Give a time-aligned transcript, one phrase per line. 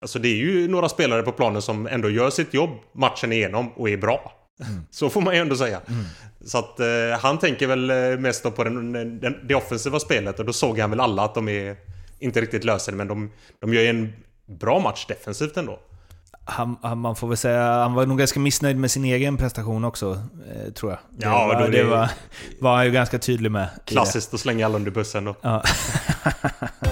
[0.00, 3.72] Alltså det är ju några spelare på planen som ändå gör sitt jobb matchen igenom
[3.72, 4.32] och är bra.
[4.66, 4.82] Mm.
[4.90, 5.80] Så får man ju ändå säga.
[5.88, 6.04] Mm.
[6.44, 6.86] Så att eh,
[7.20, 10.90] han tänker väl eh, mest på den, den, det offensiva spelet och då såg han
[10.90, 11.76] väl alla att de är
[12.18, 13.30] inte riktigt löser men de,
[13.60, 14.12] de gör ju en
[14.60, 15.78] bra match defensivt ändå.
[16.44, 19.84] Han, han, man får väl säga, han var nog ganska missnöjd med sin egen prestation
[19.84, 20.98] också, eh, tror jag.
[21.10, 22.10] Det, ja, var, det, det var,
[22.60, 23.68] var han ju ganska tydlig med.
[23.84, 25.34] Klassiskt att slänga alla under bussen då.
[25.40, 25.62] Ja.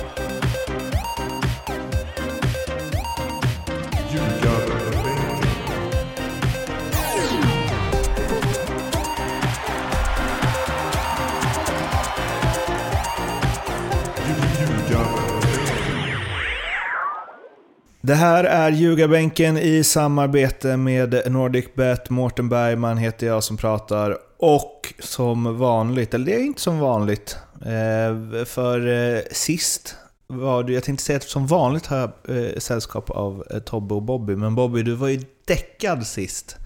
[18.07, 22.11] Det här är Ljugarbänken i samarbete med NordicBet.
[22.11, 24.19] Mårten Bergman heter jag som pratar.
[24.39, 29.97] Och som vanligt, eller det är inte som vanligt, eh, för eh, sist
[30.27, 34.03] var du, jag tänkte säga att som vanligt har jag eh, sällskap av Tobbe och
[34.03, 34.37] Bobby.
[34.37, 36.57] Men Bobby, du var ju däckad sist.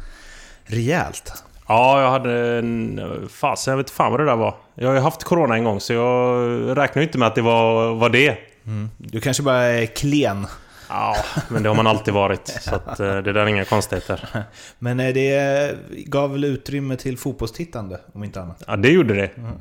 [0.64, 1.32] Rejält.
[1.68, 3.00] Ja, jag hade en...
[3.30, 4.56] Fasen, jag vet fan vad det där var.
[4.74, 7.42] Jag har ju haft corona en gång, så jag räknar ju inte med att det
[7.42, 8.38] var, var det.
[8.66, 8.90] Mm.
[8.98, 10.46] Du kanske bara är klen.
[10.90, 11.16] Ja,
[11.48, 12.48] men det har man alltid varit.
[12.48, 14.28] Så att, eh, det där är inga konstigheter.
[14.78, 18.62] Men eh, det gav väl utrymme till fotbollstittande, om inte annat?
[18.66, 19.30] Ja, det gjorde det.
[19.36, 19.56] Mm.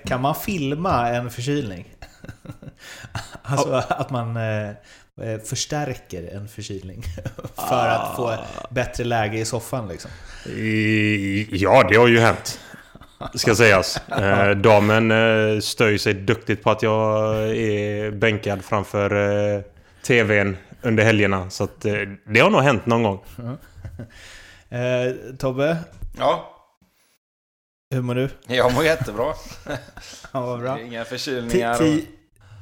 [0.06, 1.94] kan man filma en förkylning?
[3.42, 3.84] alltså ja.
[3.88, 4.70] att man eh,
[5.44, 7.02] förstärker en förkylning
[7.54, 8.38] för att få
[8.70, 10.10] bättre läge i soffan liksom?
[11.50, 12.60] Ja, det har ju hänt.
[13.34, 14.08] Ska sägas.
[14.08, 19.10] Eh, damen eh, stör sig duktigt på att jag är bänkad framför
[19.56, 19.62] eh,
[20.02, 21.50] TVn under helgerna.
[21.50, 21.94] Så att, eh,
[22.26, 23.20] det har nog hänt någon gång.
[24.68, 25.76] eh, Tobbe?
[26.18, 26.50] Ja?
[27.90, 28.28] Hur mår du?
[28.46, 29.24] Jag mår jättebra.
[30.32, 30.80] ja, vad bra.
[30.80, 31.82] Inga förkylningar.
[31.82, 32.00] och...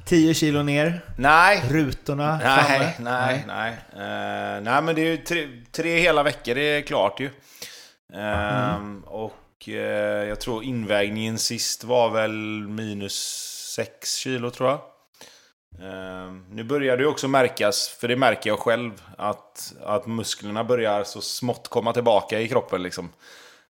[0.05, 1.01] 10 kilo ner?
[1.17, 1.63] Nej.
[1.69, 2.91] Rutorna nej, framme?
[2.99, 3.77] Nej, nej.
[3.95, 4.57] nej.
[4.57, 7.25] Uh, nej, men det är ju tre, tre hela veckor, det är klart ju.
[7.25, 9.03] Uh, mm.
[9.03, 9.33] Och
[9.67, 13.15] eh, jag tror invägningen sist var väl minus
[13.75, 14.79] 6 kilo tror jag.
[15.79, 21.03] Eh, nu börjar det också märkas, för det märker jag själv, att, att musklerna börjar
[21.03, 22.83] så smått komma tillbaka i kroppen.
[22.83, 23.09] Liksom.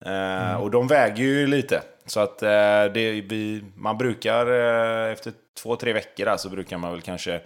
[0.05, 0.61] Eh, mm.
[0.61, 1.83] Och de väger ju lite.
[2.07, 2.91] Så att det,
[3.29, 4.47] vi, man brukar
[5.13, 7.41] efter två, tre veckor där, så brukar man väl kanske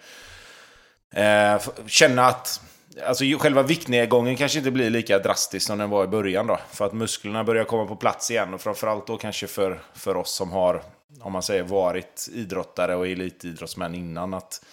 [1.87, 2.61] känna att
[3.07, 6.59] Alltså själva viktnedgången kanske inte blir lika drastisk som den var i början då.
[6.71, 8.55] För att musklerna börjar komma på plats igen.
[8.55, 10.83] Och framförallt då kanske för, för oss som har,
[11.21, 14.35] om man säger, varit idrottare och elitidrottsmän innan.
[14.35, 14.65] att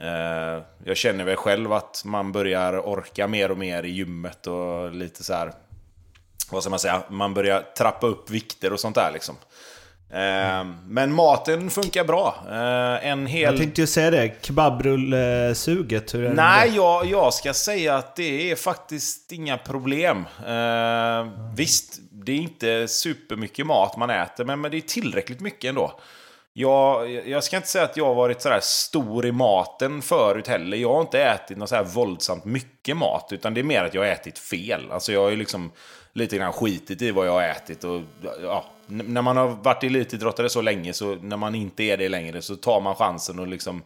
[0.00, 4.92] eh, Jag känner väl själv att man börjar orka mer och mer i gymmet och
[4.92, 5.52] lite så här...
[6.50, 7.02] Vad ska man säga?
[7.08, 9.36] Man börjar trappa upp vikter och sånt där liksom.
[10.10, 10.76] Mm.
[10.86, 12.34] Men maten funkar bra.
[12.48, 13.42] Eh, en hel...
[13.42, 16.76] Jag tänkte ju säga det, kebabrullsuget, hur är Nej, det?
[16.76, 20.24] Jag, jag ska säga att det är faktiskt inga problem.
[20.46, 21.54] Mm.
[21.54, 26.00] Visst, det är inte supermycket mat man äter, men, men det är tillräckligt mycket ändå.
[26.52, 30.76] Jag, jag ska inte säga att jag har varit sådär stor i maten förut heller.
[30.76, 33.94] Jag har inte ätit något så här våldsamt mycket mat, utan det är mer att
[33.94, 34.92] jag har ätit fel.
[34.92, 35.72] Alltså jag har ju liksom
[36.12, 38.00] lite grann skitit i vad jag har ätit och
[38.42, 42.42] ja, när man har varit elitidrottare så länge, så när man inte är det längre,
[42.42, 43.82] så tar man chansen och liksom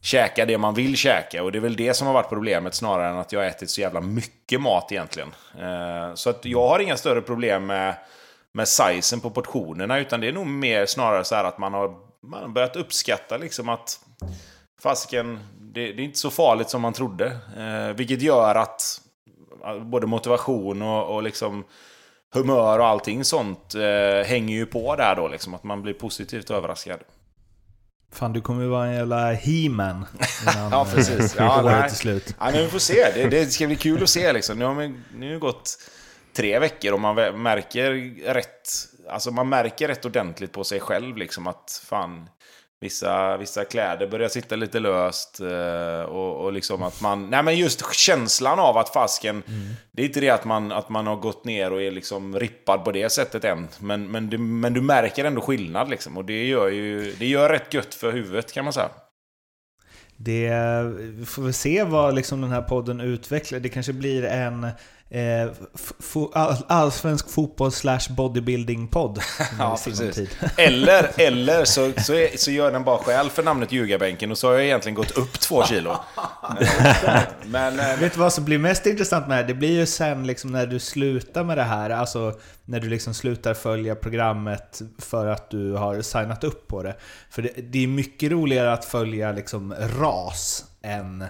[0.00, 1.42] käka det man vill käka.
[1.42, 3.70] Och det är väl det som har varit problemet snarare än att jag har ätit
[3.70, 5.28] så jävla mycket mat egentligen.
[5.60, 7.94] Eh, så att jag har inga större problem med,
[8.52, 11.94] med sizen på portionerna, utan det är nog mer snarare så här att man har,
[12.22, 14.00] man har börjat uppskatta liksom att
[14.80, 17.26] fasiken, det, det, är inte så farligt som man trodde.
[17.58, 19.00] Eh, vilket gör att
[19.80, 21.64] både motivation och, och liksom
[22.34, 25.54] humör och allting sånt eh, hänger ju på där då liksom.
[25.54, 27.00] Att man blir positivt överraskad.
[28.12, 30.06] Fan, du kommer ju vara en jävla he-man
[30.70, 31.34] Ja, precis.
[31.38, 31.88] Ja, nej.
[31.88, 32.34] till slut.
[32.38, 33.10] Ja, men vi får se.
[33.14, 34.58] Det, det ska bli kul att se liksom.
[34.58, 35.78] Nu har det nu gått
[36.36, 37.92] tre veckor och man märker
[38.34, 38.68] rätt...
[39.08, 42.28] Alltså man märker rätt ordentligt på sig själv liksom att fan...
[42.80, 45.40] Vissa, vissa kläder börjar sitta lite löst.
[45.40, 47.30] Eh, och, och liksom att man...
[47.30, 49.42] Nej men just känslan av att fasken...
[49.48, 49.74] Mm.
[49.92, 52.84] Det är inte det att man, att man har gått ner och är liksom rippad
[52.84, 53.68] på det sättet än.
[53.78, 56.16] Men, men, du, men du märker ändå skillnad liksom.
[56.16, 57.14] Och det gör ju...
[57.18, 58.90] Det gör rätt gött för huvudet kan man säga.
[60.16, 63.60] Det, eh, vi får vi se vad liksom den här podden utvecklar.
[63.60, 64.66] Det kanske blir en
[65.14, 65.50] eh,
[66.66, 69.20] allsvensk fotboll slash bodybuilding-podd.
[69.58, 70.30] ja, precis.
[70.56, 74.48] eller eller så, så, är, så gör den bara skäl för namnet Ljugarbänken och så
[74.48, 75.96] har jag egentligen gått upp två kilo.
[77.44, 79.48] Men, eh, Vet du vad som blir mest intressant med det?
[79.52, 83.14] Det blir ju sen liksom när du slutar med det här, alltså när du liksom
[83.14, 86.96] slutar följa programmet för att du har signat upp på det.
[87.30, 91.28] För det, det är mycket roligare att följa liksom ras eh,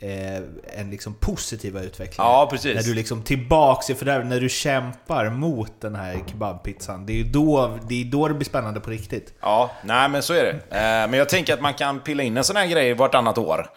[0.00, 2.26] en liksom positiva utveckling.
[2.26, 2.74] Ja, precis.
[2.74, 7.16] När du liksom tillbaks, för där, när du kämpar mot den här kebabpizzan, det är
[7.16, 9.34] ju då det, är då det blir spännande på riktigt.
[9.40, 10.76] Ja, nej men så är det.
[10.76, 13.70] Eh, men jag tänker att man kan pilla in en sån här grej vartannat år.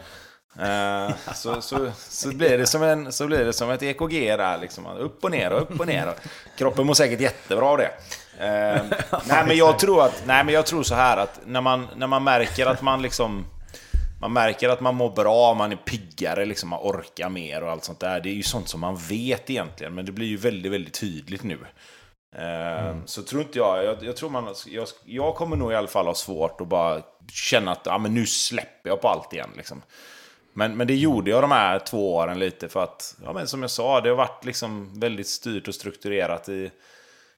[0.61, 4.57] Eh, så, så, så, blir det som en, så blir det som ett EKG där,
[4.57, 4.85] liksom.
[4.85, 6.13] upp och ner och upp och ner.
[6.57, 7.91] Kroppen mår säkert jättebra av det.
[8.39, 8.81] Eh,
[9.25, 12.07] nej, men jag tror att, nej men jag tror så här att när man, när
[12.07, 13.45] man märker att man liksom
[14.21, 17.83] man märker att man mår bra, man är piggare, liksom, man orkar mer och allt
[17.83, 18.19] sånt där.
[18.19, 21.43] Det är ju sånt som man vet egentligen, men det blir ju väldigt, väldigt tydligt
[21.43, 21.57] nu.
[22.35, 23.07] Mm.
[23.07, 26.05] Så tror inte jag, jag, jag tror man, jag, jag, kommer nog i alla fall
[26.05, 27.01] ha svårt att bara
[27.31, 29.49] känna att ja, men nu släpper jag på allt igen.
[29.57, 29.81] Liksom.
[30.53, 33.61] Men, men det gjorde jag de här två åren lite för att, ja, men som
[33.61, 36.71] jag sa, det har varit liksom väldigt styrt och strukturerat i,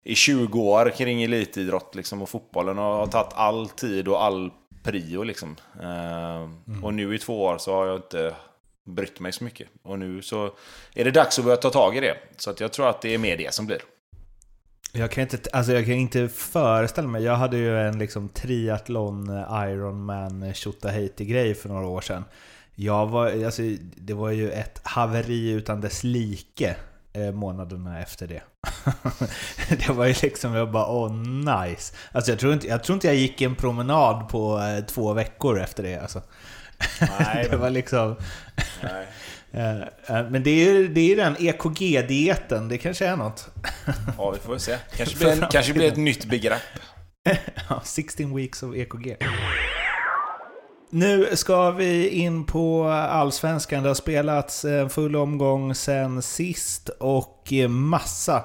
[0.04, 4.52] i 20 år kring elitidrott liksom, och fotbollen och har tagit all tid och all
[4.84, 5.56] prio liksom.
[5.80, 6.84] Mm.
[6.84, 8.36] Och nu i två år så har jag inte
[8.86, 9.68] brytt mig så mycket.
[9.84, 10.52] Och nu så
[10.94, 12.18] är det dags att börja ta tag i det.
[12.38, 13.82] Så att jag tror att det är mer det som blir.
[14.94, 19.30] Jag kan, inte, alltså jag kan inte föreställa mig, jag hade ju en liksom triathlon
[19.70, 20.54] Ironman
[21.18, 22.24] grej för några år sedan.
[22.76, 23.62] Jag var, alltså,
[23.96, 26.76] det var ju ett haveri utan dess like eh,
[27.34, 28.42] månaderna efter det.
[29.70, 31.96] det var ju liksom, jag bara åh oh, nice.
[32.12, 35.60] Alltså jag tror, inte, jag tror inte jag gick en promenad på eh, två veckor
[35.60, 36.22] efter det alltså.
[37.20, 38.16] Nej, det var liksom...
[38.84, 39.06] Nej.
[39.54, 43.50] Eh, eh, men det är ju det är den EKG-dieten, det kanske är något.
[44.18, 44.78] Ja, vi får se.
[44.98, 46.62] Kanske blir, kanske blir ett nytt begrepp.
[47.70, 49.18] ja, 16 weeks of EKG.
[50.94, 53.84] Nu ska vi in på Allsvenskan.
[53.84, 58.44] Det har spelats en full omgång sen sist och massa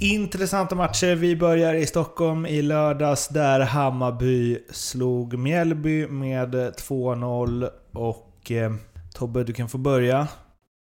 [0.00, 1.14] intressanta matcher.
[1.14, 8.72] Vi börjar i Stockholm i lördags där Hammarby slog Mjällby med 2-0 och eh,
[9.14, 10.18] Tobbe, du kan få börja.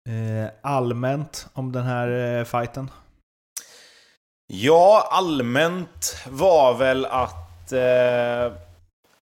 [0.08, 2.90] Eh, allmänt om den här eh, fighten.
[4.46, 8.65] Ja, allmänt var väl att eh,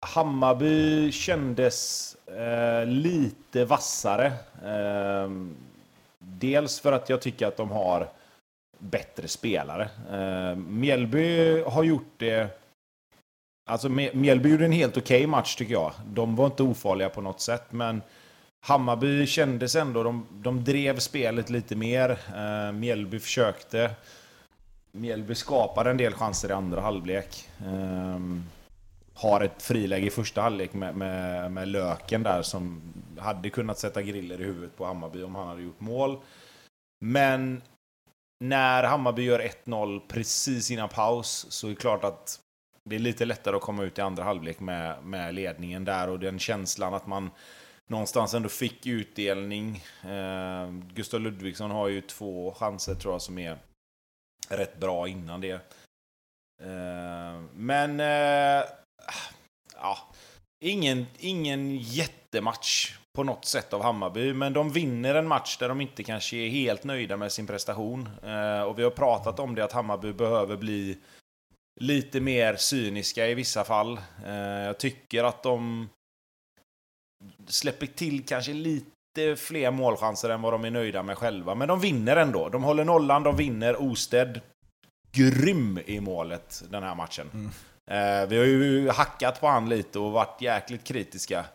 [0.05, 4.25] Hammarby kändes eh, lite vassare.
[4.65, 5.31] Eh,
[6.19, 8.09] dels för att jag tycker att de har
[8.79, 9.89] bättre spelare.
[10.11, 12.59] Eh, Mjällby har gjort det...
[13.69, 15.91] Alltså Mjällby gjorde en helt okej okay match tycker jag.
[16.05, 18.01] De var inte ofarliga på något sätt, men
[18.65, 20.03] Hammarby kändes ändå...
[20.03, 22.09] De, de drev spelet lite mer.
[22.35, 23.91] Eh, Mjällby försökte.
[24.91, 27.49] Mjällby skapade en del chanser i andra halvlek.
[27.59, 28.19] Eh,
[29.17, 32.81] har ett friläge i första halvlek med, med, med, Löken där som
[33.19, 36.19] hade kunnat sätta griller i huvudet på Hammarby om han hade gjort mål.
[37.05, 37.61] Men
[38.43, 42.39] när Hammarby gör 1-0 precis innan paus så är det klart att
[42.89, 46.19] det är lite lättare att komma ut i andra halvlek med, med ledningen där och
[46.19, 47.29] den känslan att man
[47.87, 49.83] någonstans ändå fick utdelning.
[50.03, 53.57] Eh, Gustav Ludvigsson har ju två chanser tror jag som är
[54.49, 55.61] rätt bra innan det.
[56.63, 58.65] Eh, men eh,
[59.75, 59.97] ja,
[60.65, 65.81] ingen, ingen jättematch på något sätt av Hammarby, men de vinner en match där de
[65.81, 68.09] inte kanske är helt nöjda med sin prestation.
[68.23, 70.97] Eh, och vi har pratat om det, att Hammarby behöver bli
[71.79, 73.99] lite mer cyniska i vissa fall.
[74.25, 75.89] Eh, jag tycker att de
[77.47, 81.55] släpper till kanske lite fler målchanser än vad de är nöjda med själva.
[81.55, 82.49] Men de vinner ändå.
[82.49, 83.81] De håller nollan, de vinner.
[83.81, 84.41] Osted,
[85.11, 87.29] grym i målet den här matchen.
[87.33, 87.51] Mm.
[87.87, 91.45] Eh, vi har ju hackat på han lite och varit jäkligt kritiska.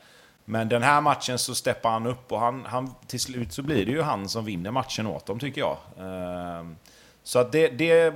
[0.44, 3.86] Men den här matchen så steppar han upp och han, han, till slut så blir
[3.86, 5.76] det ju han som vinner matchen åt dem tycker jag.
[5.98, 6.66] Eh,
[7.22, 8.14] så att det, det,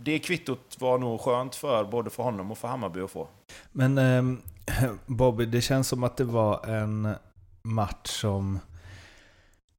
[0.00, 3.28] det kvittot var nog skönt för både för honom och för Hammarby att få.
[3.72, 7.14] Men eh, Bobby, det känns som att det var en
[7.62, 8.60] match som...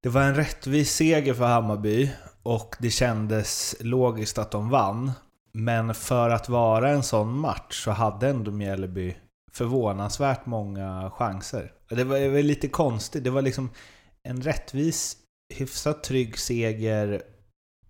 [0.02, 2.12] Det var en rättvis seger för Hammarby
[2.44, 5.12] och det kändes logiskt att de vann.
[5.58, 9.16] Men för att vara en sån match så hade ändå Mjällby
[9.52, 11.72] förvånansvärt många chanser.
[11.90, 13.24] Det var, det var lite konstigt.
[13.24, 13.70] Det var liksom
[14.24, 15.18] en rättvis,
[15.54, 17.22] hyfsat trygg seger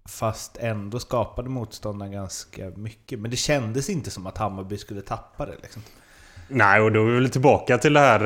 [0.10, 3.20] fast ändå skapade motståndaren ganska mycket.
[3.20, 5.56] Men det kändes inte som att Hammarby skulle tappa det.
[5.62, 5.82] Liksom.
[6.48, 8.20] Nej, och då är vi väl tillbaka till det här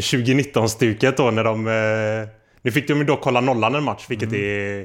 [0.00, 1.66] 2019-stuket då när de...
[1.66, 2.28] Eh,
[2.62, 4.40] nu fick de ju dock hålla nollan en match, vilket mm.
[4.40, 4.84] är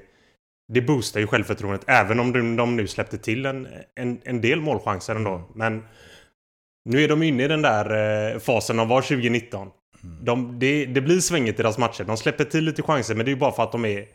[0.67, 4.61] det boostar ju självförtroendet även om de, de nu släppte till en, en, en del
[4.61, 5.33] målchanser ändå.
[5.33, 5.45] Mm.
[5.55, 5.83] Men
[6.85, 9.67] nu är de inne i den där eh, fasen de var 2019.
[10.03, 10.25] Mm.
[10.25, 12.03] De, det, det blir svängigt i deras matcher.
[12.03, 14.05] De släpper till lite chanser men det är ju bara för att de är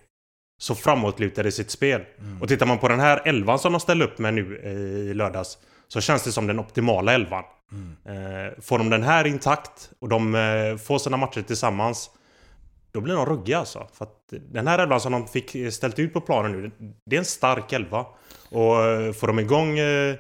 [0.61, 2.03] så framåtlutade i sitt spel.
[2.19, 2.43] Mm.
[2.43, 5.15] Och tittar man på den här elvan som de ställer upp med nu eh, i
[5.15, 7.45] lördags så känns det som den optimala elvan.
[7.73, 8.47] Mm.
[8.47, 12.11] Eh, får de den här intakt och de får sina matcher tillsammans
[12.93, 13.87] då blir de ruggiga alltså.
[13.93, 16.71] För att den här elvan som de fick ställt ut på planen nu,
[17.07, 18.07] det är en stark elva.
[18.51, 19.79] Och eh, får de igång...
[19.79, 20.17] Eh,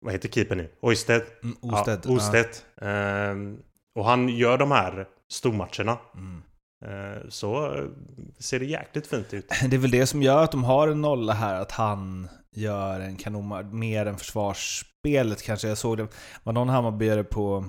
[0.00, 0.68] vad heter keepern nu?
[0.80, 1.22] Oisted?
[1.42, 2.00] Mm, Osted.
[2.04, 2.46] Ja, Osted.
[2.80, 3.58] Ehm,
[3.94, 5.98] och han gör de här stormatcherna.
[6.14, 6.42] Mm.
[6.84, 7.84] Eh, så eh,
[8.38, 9.48] ser det jäkligt fint ut.
[9.70, 13.00] Det är väl det som gör att de har en nolla här, att han gör
[13.00, 15.68] en kanon mer än försvarsspelet kanske.
[15.68, 16.06] Jag såg det,
[16.42, 17.64] var någon Hammarbyare på,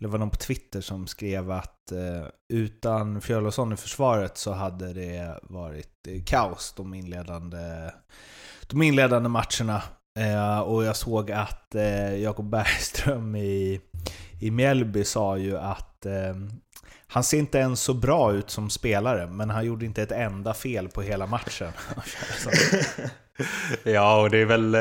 [0.00, 4.92] eller var någon på Twitter som skrev att eh, utan Fjölason i försvaret så hade
[4.92, 7.90] det varit eh, kaos de inledande,
[8.66, 9.82] de inledande matcherna.
[10.18, 11.74] Eh, och jag såg att
[12.18, 13.80] Jakob Bergström i,
[14.40, 16.06] i Mjällby sa ju att
[17.06, 20.54] han ser inte ens så bra ut som spelare, men han gjorde inte ett enda
[20.54, 21.72] fel på hela matchen.
[23.82, 24.76] ja, och det är väl...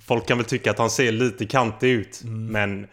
[0.00, 2.46] Folk kan väl tycka att han ser lite kantig ut, Mm.
[2.46, 2.86] men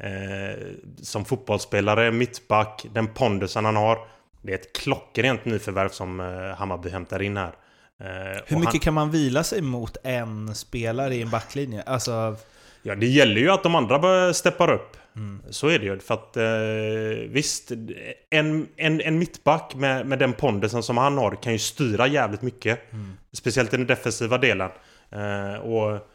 [0.00, 0.66] eh,
[1.02, 3.98] som fotbollsspelare, mittback, den pondusen han har.
[4.42, 7.52] Det är ett klockrent nyförvärv som eh, Hammarby hämtar in här.
[8.00, 11.82] Eh, Hur mycket han, kan man vila sig mot en spelare i en backlinje?
[11.82, 12.36] Alltså,
[12.84, 14.96] Ja, det gäller ju att de andra steppar upp.
[15.16, 15.98] mm, Så är det ju.
[15.98, 17.70] För att eh, visst,
[18.30, 22.42] en, en, en mittback med, med den pondusen som han har kan ju styra jävligt
[22.42, 22.92] mycket.
[22.92, 23.12] mm.
[23.32, 24.70] Speciellt i den defensiva delen.
[25.10, 26.08] Eh, och,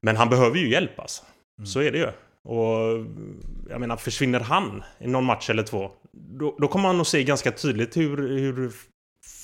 [0.00, 1.22] men han behöver ju hjälp alltså.
[1.58, 1.66] Mm.
[1.66, 2.08] Så är det ju.
[2.44, 3.06] Och
[3.70, 7.24] jag menar, försvinner han i någon match eller två, då, då kommer man nog se
[7.24, 8.72] ganska tydligt hur, hur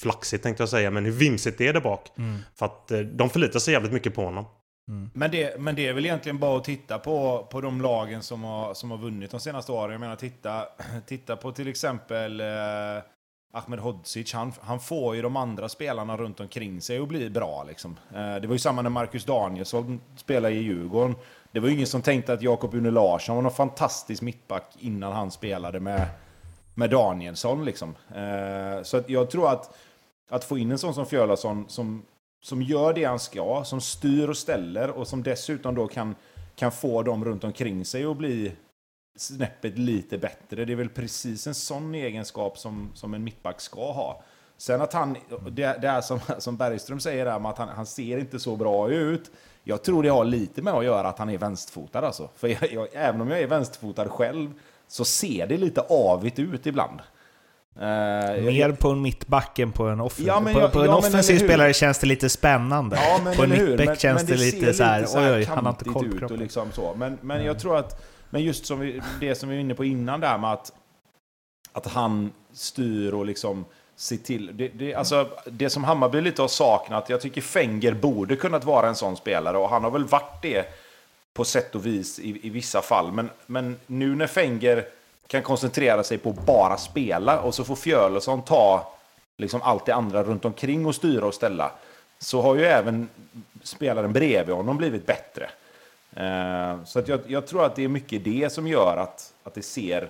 [0.02, 2.08] flaxigt tänkte jag säga, men hur vimsigt det är där bak.
[2.18, 2.38] Mm.
[2.58, 4.44] För att eh, de förlitar sig jävligt mycket på honom.
[4.88, 5.10] Mm.
[5.14, 8.44] Men det, men det är väl egentligen bara att titta på, på de lagen som
[8.44, 9.92] har, som har vunnit de senaste åren.
[9.92, 10.66] Jag menar, titta,
[11.06, 12.46] titta på till exempel eh,
[13.52, 14.32] Ahmed Hodzic.
[14.34, 17.64] Han, han får ju de andra spelarna runt omkring sig att bli bra.
[17.64, 17.96] Liksom.
[18.14, 21.14] Eh, det var ju samma när Marcus Danielsson spelade i Djurgården.
[21.52, 25.12] Det var ju ingen som tänkte att Jakob Une Larsson var någon fantastisk mittback innan
[25.12, 26.06] han spelade med,
[26.74, 27.64] med Danielsson.
[27.64, 27.94] Liksom.
[28.14, 29.76] Eh, så att jag tror att,
[30.30, 32.02] att få in en sån som Fjölason som
[32.40, 36.14] som gör det han ska, som styr och ställer och som dessutom då kan,
[36.56, 38.52] kan få dem runt omkring sig att bli
[39.16, 40.64] snäppet lite bättre.
[40.64, 44.22] Det är väl precis en sån egenskap som, som en mittback ska ha.
[44.56, 45.16] Sen att han,
[45.50, 48.90] det, det är som, som Bergström säger där att han, han ser inte så bra
[48.90, 49.30] ut.
[49.64, 52.28] Jag tror det har lite med att göra att han är vänsterfotad alltså.
[52.36, 54.52] För jag, jag, även om jag är vänsterfotad själv
[54.88, 57.00] så ser det lite avigt ut ibland.
[57.78, 60.26] Jag- Mer på en mittback än på en offensiv.
[60.26, 62.96] Ja, på, jag- på en ja, offensiv spelare känns det lite spännande.
[62.96, 65.44] Ja, på en mittback Men- känns men det, ser lite så här, så oj oj,
[65.44, 66.36] han har inte koll på ut och kroppen.
[66.38, 66.94] liksom så.
[66.96, 67.60] Men, men jag Nej.
[67.60, 70.52] tror att, men just som vi, det som vi var inne på innan där med
[70.52, 70.72] att,
[71.72, 73.64] att han styr och liksom
[74.00, 74.50] se till.
[74.56, 78.88] Det, det, alltså, det som Hammarby lite har saknat, jag tycker Fenger borde kunnat vara
[78.88, 80.66] en sån spelare och han har väl varit det
[81.34, 83.12] på sätt och vis i, i vissa fall.
[83.12, 84.84] Men, men nu när Fenger
[85.26, 88.92] kan koncentrera sig på att bara spela och så får Fjölesson ta
[89.36, 91.72] liksom allt det andra runt omkring och styra och ställa.
[92.18, 93.08] Så har ju även
[93.62, 95.50] spelaren bredvid honom blivit bättre.
[96.16, 99.54] Eh, så att jag, jag tror att det är mycket det som gör att, att
[99.54, 100.08] det ser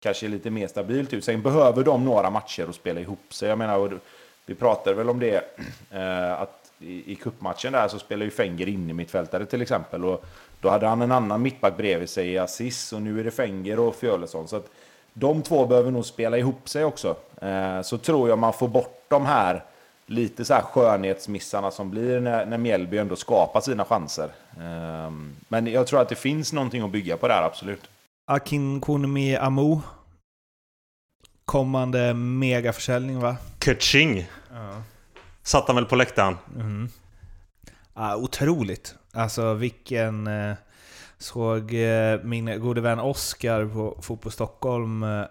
[0.00, 1.24] kanske lite mer stabilt ut.
[1.24, 3.48] Sen behöver de några matcher att spela ihop sig.
[3.48, 3.98] Jag menar,
[4.46, 5.44] vi pratade väl om det,
[5.90, 10.04] eh, att i, i cupmatchen där så spelar ju Fenger in i mittfältare till exempel.
[10.04, 10.24] Och
[10.60, 13.78] då hade han en annan mittback bredvid sig i Assis och nu är det Fenger
[13.78, 14.48] och Fjölesson.
[14.48, 14.70] Så att
[15.12, 17.16] de två behöver nog spela ihop sig också.
[17.42, 19.64] Eh, så tror jag man får bort de här
[20.06, 24.30] lite så här skönhetsmissarna som blir när, när Mjällby ändå skapar sina chanser.
[24.56, 25.12] Eh,
[25.48, 27.89] men jag tror att det finns någonting att bygga på där, absolut.
[28.30, 29.80] Akin Kunmi Amu.
[31.44, 33.36] Kommande megaförsäljning va?
[33.58, 34.26] Kutching
[35.42, 36.36] satt han väl på läktaren.
[36.56, 36.88] Mhm.
[37.94, 38.94] Ja, otroligt.
[39.12, 40.26] Alltså vilken...
[40.26, 40.54] Eh,
[41.18, 45.24] såg eh, min gode vän Oskar på Fotboll Stockholm eh,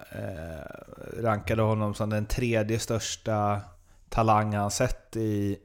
[1.17, 3.61] rankade honom som den tredje största
[4.09, 5.57] talang han sett i,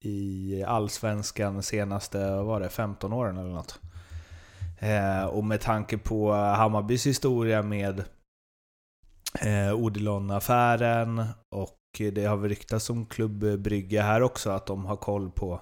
[0.00, 3.80] i Allsvenskan senaste, vad var det, 15 åren eller något.
[4.84, 8.04] Eh, och med tanke på Hammarbys historia med
[9.40, 11.24] eh, Odilon-affären
[11.56, 15.60] och det har väl ryktats om Klubb Brygge här också, att de har koll på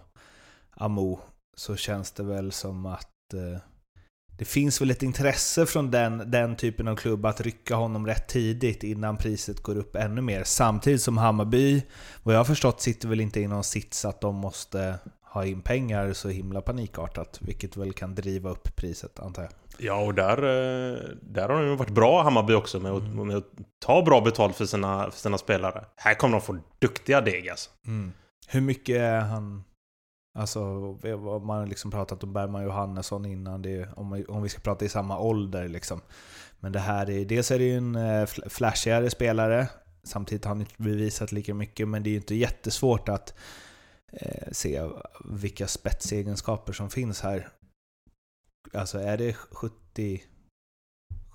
[0.71, 1.21] Amo.
[1.57, 3.61] Så känns det väl som att eh,
[4.39, 8.29] det finns väl ett intresse från den, den typen av klubb att rycka honom rätt
[8.29, 10.45] tidigt innan priset går upp ännu mer.
[10.45, 11.83] Samtidigt som Hammarby,
[12.23, 14.99] vad jag har förstått, sitter väl inte i någon sits att de måste
[15.33, 19.53] ha in pengar så himla panikartat, vilket väl kan driva upp priset antar jag.
[19.79, 23.27] Ja, och där, eh, där har de ju varit bra Hammarby också med att, Mm.
[23.27, 23.51] med att
[23.85, 25.85] ta bra betalt för sina, för sina spelare.
[25.97, 27.71] Här kommer de få duktiga deg alltså.
[28.49, 29.65] Hur mycket är han...
[30.39, 30.61] Alltså,
[31.43, 34.89] man har liksom pratat om Bergman Johannesson innan, det om, om vi ska prata i
[34.89, 36.01] samma ålder liksom.
[36.61, 39.69] Men det här är, dels är det ju en eh, fl- flashigare spelare,
[40.05, 43.35] samtidigt har han inte bevisat lika mycket, men det är ju inte jättesvårt att
[44.53, 44.89] se
[45.25, 47.49] vilka spetsegenskaper som finns här.
[48.73, 50.23] Alltså är det 70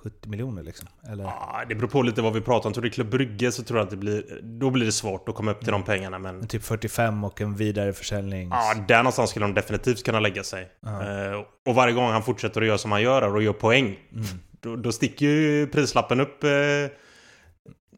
[0.03, 0.87] 70 miljoner liksom?
[1.11, 1.23] Eller?
[1.23, 2.73] Ja, det beror på lite vad vi pratar om.
[2.73, 4.39] Tror du Klubb Brygge så tror jag att det blir...
[4.43, 6.47] Då blir det svårt att komma upp till de pengarna men...
[6.47, 8.49] Typ 45 och en vidareförsäljning.
[8.49, 10.63] Ja, där någonstans skulle de definitivt kunna lägga sig.
[10.85, 14.25] Uh, och varje gång han fortsätter att göra som han gör och gör poäng, mm.
[14.61, 16.49] då, då sticker ju prislappen upp eh,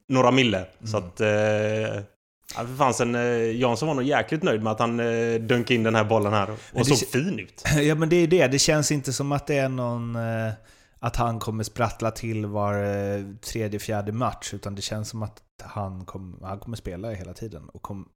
[0.10, 0.58] några mille.
[0.58, 0.88] Mm.
[0.88, 1.22] Så att...
[1.22, 2.04] Eh,
[2.56, 5.74] Ja, för fan, sen, eh, Jansson var nog jäkligt nöjd med att han eh, dunkade
[5.74, 7.64] in den här bollen här och, såg fin ut.
[7.82, 10.16] Ja men det är det, det känns inte som att det är någon...
[10.16, 10.52] Eh,
[11.02, 14.54] att han kommer sprattla till var eh, tredje, fjärde match.
[14.54, 17.70] Utan det känns som att han, kom, han kommer spela hela tiden.
[17.70, 18.10] Och kom,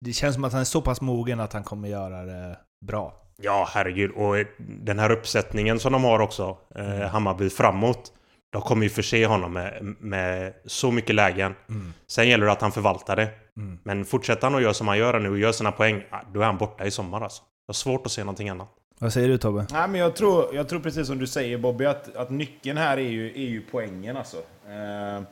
[0.00, 3.14] det känns som att han är så pass mogen att han kommer göra det bra.
[3.36, 4.10] Ja, herregud.
[4.10, 7.08] Och den här uppsättningen som de har också, eh, mm.
[7.08, 8.12] Hammarby framåt.
[8.52, 11.54] De kommer ju förse honom med, med så mycket lägen.
[11.68, 11.92] Mm.
[12.06, 13.28] Sen gäller det att han förvaltar det.
[13.56, 13.78] Mm.
[13.82, 16.44] Men fortsätter han att göra som han gör nu och gör sina poäng, då är
[16.44, 17.42] han borta i sommar alltså.
[17.66, 18.68] Jag har svårt att se någonting annat.
[18.98, 19.66] Vad säger du Tobbe?
[19.70, 22.96] Nej, men jag, tror, jag tror precis som du säger Bobby, att, att nyckeln här
[22.96, 24.36] är ju, är ju poängen alltså.
[24.66, 25.22] Eh,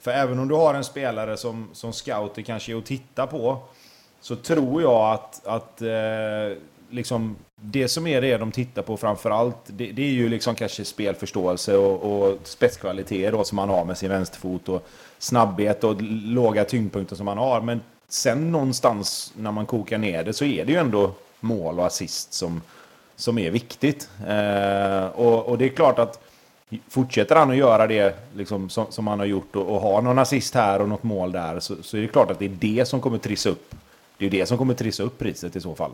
[0.00, 3.62] för även om du har en spelare som, som scouter kanske är att titta på,
[4.20, 6.58] så tror jag att, att eh,
[6.90, 10.84] liksom, det som är det de tittar på framförallt, det, det är ju liksom kanske
[10.84, 14.88] spelförståelse och, och spetskvaliteter då, som man har med sin vänsterfot och
[15.18, 17.60] snabbhet och låga tyngdpunkter som man har.
[17.60, 21.86] Men sen någonstans när man kokar ner det så är det ju ändå mål och
[21.86, 22.62] assist som,
[23.16, 24.10] som är viktigt.
[24.28, 26.22] Eh, och, och, det är klart att
[26.88, 30.18] fortsätter han att göra det liksom, som, som han har gjort och, och ha någon
[30.18, 32.88] assist här och något mål där så, så är det klart att det är det
[32.88, 33.74] som kommer trissa upp.
[34.18, 35.92] Det är det som kommer trissa upp priset i så fall.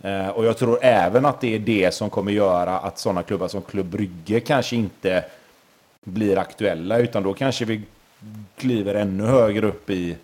[0.00, 3.48] Eh, och jag tror även att det är det som kommer göra att sådana klubbar
[3.48, 5.24] som Klubb Brygge kanske inte
[6.04, 7.82] blir aktuella utan då kanske vi
[8.56, 10.16] kliver ännu högre upp i,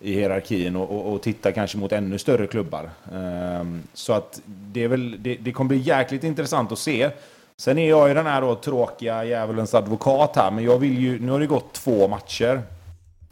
[0.00, 2.90] i hierarkin och, och, och tittar kanske mot ännu större klubbar.
[3.12, 7.10] Ehm, så att det, är väl, det, det, kommer bli jäkligt intressant att se.
[7.56, 11.20] Sen är jag ju den här då tråkiga djävulens advokat här, men jag vill ju...
[11.20, 12.62] Nu har det gått två matcher.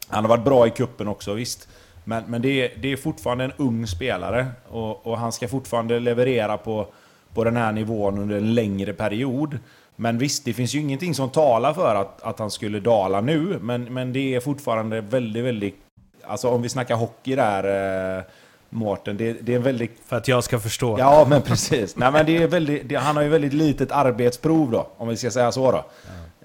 [0.09, 1.69] Han har varit bra i kuppen också, visst.
[2.09, 6.01] Men, men det, är, det är fortfarande en ung spelare och, och han ska fortfarande
[6.01, 6.87] leverera på,
[7.35, 9.59] på den här nivån under en längre period.
[9.97, 13.59] Men visst, det finns ju ingenting som talar för att, att han skulle dala nu,
[13.61, 15.77] men, men det är fortfarande väldigt, väldigt...
[16.25, 18.25] Alltså om vi snackar hockey där, eh,
[18.71, 20.01] Mårten, det, det, är en väldigt...
[20.07, 20.99] För att jag ska förstå.
[20.99, 21.97] Ja, men precis.
[21.97, 25.17] Nej, men det är väldigt, det, han har ju väldigt litet arbetsprov då, om vi
[25.17, 25.85] ska säga så då.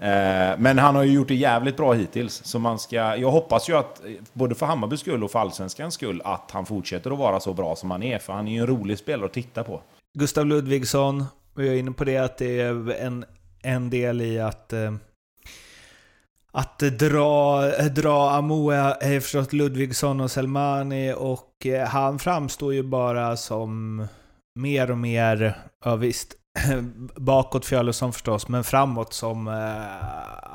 [0.02, 2.42] Eh, men han har ju gjort det jävligt bra hittills.
[2.46, 4.02] Så man ska, jag hoppas ju att,
[4.34, 7.76] både för Hammarbys skull och för Allsvenskans skull, att han fortsätter att vara så bra
[7.76, 8.20] som han är.
[8.20, 9.82] För han är ju en rolig spelare att titta på.
[10.18, 13.26] Gustav Ludvigsson, vi är inne på det att det är en
[13.64, 14.94] en del i att eh,
[16.54, 17.62] att dra,
[17.96, 24.08] dra Amoa förstås Ludvigsson och Selmani och eh, han framstår ju bara som
[24.56, 26.34] mer och mer, ja visst,
[27.16, 29.54] bakåt Fjölusson förstås, men framåt som eh,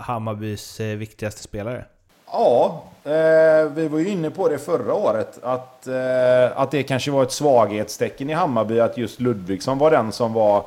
[0.02, 1.84] Hammarbys eh, viktigaste spelare.
[2.32, 7.10] Ja, eh, vi var ju inne på det förra året, att, eh, att det kanske
[7.10, 10.64] var ett svaghetstecken i Hammarby att just Ludvigsson var den som var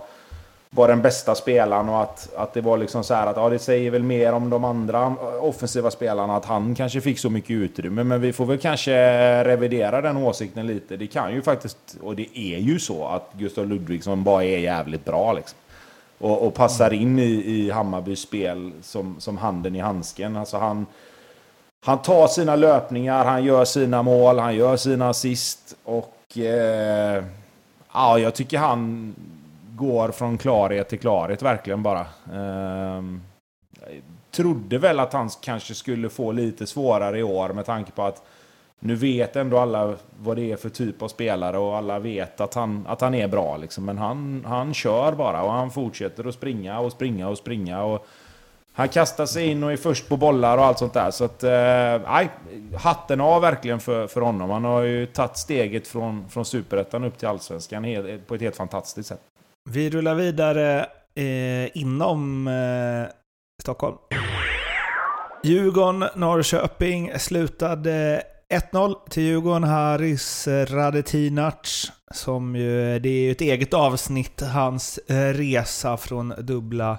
[0.71, 3.59] var den bästa spelaren och att, att det var liksom så här att ja, det
[3.59, 8.03] säger väl mer om de andra offensiva spelarna att han kanske fick så mycket utrymme.
[8.03, 8.93] Men vi får väl kanske
[9.43, 10.97] revidera den åsikten lite.
[10.97, 15.05] Det kan ju faktiskt, och det är ju så, att Gustav Ludvigsson bara är jävligt
[15.05, 15.57] bra liksom.
[16.17, 20.35] Och, och passar in i, i Hammarbys spel som, som handen i handsken.
[20.35, 20.85] Alltså han,
[21.81, 27.23] han tar sina löpningar, han gör sina mål, han gör sina assist och eh,
[27.93, 29.15] ja, jag tycker han
[29.79, 32.05] går från klarhet till klarhet verkligen bara.
[32.33, 33.21] Ehm,
[33.81, 38.03] jag trodde väl att han kanske skulle få lite svårare i år med tanke på
[38.03, 38.23] att
[38.79, 42.53] nu vet ändå alla vad det är för typ av spelare och alla vet att
[42.53, 43.57] han, att han är bra.
[43.57, 43.85] Liksom.
[43.85, 47.83] Men han, han kör bara och han fortsätter att springa och springa och springa.
[47.83, 48.07] Och
[48.73, 51.11] han kastar sig in och är först på bollar och allt sånt där.
[51.11, 52.27] Så att, eh,
[52.79, 54.49] hatten av verkligen för, för honom.
[54.49, 57.85] Han har ju tagit steget från, från superettan upp till allsvenskan
[58.27, 59.21] på ett helt fantastiskt sätt.
[59.71, 63.11] Vi rullar vidare eh, inom eh,
[63.61, 63.97] Stockholm.
[65.43, 68.23] Djurgården-Norrköping slutade
[68.71, 69.63] 1-0 till Djurgården.
[69.63, 76.33] Haris eh, Radetinac, som ju, det är ju ett eget avsnitt, hans eh, resa från
[76.37, 76.97] dubbla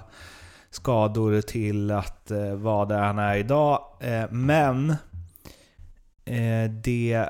[0.69, 3.83] skador till att eh, vara där han är idag.
[3.99, 4.89] Eh, men
[6.25, 7.29] eh, det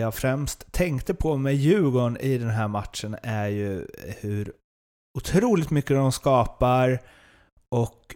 [0.00, 3.86] jag främst tänkte på med Djurgården i den här matchen är ju
[4.20, 4.52] hur
[5.16, 7.00] otroligt mycket de skapar
[7.68, 8.14] och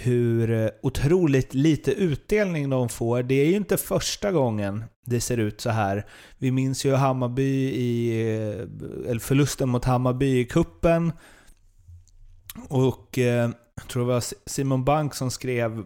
[0.00, 3.22] hur eh, otroligt lite utdelning de får.
[3.22, 6.06] Det är ju inte första gången det ser ut så här.
[6.38, 11.12] Vi minns ju Hammarby i, eh, eller förlusten mot Hammarby i kuppen
[12.68, 15.84] Och eh, jag tror det var Simon Bank som skrev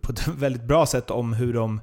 [0.00, 1.80] på ett väldigt bra sätt om hur de,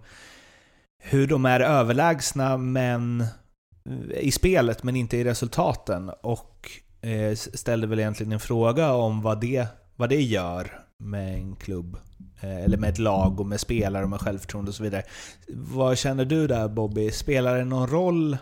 [1.03, 6.11] hur de är överlägsna men eh, i spelet men inte i resultaten.
[6.21, 6.69] Och
[7.03, 11.97] Eh, ställde väl egentligen en fråga om vad det, vad det gör med en klubb.
[12.41, 15.03] Eh, eller med ett lag och med spelare och med självförtroende och så vidare.
[15.47, 17.11] Vad känner du där Bobby?
[17.11, 18.37] Spelar det någon roll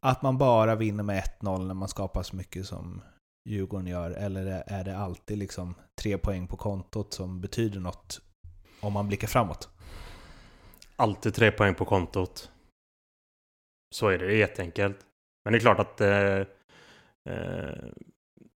[0.00, 3.02] att man bara vinner med 1-0 när man skapar så mycket som
[3.48, 4.10] Djurgården gör?
[4.10, 8.20] Eller är det alltid liksom tre poäng på kontot som betyder något
[8.80, 9.68] om man blickar framåt?
[10.96, 12.50] Alltid tre poäng på kontot.
[13.94, 14.98] Så är det det är jätteenkelt.
[15.44, 16.42] Men det är klart att eh,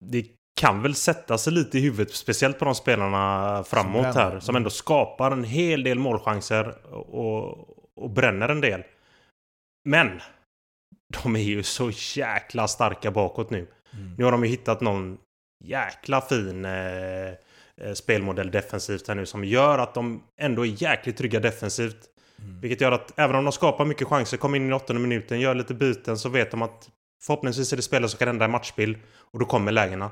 [0.00, 0.27] det
[0.61, 4.40] kan väl sätta sig lite i huvudet, speciellt på de spelarna framåt som här.
[4.40, 8.83] Som ändå skapar en hel del målchanser och, och bränner en del.
[9.85, 10.20] Men!
[11.22, 13.66] De är ju så jäkla starka bakåt nu.
[13.92, 14.14] Mm.
[14.18, 15.18] Nu har de ju hittat någon
[15.64, 17.29] jäkla fin eh,
[17.81, 21.98] eh, spelmodell defensivt här nu som gör att de ändå är jäkligt trygga defensivt.
[22.38, 22.61] Mm.
[22.61, 25.55] Vilket gör att även om de skapar mycket chanser, kommer in i åttonde minuten, gör
[25.55, 26.90] lite byten så vet de att
[27.26, 28.98] förhoppningsvis är det spelare som kan ändra matchbild
[29.32, 30.10] och då kommer lägena.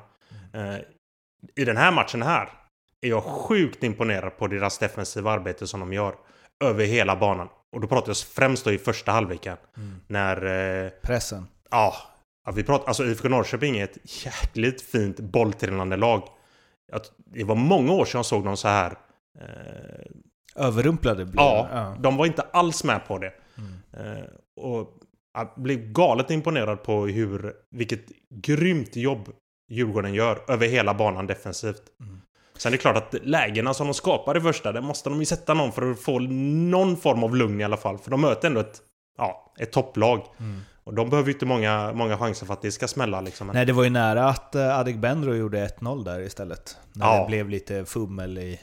[0.53, 0.77] Eh,
[1.57, 2.49] I den här matchen här
[3.01, 6.15] är jag sjukt imponerad på deras defensiva arbete som de gör.
[6.65, 7.49] Över hela banan.
[7.73, 9.57] Och då pratar jag främst då i första halvleken.
[9.77, 10.01] Mm.
[10.07, 10.45] När...
[10.85, 11.47] Eh, Pressen.
[11.71, 11.95] Ja.
[12.55, 16.23] vi pratar, alltså IFK Norrköping är ett jäkligt fint bolltrillande lag.
[17.17, 18.99] Det var många år sedan jag såg dem så här.
[19.41, 19.47] Eh,
[20.57, 23.33] Överrumplade ja, ja, de var inte alls med på det.
[23.59, 24.17] Mm.
[24.17, 24.25] Eh,
[24.57, 25.02] och
[25.35, 29.29] jag blev galet imponerad på hur, vilket grymt jobb
[29.73, 31.83] Djurgården gör över hela banan defensivt.
[32.01, 32.21] Mm.
[32.57, 35.25] Sen är det klart att lägena som de skapar i första, där måste de ju
[35.25, 37.99] sätta någon för att få någon form av lugn i alla fall.
[37.99, 38.81] För de möter ändå ett,
[39.19, 40.23] ja, ett topplag.
[40.39, 40.61] Mm.
[40.85, 43.47] Och de behöver ju inte många, många chanser för att det ska smälla liksom.
[43.47, 46.77] Nej, det var ju nära att uh, Adegbenro gjorde 1-0 där istället.
[46.93, 47.21] När ja.
[47.21, 48.61] det blev lite fummel i,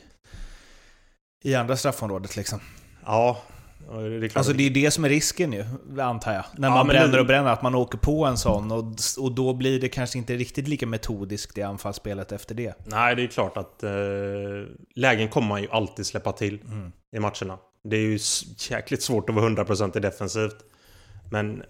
[1.44, 2.60] i andra straffområdet liksom.
[3.06, 3.38] Ja,
[3.90, 5.66] det alltså det är det som är risken ju,
[6.02, 6.44] antar jag.
[6.58, 7.20] När man bränner det...
[7.20, 10.36] och bränner, att man åker på en sån och, och då blir det kanske inte
[10.36, 12.74] riktigt lika metodiskt det anfallsspelet efter det.
[12.86, 13.92] Nej, det är klart att eh,
[14.96, 16.92] lägen kommer man ju alltid släppa till mm.
[17.16, 17.60] i matcherna.
[17.84, 18.20] Det är ju
[18.70, 20.66] jäkligt svårt att vara 100% defensivt.
[21.32, 21.64] Men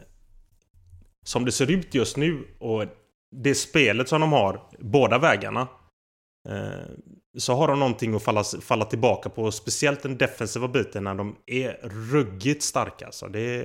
[1.23, 2.85] som det ser ut just nu och
[3.31, 5.67] det spelet som de har, båda vägarna.
[6.49, 6.89] Eh,
[7.39, 9.51] så har de någonting att falla, falla tillbaka på.
[9.51, 11.79] Speciellt den defensiva biten när de är
[12.11, 13.05] ruggigt starka.
[13.05, 13.27] Alltså.
[13.27, 13.63] Det,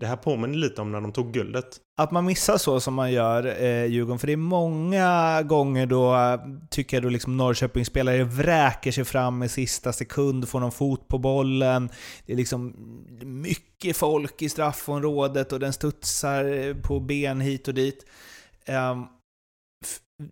[0.00, 1.66] det här påminner lite om när de tog guldet.
[1.96, 6.14] Att man missar så som man gör eh, Djurgården, för det är många gånger då
[6.14, 11.08] eh, tycker jag då liksom Norrköpingsspelare vräker sig fram i sista sekund, får någon fot
[11.08, 11.90] på bollen.
[12.26, 12.74] Det är liksom
[13.22, 18.06] mycket folk i straffområdet och den studsar på ben hit och dit.
[18.68, 19.06] Um,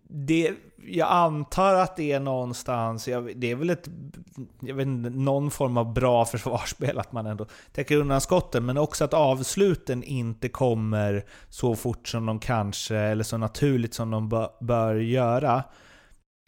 [0.03, 0.53] det,
[0.85, 3.89] jag antar att det är någonstans, jag, det är väl ett,
[4.59, 8.77] jag vet inte, någon form av bra försvarsspel att man ändå täcker undan skotten, men
[8.77, 14.29] också att avsluten inte kommer så fort som de kanske, eller så naturligt som de
[14.29, 15.63] bör, bör göra.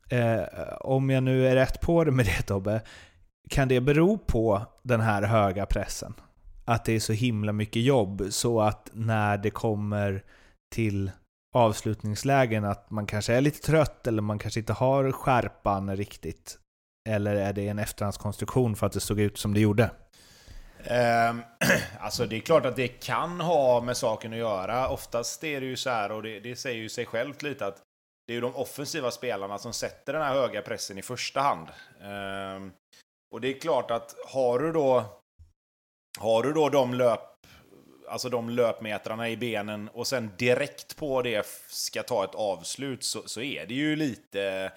[0.10, 0.44] Eh,
[0.80, 2.82] om jag nu är rätt på det med det Tobbe,
[3.50, 6.14] kan det bero på den här höga pressen?
[6.66, 10.24] Att det är så himla mycket jobb, så att när det kommer
[10.76, 11.12] till
[11.54, 16.58] avslutningslägen att man kanske är lite trött eller man kanske inte har skärpan riktigt?
[17.10, 19.92] Eller är det en efterhandskonstruktion för att det såg ut som det gjorde?
[20.84, 21.42] Ehm,
[22.00, 24.90] alltså det är klart att det kan ha med saken att göra.
[24.90, 27.82] Oftast är det ju så här, och det, det säger ju sig självt lite, att
[28.28, 31.68] det är ju de offensiva spelarna som sätter den här höga pressen i första hand.
[32.02, 32.72] Ehm,
[33.34, 35.06] och det är klart att har du då
[36.20, 37.33] har du då de löp
[38.08, 43.22] alltså de löpmetrarna i benen och sen direkt på det ska ta ett avslut så,
[43.26, 44.72] så är det ju lite...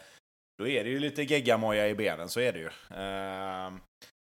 [0.59, 2.67] Då är det ju lite geggamoja i benen, så är det ju.
[2.67, 3.79] Uh,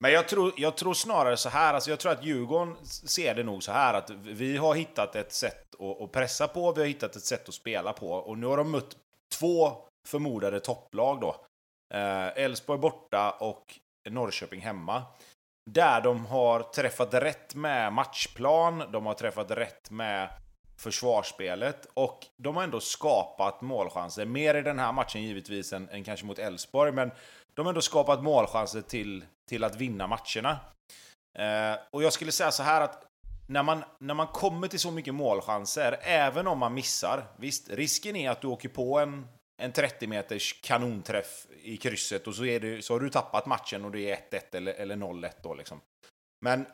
[0.02, 3.44] men jag tror, jag tror snarare så här, alltså jag tror att Djurgården ser det
[3.44, 6.88] nog så här att vi har hittat ett sätt att, att pressa på, vi har
[6.88, 8.98] hittat ett sätt att spela på och nu har de mött
[9.40, 9.78] två
[10.08, 11.46] förmodade topplag då.
[11.94, 15.04] Ehm, Elfsborg borta och Norrköping hemma.
[15.70, 20.30] Där de har träffat rätt med matchplan, de har träffat rätt med
[20.78, 24.26] försvarsspelet och de har ändå skapat målchanser.
[24.26, 27.12] Mer i den här matchen givetvis än, än kanske mot Elfsborg, men
[27.54, 30.60] de har ändå skapat målchanser till, till att vinna matcherna.
[31.38, 33.04] Eh, och jag skulle säga så här att
[33.48, 38.16] när man, när man kommer till så mycket målchanser, även om man missar, visst, risken
[38.16, 39.28] är att du åker på en,
[39.62, 43.86] en 30 meters kanonträff i krysset och så, är det, så har du tappat matchen
[43.86, 45.82] och det är 1-1 eller, eller 0-1 då liksom.
[46.46, 46.66] Men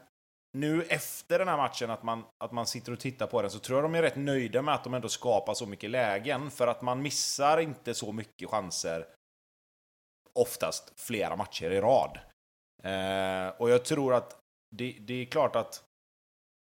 [0.58, 3.60] nu efter den här matchen, att man, att man sitter och tittar på den, så
[3.60, 6.52] tror jag de är rätt nöjda med att de ändå skapar så mycket lägen.
[6.52, 9.06] För att man missar inte så mycket chanser
[10.34, 12.19] oftast flera matcher i rad.
[12.84, 14.39] Eh, och jag tror att
[14.76, 15.84] det, det är klart att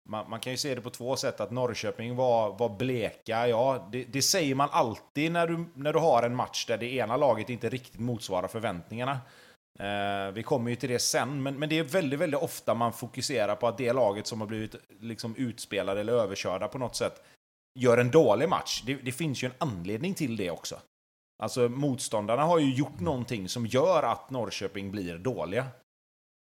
[0.10, 1.40] man, man, kan ju se det på två sätt.
[1.40, 6.00] Att Norrköping var, var bleka, ja, det, det, säger man alltid när du, när du
[6.00, 9.20] har en match där det ena laget inte riktigt motsvarar förväntningarna.
[9.80, 12.94] Eh, vi kommer ju till det sen, men, men det är väldigt, väldigt ofta man
[12.94, 17.22] fokuserar på att det laget som har blivit liksom utspelade eller överkörda på något sätt
[17.80, 18.84] gör en dålig match.
[18.86, 20.80] Det, det finns ju en anledning till det också.
[21.44, 25.68] Alltså motståndarna har ju gjort någonting som gör att Norrköping blir dåliga.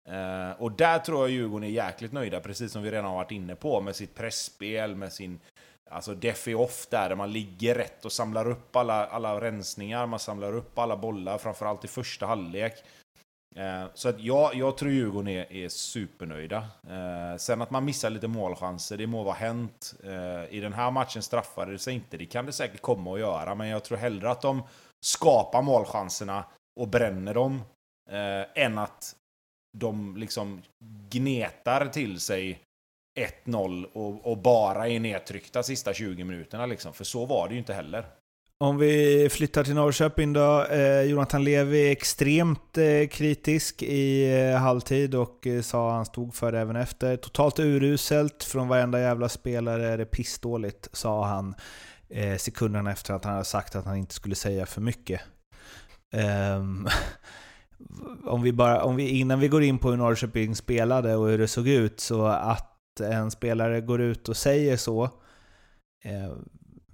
[0.09, 3.31] Eh, och där tror jag Djurgården är jäkligt nöjda, precis som vi redan har varit
[3.31, 5.41] inne på, med sitt pressspel, med sin
[5.91, 10.19] alltså defi off där, där man ligger rätt och samlar upp alla, alla rensningar, man
[10.19, 12.85] samlar upp alla bollar, framförallt i första halvlek.
[13.57, 16.57] Eh, så att jag, jag tror Djurgården är, är supernöjda.
[16.89, 19.95] Eh, sen att man missar lite målchanser, det må vara hänt.
[20.05, 23.21] Eh, I den här matchen straffade det sig inte, det kan det säkert komma att
[23.21, 24.63] göra, men jag tror hellre att de
[25.05, 26.45] skapar målchanserna
[26.81, 27.63] och bränner dem,
[28.11, 29.15] eh, än att
[29.77, 30.63] de liksom
[31.11, 32.61] gnetar till sig
[33.45, 36.67] 1-0 och, och, bara är nedtryckta sista 20 minuterna.
[36.67, 36.93] Liksom.
[36.95, 38.07] För så var det ju inte heller.
[38.61, 40.65] Om vi flyttar till Norrköping då.
[40.65, 46.35] Eh, Jonathan Levi är extremt eh, kritisk i eh, halvtid och eh, sa han stod
[46.35, 47.17] för det även efter.
[47.17, 51.55] Totalt uruselt från varenda jävla spelare är det pissdåligt, sa han
[52.09, 55.21] eh, sekunderna efter att han hade sagt att han inte skulle säga för mycket.
[56.13, 56.89] Ehm,
[58.25, 61.39] Om vi bara, om vi, innan vi går in på hur Norrköping spelade och hur
[61.39, 65.05] det såg ut, så att en spelare går ut och säger så,
[66.05, 66.33] eh,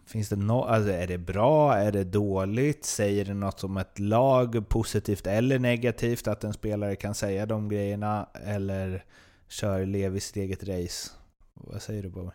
[0.07, 1.75] finns det no, alltså är det bra?
[1.75, 2.85] Är det dåligt?
[2.85, 7.69] Säger det något om ett lag, positivt eller negativt, att en spelare kan säga de
[7.69, 8.29] grejerna?
[8.35, 9.05] Eller
[9.49, 11.11] kör Levi sitt eget race?
[11.55, 12.31] Vad säger du Bobby?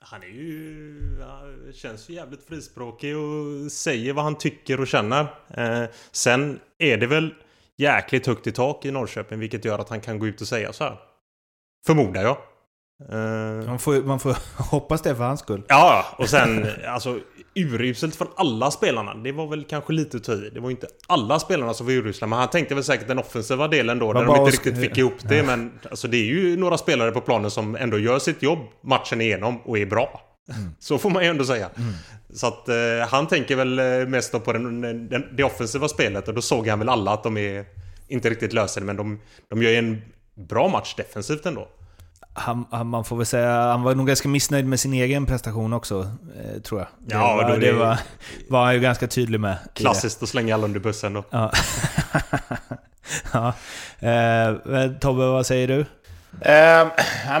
[0.00, 1.72] Han är ju...
[1.72, 5.20] Känns ju jävligt frispråkig och säger vad han tycker och känner.
[5.48, 7.34] Eh, sen är det väl
[7.78, 10.72] jäkligt högt i tak i Norrköping vilket gör att han kan gå ut och säga
[10.72, 10.96] så här.
[11.86, 12.36] Förmodar jag.
[13.12, 14.36] Uh, man, får, man får
[14.70, 15.62] hoppas det för hans skull.
[15.68, 17.18] Ja, och sen alltså
[17.54, 19.14] uruselt från alla spelarna.
[19.14, 20.50] Det var väl kanske lite att ta i.
[20.54, 22.26] Det var inte alla spelarna som var urusla.
[22.26, 24.12] Men han tänkte väl säkert den offensiva delen då.
[24.12, 25.42] Där de inte riktigt fick ihop det.
[25.42, 29.20] Men alltså, det är ju några spelare på planen som ändå gör sitt jobb matchen
[29.20, 30.27] igenom och är bra.
[30.56, 30.70] Mm.
[30.78, 31.70] Så får man ju ändå säga.
[31.76, 31.92] Mm.
[32.34, 36.34] Så att eh, han tänker väl eh, mest på den, den, det offensiva spelet och
[36.34, 37.64] då såg han väl alla att de är
[38.08, 40.02] inte riktigt löser men de, de gör ju en
[40.34, 41.68] bra match defensivt ändå.
[42.32, 45.72] Han, han, man får väl säga, han var nog ganska missnöjd med sin egen prestation
[45.72, 46.88] också, eh, tror jag.
[46.98, 47.98] Det, ja, var, det, det var,
[48.48, 49.58] var han ju ganska tydlig med.
[49.74, 51.24] Klassiskt att slänga alla under bussen då.
[51.30, 51.52] Ja.
[53.32, 53.54] ja.
[54.08, 55.86] Eh, Tobbe, vad säger du?
[56.40, 56.88] Eh,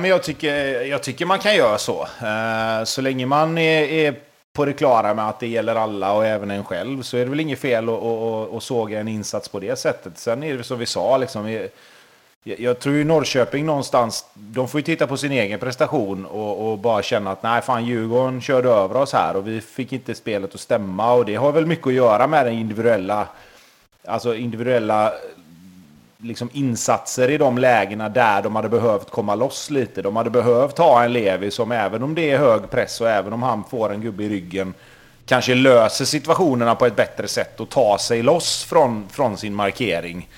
[0.00, 2.08] men jag, tycker, jag tycker man kan göra så.
[2.22, 4.14] Eh, så länge man är, är,
[4.52, 7.30] på det klara med att det gäller alla och även en själv så är det
[7.30, 10.18] väl inget fel att, att, att såga en insats på det sättet.
[10.18, 11.50] Sen är det som vi sa, liksom,
[12.42, 16.70] jag, jag tror ju Norrköping någonstans, de får ju titta på sin egen prestation och,
[16.70, 20.14] och, bara känna att nej fan Djurgården körde över oss här och vi fick inte
[20.14, 23.28] spelet att stämma och det har väl mycket att göra med den individuella,
[24.04, 25.12] alltså individuella
[26.18, 30.02] liksom insatser i de lägena där de hade behövt komma loss lite.
[30.02, 33.32] De hade behövt ha en Levi som även om det är hög press och även
[33.32, 34.74] om han får en gubbe i ryggen
[35.26, 40.28] kanske löser situationerna på ett bättre sätt och tar sig loss från, från sin markering.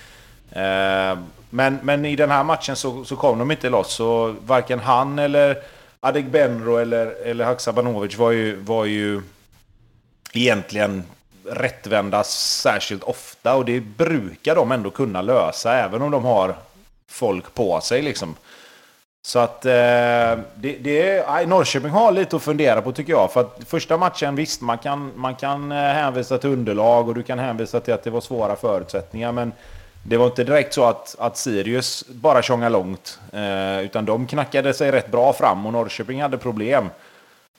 [0.53, 1.19] Eh,
[1.51, 5.19] men, men i den här matchen så, så kom de inte loss Så varken han
[5.19, 5.57] eller
[6.01, 9.23] Adegbenro eller, eller Haksabanovic var ju, var ju
[10.33, 11.05] egentligen
[11.51, 16.55] rättvända särskilt ofta och det brukar de ändå kunna lösa även om de har
[17.09, 18.35] folk på sig liksom.
[19.23, 19.73] Så att eh,
[20.55, 23.33] det, det Norrköping har lite att fundera på tycker jag.
[23.33, 27.23] För att första matchen, visst man kan, man kan eh, hänvisa till underlag och du
[27.23, 29.33] kan hänvisa till att det var svåra förutsättningar.
[29.33, 29.53] Men
[30.03, 33.19] det var inte direkt så att, att Sirius bara tjongade långt.
[33.33, 36.91] Eh, utan de knackade sig rätt bra fram och Norrköping hade problem.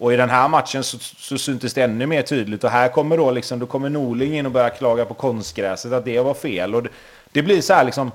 [0.02, 2.64] Och i den här matchen så, så syntes det ännu mer tydligt.
[2.64, 6.06] Och här kommer då liksom, då kommer Norling in och börjar klaga på konstgräset, att
[6.06, 6.76] det var fel.
[6.76, 6.90] Och det,
[7.32, 8.12] det blir så här liksom,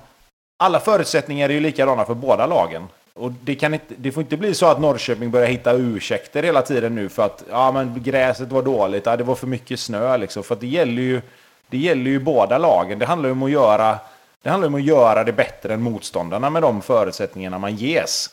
[0.57, 2.89] alla förutsättningar är ju likadana för båda lagen.
[3.15, 6.63] Och det, kan inte, det får inte bli så att Norrköping börjar hitta ursäkter hela
[6.63, 10.17] tiden nu för att ja, men gräset var dåligt, ja, det var för mycket snö.
[10.17, 10.43] Liksom.
[10.43, 11.23] För det gäller, ju,
[11.69, 12.99] det gäller ju båda lagen.
[12.99, 13.99] Det handlar ju om att göra
[14.43, 18.31] det, handlar om att göra det bättre än motståndarna med de förutsättningarna man ges.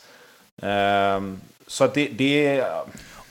[0.62, 2.64] Um, så att det, det,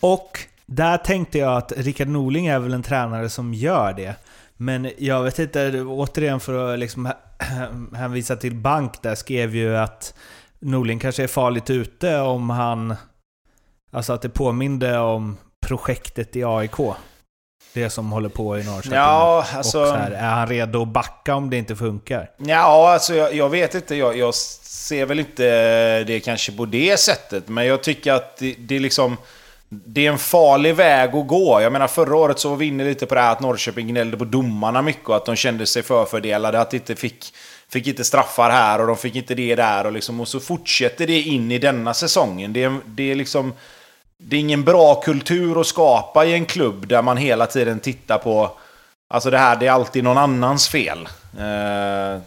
[0.03, 4.15] och där tänkte jag att Rickard Norling är väl en tränare som gör det.
[4.57, 7.11] Men jag vet inte, återigen för att liksom
[7.93, 10.13] hänvisa till Bank där skrev ju att
[10.59, 12.95] Norling kanske är farligt ute om han...
[13.91, 16.77] Alltså att det påminde om projektet i AIK.
[17.73, 18.97] Det som håller på i Norrköping.
[18.97, 19.81] Ja, alltså...
[19.81, 22.31] Och så här, är han redo att backa om det inte funkar?
[22.37, 23.95] Ja, alltså jag, jag vet inte.
[23.95, 27.47] Jag, jag, ser väl inte det kanske på det sättet.
[27.47, 29.17] Men jag tycker att det, det är liksom...
[29.85, 31.61] Det är en farlig väg att gå.
[31.61, 34.17] Jag menar förra året så var vi inne lite på det här att Norrköping gnällde
[34.17, 36.59] på domarna mycket och att de kände sig förfördelade.
[36.59, 37.33] Att de inte fick,
[37.69, 39.85] fick inte straffar här och de fick inte det där.
[39.85, 42.53] Och, liksom, och så fortsätter det in i denna säsongen.
[42.53, 43.53] Det är, det är liksom...
[44.17, 48.17] Det är ingen bra kultur att skapa i en klubb där man hela tiden tittar
[48.17, 48.51] på...
[49.07, 51.07] Alltså det här, det är alltid någon annans fel.
[51.37, 52.21] Eh,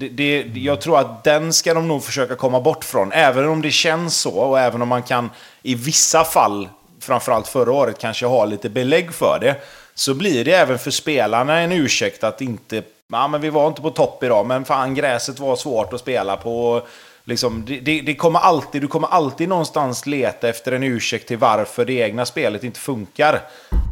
[0.00, 3.12] det, det, jag tror att den ska de nog försöka komma bort från.
[3.12, 5.30] Även om det känns så och även om man kan
[5.62, 6.68] i vissa fall
[7.00, 9.56] framförallt förra året, kanske har lite belägg för det,
[9.94, 12.82] så blir det även för spelarna en ursäkt att inte...
[13.12, 16.36] Ja, men vi var inte på topp idag, men fan gräset var svårt att spela
[16.36, 16.82] på.
[17.24, 21.38] Liksom, det, det, det, kommer alltid, du kommer alltid någonstans leta efter en ursäkt till
[21.38, 23.34] varför det egna spelet inte funkar.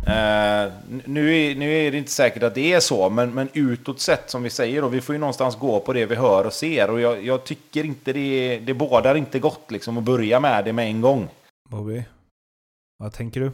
[0.07, 0.73] Eh,
[1.05, 4.31] nu, är, nu är det inte säkert att det är så, men, men utåt sett
[4.31, 6.91] som vi säger, och vi får ju någonstans gå på det vi hör och ser.
[6.91, 10.73] Och jag, jag tycker inte det, det bådar inte gott liksom, att börja med det
[10.73, 11.29] med en gång.
[11.69, 12.03] Bobby?
[13.01, 13.53] Vad tänker du?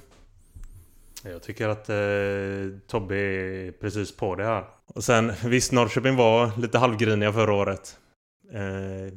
[1.31, 4.65] Jag tycker att eh, Tobbe är precis på det här.
[4.87, 7.97] Och sen visst, Norrköping var lite halvgriniga förra året.
[8.53, 9.15] Eh,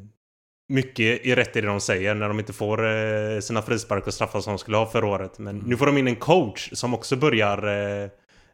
[0.70, 4.14] mycket är rätt i det de säger när de inte får eh, sina frispark och
[4.14, 5.40] straffar som de skulle ha förra året.
[5.40, 8.10] Men nu får de in en coach som också börjar eh,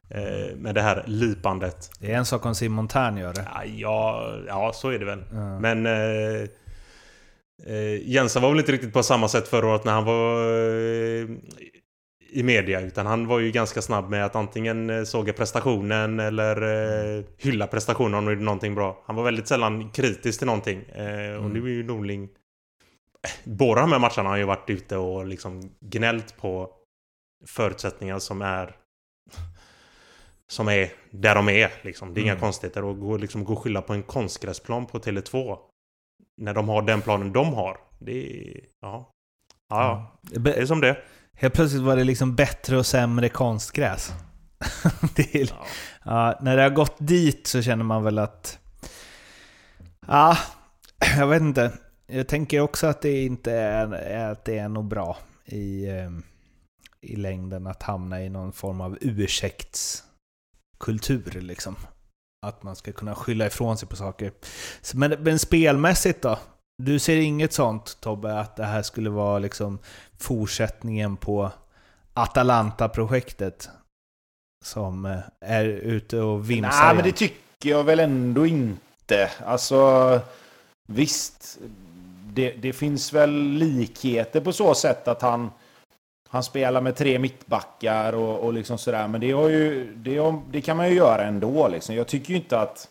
[0.10, 1.92] eh med det här lipandet.
[2.00, 3.48] Det är en sak om Simon Tern gör det.
[3.66, 5.24] Ja, ja, så är det väl.
[5.32, 5.62] Mm.
[5.62, 5.86] Men
[7.68, 10.44] eh, Eh, Jensa var väl inte riktigt på samma sätt förra året när han var
[10.48, 11.28] eh,
[12.30, 12.82] i media.
[12.82, 16.62] Utan han var ju ganska snabb med att antingen eh, såga prestationen eller
[17.18, 19.04] eh, hylla prestationen om de gjorde någonting bra.
[19.06, 20.82] Han var väldigt sällan kritisk till någonting.
[20.82, 21.54] Eh, och mm.
[21.54, 22.30] nu är ju Norling...
[23.44, 26.70] Båda de här matcherna har han ju varit ute och liksom gnällt på
[27.48, 28.76] förutsättningar som är
[30.48, 31.72] som är där de är.
[31.82, 32.14] Liksom.
[32.14, 32.34] Det är mm.
[32.34, 32.84] inga konstigheter.
[32.84, 35.58] Och gå, liksom, gå och skylla på en konstgräsplan på Tele2
[36.38, 37.78] när de har den planen de har.
[38.00, 38.60] Det är...
[38.82, 39.10] Ja.
[39.70, 40.40] Ja, ja.
[40.40, 40.98] Det är som det
[41.36, 44.14] Helt plötsligt var det liksom bättre och sämre konstgräs.
[45.16, 45.66] det är, ja.
[46.06, 46.40] ja.
[46.42, 48.60] när det har gått dit så känner man väl att...
[50.08, 50.38] Ja,
[51.18, 51.72] jag vet inte.
[52.08, 56.24] Jag tänker också att det inte är, att det är nog bra i, ehm,
[57.02, 61.76] i längden att hamna i någon form av ursäktskultur liksom.
[62.44, 64.32] Att man ska kunna skylla ifrån sig på saker.
[64.94, 66.40] Men, men spelmässigt då?
[66.78, 69.80] Du ser inget sånt Tobbe, att det här skulle vara liksom
[70.20, 71.52] fortsättningen på
[72.14, 73.70] Atalanta-projektet?
[74.66, 79.32] Som eh, är ute och vimsar Nej, men det tycker jag väl ändå inte.
[79.46, 80.20] Alltså,
[80.88, 81.58] visst.
[82.34, 85.52] Det, det finns väl likheter på så sätt att han
[86.34, 89.08] han spelar med tre mittbackar och, och liksom sådär.
[89.08, 91.68] Men det, har ju, det, har, det kan man ju göra ändå.
[91.68, 91.96] Liksom.
[91.96, 92.90] Jag tycker ju inte att...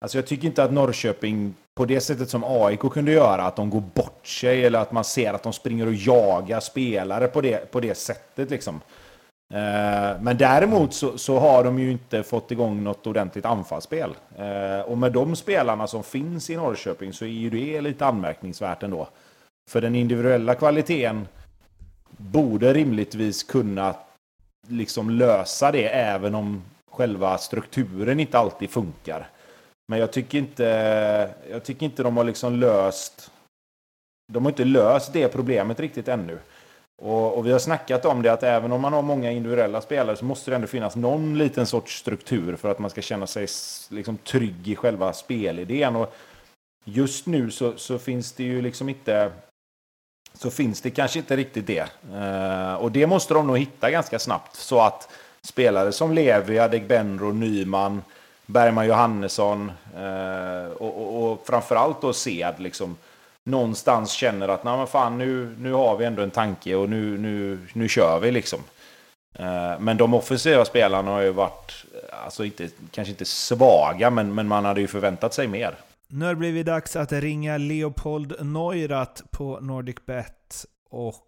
[0.00, 3.70] Alltså jag tycker inte att Norrköping på det sättet som AIK kunde göra, att de
[3.70, 7.70] går bort sig eller att man ser att de springer och jagar spelare på det,
[7.72, 8.50] på det sättet.
[8.50, 8.80] Liksom.
[9.54, 14.10] Eh, men däremot så, så, har de ju inte fått igång något ordentligt anfallsspel.
[14.36, 18.82] Eh, och med de spelarna som finns i Norrköping så är ju det lite anmärkningsvärt
[18.82, 19.08] ändå.
[19.70, 21.28] För den individuella kvaliteten
[22.18, 23.94] borde rimligtvis kunna
[24.68, 29.28] liksom lösa det även om själva strukturen inte alltid funkar.
[29.88, 30.64] Men jag tycker inte,
[31.50, 33.30] jag tycker inte de har liksom löst
[34.32, 36.38] de har inte löst det problemet riktigt ännu.
[37.02, 40.16] Och, och, vi har snackat om det att även om man har många individuella spelare
[40.16, 43.46] så måste det ändå finnas någon liten sorts struktur för att man ska känna sig
[43.90, 45.96] liksom trygg i själva spelidén.
[45.96, 46.14] Och
[46.84, 49.32] just nu så, så finns det ju liksom inte
[50.38, 51.86] så finns det kanske inte riktigt det.
[52.14, 55.08] Eh, och det måste de nog hitta ganska snabbt så att
[55.42, 58.02] spelare som Levi, Adegbenro, Nyman,
[58.46, 62.96] Bergman Johannesson eh, och, och, och framförallt då Sead liksom
[63.44, 67.88] någonstans känner att fan, nu, nu har vi ändå en tanke och nu, nu, nu
[67.88, 68.60] kör vi liksom.
[69.34, 71.84] Eh, men de offensiva spelarna har ju varit,
[72.24, 75.74] alltså inte, kanske inte svaga, men, men man hade ju förväntat sig mer.
[76.10, 81.24] Nu har det blivit dags att ringa Leopold Neurath på NordicBet och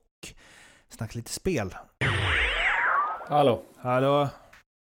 [0.88, 1.74] snacka lite spel.
[3.28, 3.62] Hallå.
[3.76, 4.28] Hallå.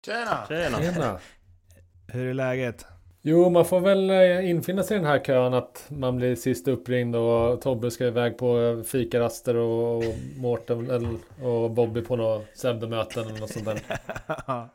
[0.07, 0.47] Tjena.
[0.49, 0.79] Tjena.
[0.79, 1.19] Tjena.
[2.13, 2.87] Hur är läget?
[3.23, 6.69] Jo, man får väl eh, infinna sig i den här kön att man blir sist
[6.69, 10.05] uppringd och Tobbe ska iväg på fikaraster och
[10.37, 13.81] Mårten och Bobby på några pseudomöten eller något sånt där.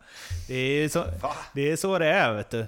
[0.47, 1.03] det, är så,
[1.53, 2.65] det är så det är vet du.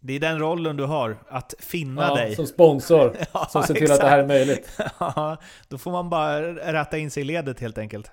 [0.00, 2.36] Det är den rollen du har, att finna ja, dig.
[2.36, 4.00] Som sponsor, ja, som ser till exakt.
[4.00, 4.80] att det här är möjligt.
[4.98, 5.36] Ja,
[5.68, 6.42] då får man bara
[6.72, 8.10] rätta in sig i ledet helt enkelt.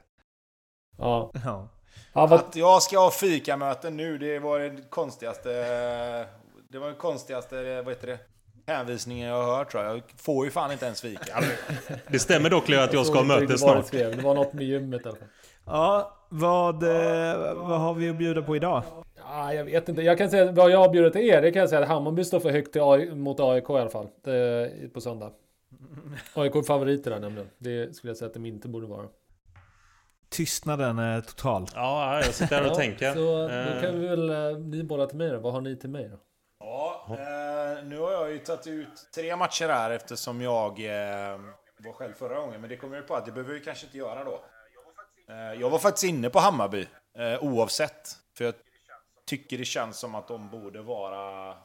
[0.97, 1.31] Ja.
[1.45, 1.69] ja.
[2.13, 5.49] Att jag ska ha fikamöten nu, det var det konstigaste
[6.75, 8.19] det var den konstigaste, vad heter det?
[8.67, 9.95] Hänvisningen jag har hört tror jag.
[9.95, 11.43] Jag får ju fan inte ens fika.
[12.07, 13.91] det stämmer dock Leo att jag ska ha möte snart.
[13.91, 15.27] Det var något med gymmet i alla fall.
[15.65, 18.83] Ja, vad, eh, vad har vi att bjuda på idag?
[19.27, 20.01] Ja, jag vet inte.
[20.01, 21.41] Jag kan säga vad jag har bjudit till er.
[21.41, 24.07] Det kan jag säga att Hammarby står för högt AI, mot AIK i alla fall.
[24.21, 25.31] Det, på söndag.
[26.33, 27.49] AIK är favoriter där nämligen.
[27.57, 29.07] Det skulle jag säga att de inte borde vara.
[30.29, 31.65] Tystnaden är total.
[31.75, 33.13] Ja, jag sitter här och tänker.
[33.13, 35.39] Så då kan vi väl, eh, ni bolla till mig då.
[35.39, 36.17] Vad har ni till mig då?
[36.59, 41.39] Ja, eh, nu har jag ju tagit ut tre matcher här eftersom jag eh,
[41.77, 42.61] var själv förra gången.
[42.61, 44.39] Men det kommer jag på att det behöver vi kanske inte göra då.
[45.29, 48.09] Eh, jag var faktiskt inne på Hammarby eh, oavsett.
[48.37, 48.53] För jag
[49.25, 51.55] tycker det känns som att de borde vara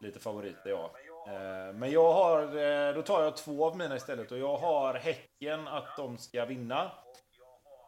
[0.00, 0.92] lite favoriter, ja.
[1.28, 4.94] Eh, men jag har, eh, då tar jag två av mina istället och jag har
[4.94, 6.92] Häcken att de ska vinna.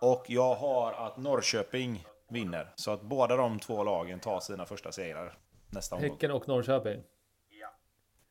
[0.01, 2.73] Och jag har att Norrköping vinner.
[2.75, 5.39] Så att båda de två lagen tar sina första segrar
[5.71, 6.11] nästa omgång.
[6.11, 7.03] Häcken och Norrköping?
[7.49, 7.69] Ja.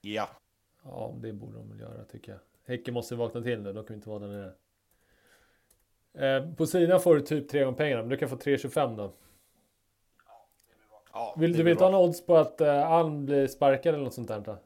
[0.01, 0.29] Ja.
[0.83, 2.39] Ja, det borde de väl göra tycker jag.
[2.75, 4.53] Häcken måste vakna till nu, de kan inte vara där nere.
[6.13, 9.13] Eh, på sidan får du typ tre gånger pengarna, men du kan få 3,25 då.
[11.13, 14.27] Ja, vill, du ha några odds på att uh, Alm blir sparkad eller något sånt
[14.27, 14.57] där?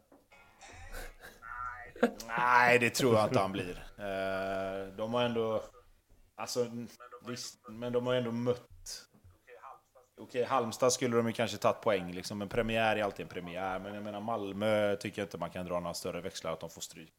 [2.28, 3.86] Nej, det tror jag inte han blir.
[4.00, 5.64] Uh, de har ändå...
[6.36, 6.68] Alltså,
[7.28, 8.70] visst, men de har ändå mött
[10.18, 13.80] Okej, Halmstad skulle de ju kanske tagit poäng liksom, men premiär är alltid en premiär.
[13.80, 16.70] Men jag menar Malmö tycker jag inte man kan dra några större växlar att de
[16.70, 17.14] får stryk.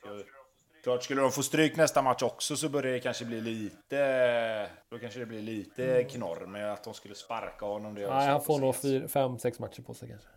[0.85, 4.71] Klart, skulle de få stryk nästa match också så börjar det kanske bli lite...
[4.91, 7.95] Då kanske det blir lite knorr med att de skulle sparka honom.
[7.95, 10.29] Det Nej, han får nog 5-6 matcher på sig kanske.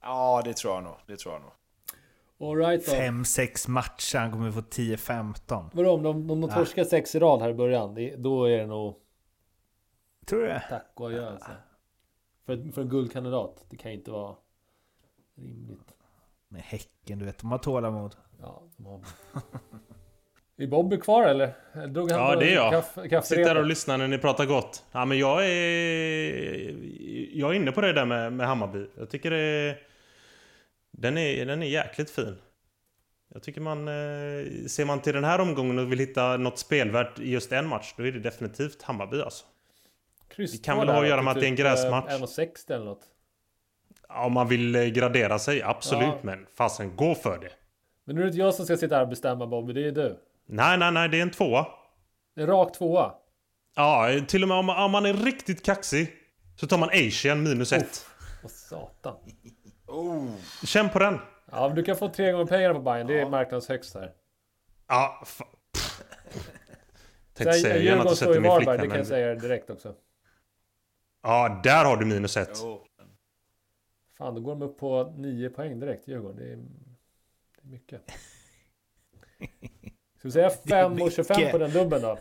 [0.00, 0.94] Ja, det tror jag nog.
[1.06, 1.52] Det tror jag nog.
[2.50, 5.70] All right, 5-6 matcher, han kommer få 10-15.
[5.72, 8.66] Vadå, om de, om de torskar 6 i rad här i början, då är det
[8.66, 8.96] nog...
[10.26, 10.64] Tror du det?
[10.68, 11.50] Tack och adjö alltså.
[12.46, 13.64] För, för en guldkandidat.
[13.70, 14.36] Det kan inte vara
[15.34, 15.94] rimligt.
[16.48, 17.38] Med Häcken, du vet.
[17.38, 18.16] De har tålamod.
[18.42, 19.00] Ja, de har...
[20.56, 21.52] Är Bobby kvar eller?
[21.86, 22.84] Drog han ja, det är jag.
[23.10, 24.84] Kaff, Sitter här och lyssnar när ni pratar gott.
[24.92, 26.74] Ja, men jag är...
[27.38, 28.86] Jag är inne på det där med, med Hammarby.
[28.98, 29.76] Jag tycker det.
[30.90, 32.36] Den är, den är jäkligt fin.
[33.34, 33.88] Jag tycker man...
[33.88, 37.68] Eh, ser man till den här omgången och vill hitta något spelvärt i just en
[37.68, 39.44] match, då är det definitivt Hammarby alltså.
[40.28, 42.10] Kryss det kan väl ha att göra med att det är en typ, eh, gräsmatch.
[42.10, 43.04] 1,60 eller något.
[44.08, 46.04] Ja, om man vill eh, gradera sig, absolut.
[46.04, 46.18] Ja.
[46.22, 47.50] Men fasen, gå för det.
[48.10, 49.92] Men nu är det inte jag som ska sitta här och bestämma Bobby, det är
[49.92, 50.18] du.
[50.46, 51.66] Nej, nej, nej, det är en tvåa.
[52.36, 53.14] En rak tvåa?
[53.76, 56.12] Ja, till och med om man, om man är riktigt kaxig
[56.56, 58.06] så tar man Asian minus ett.
[58.42, 59.14] Vad satan.
[59.86, 60.30] Oh.
[60.64, 61.18] Känn på den.
[61.50, 63.06] Ja, men du kan få tre gånger pengarna på Bayern.
[63.06, 63.28] Det är ja.
[63.28, 64.12] marknadens högsta här.
[64.88, 65.24] Ja,
[67.34, 68.80] Tänkte säga gärna att du sätter min flickvän.
[68.80, 69.94] Det kan jag säga direkt också.
[71.22, 72.58] Ja, där har du minus ett.
[72.62, 72.86] Jo.
[74.18, 76.36] Fan, då går de upp på 9 poäng direkt, Djurgården.
[76.36, 76.58] Det är
[77.70, 78.02] mycket.
[80.18, 82.18] Ska vi säga 5 och 25 på den dubben då?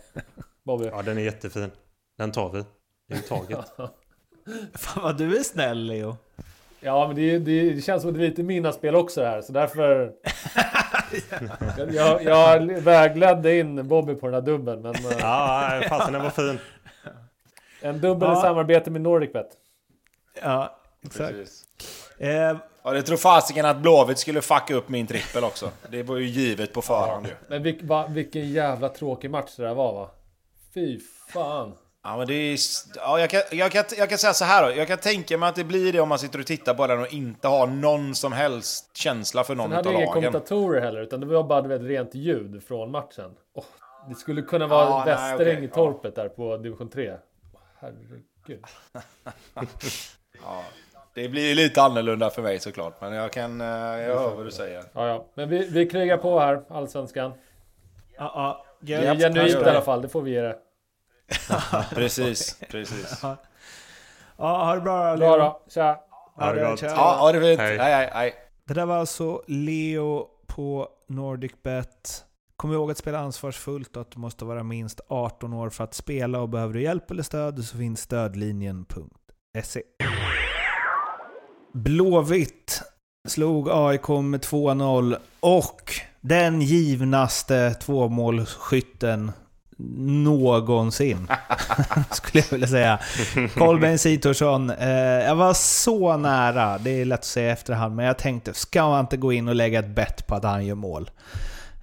[0.63, 0.85] Bobby?
[0.85, 1.71] Ja, den är jättefin.
[2.17, 2.63] Den tar vi.
[3.07, 3.59] Det är taget.
[4.73, 6.17] Fan vad du är snäll Leo.
[6.79, 9.41] Ja, men det, det, det, känns som att det är lite mina spel också här,
[9.41, 10.13] så därför...
[11.93, 14.95] jag, jag vägledde in Bobby på den här dubben, men...
[14.95, 16.59] Eh, ja, fasen den var fin.
[17.81, 18.39] En dubbel ja.
[18.39, 19.47] i samarbete med NordicBet.
[20.41, 21.35] Ja, exakt.
[22.17, 22.57] Eh,
[22.89, 25.71] ja, det tror fasiken att Blåvitt skulle fucka upp min trippel också.
[25.89, 27.33] Det var ju givet på förhand ju.
[27.47, 30.09] Men vilk, va, vilken jävla tråkig match det där var va?
[30.73, 30.99] Fy
[31.33, 31.73] fan.
[32.03, 32.57] Ja, men det är...
[32.95, 34.77] Ja, jag, kan, jag, kan, jag kan säga så här då.
[34.77, 36.99] Jag kan tänka mig att det blir det om man sitter och tittar på den
[36.99, 39.83] och inte har någon som helst känsla för någon av lagen.
[39.83, 43.31] Sen hade inga kommentatorer heller, utan det var bara vet, rent ljud från matchen.
[43.53, 43.65] Oh,
[44.09, 45.65] det skulle kunna vara ah, Västering okay.
[45.65, 47.11] i torpet där på division 3
[47.79, 48.23] herregud.
[50.41, 50.63] ja,
[51.13, 53.61] det blir lite annorlunda för mig såklart, men jag kan...
[53.61, 54.83] Eh, jag hör vad du säger.
[54.93, 55.25] Ja, ja.
[55.33, 57.33] Men vi, vi krigar på här, Allsvenskan.
[58.17, 58.65] Ja, ja.
[58.79, 60.57] Det är genuint i alla fall, det får vi ge det.
[61.95, 63.21] precis, precis.
[64.37, 65.99] Ja, ha det bra Bra då, tja.
[66.35, 66.81] Ha det gott.
[66.81, 67.59] Ja, ha det fint.
[67.59, 68.33] Hej, hej, hej.
[68.67, 72.25] Det där var alltså Leo på NordicBet.
[72.55, 75.93] Kom ihåg att spela ansvarsfullt och att du måste vara minst 18 år för att
[75.93, 79.81] spela och behöver du hjälp eller stöd så finns stödlinjen.se.
[81.73, 82.81] Blåvitt
[83.27, 89.31] slog AIK med 2-0 och den givnaste tvåmålsskytten
[89.77, 91.27] någonsin.
[92.11, 92.99] skulle jag vilja säga.
[93.57, 94.69] Kolbeinn Sitorsson.
[94.69, 98.53] Eh, jag var så nära, det är lätt att säga i efterhand, men jag tänkte,
[98.53, 101.09] ska man inte gå in och lägga ett bett på att han gör mål?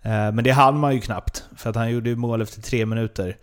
[0.02, 2.86] Eh, men det hann man ju knappt, för att han gjorde ju mål efter tre
[2.86, 3.36] minuter.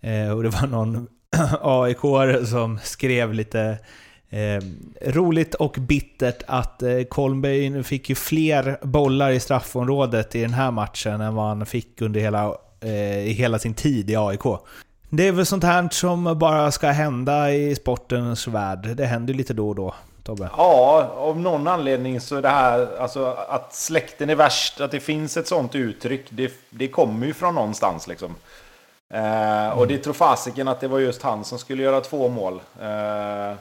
[0.00, 1.06] Eh, och det var någon
[1.62, 1.98] aik
[2.48, 3.78] som skrev lite
[4.32, 4.62] Eh,
[5.12, 10.70] roligt och bittert att eh, Kolbeinn fick ju fler bollar i straffområdet i den här
[10.70, 12.44] matchen än vad han fick under hela,
[12.80, 14.42] eh, hela sin tid i AIK.
[15.08, 18.96] Det är väl sånt här som bara ska hända i sportens värld.
[18.96, 19.94] Det händer lite då och då.
[20.22, 20.50] Tobbe?
[20.56, 25.00] Ja, av någon anledning så är det här, alltså att släkten är värst, att det
[25.00, 28.34] finns ett sånt uttryck, det, det kommer ju från någonstans liksom.
[29.14, 32.60] Eh, och det tror fasiken att det var just han som skulle göra två mål.
[32.80, 33.54] Eh,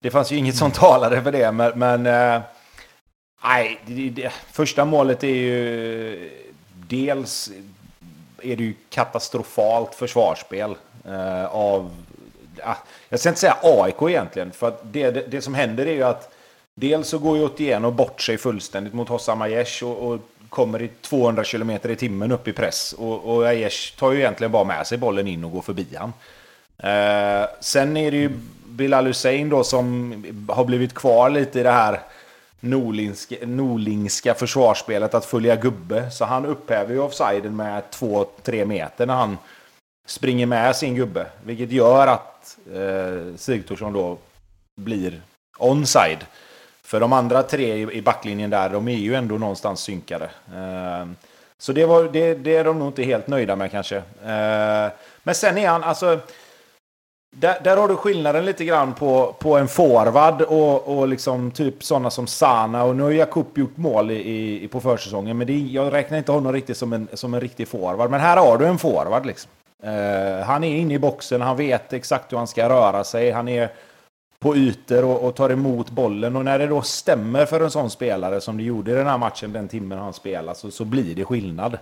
[0.00, 1.78] det fanns ju inget som talade för det, men...
[1.78, 2.42] men eh,
[3.44, 6.30] nej, det, det, första målet är ju...
[6.88, 7.50] Dels
[8.42, 10.74] är det ju katastrofalt försvarsspel
[11.04, 11.90] eh, av...
[12.62, 12.76] Ah,
[13.08, 16.02] jag ska inte säga AIK egentligen, för att det, det, det, som händer är ju
[16.02, 16.34] att...
[16.74, 20.88] Dels så går ju Otieno bort sig fullständigt mot Hossam Aiesh och, och kommer i
[21.00, 22.92] 200 km i timmen upp i press.
[22.92, 26.12] Och, och Aiesh tar ju egentligen bara med sig bollen in och går förbi han.
[26.78, 28.30] Eh, sen är det ju
[28.70, 30.14] Bilal Hussein då som
[30.48, 32.00] har blivit kvar lite i det här
[32.60, 36.10] Norlingska, Norlingska försvarsspelet att följa gubbe.
[36.10, 39.38] Så han upphäver ju offsiden med 2-3 meter när han
[40.06, 41.26] springer med sin gubbe.
[41.44, 44.18] Vilket gör att eh, Sigthorsson då
[44.76, 45.22] blir
[45.58, 46.26] onside.
[46.82, 50.30] För de andra tre i backlinjen där, de är ju ändå någonstans synkade.
[50.54, 51.06] Eh,
[51.58, 53.96] så det, var, det, det, är de nog inte helt nöjda med kanske.
[53.96, 54.92] Eh,
[55.22, 56.20] men sen är han, alltså...
[57.36, 61.84] Där, där, har du skillnaden lite grann på, på en forward och, och liksom typ
[61.84, 62.84] sådana som Sana.
[62.84, 66.32] Och nu har Jakob gjort mål i, i, på försäsongen, men det, jag räknar inte
[66.32, 68.10] honom riktigt som en, som en riktig forward.
[68.10, 69.50] Men här har du en forward liksom.
[69.84, 73.30] Uh, han är inne i boxen, han vet exakt hur han ska röra sig.
[73.30, 73.70] Han är
[74.38, 76.36] på ytor och, och, tar emot bollen.
[76.36, 79.18] Och när det då stämmer för en sån spelare som det gjorde i den här
[79.18, 81.78] matchen, den timmen han spelade, så, så blir det skillnad.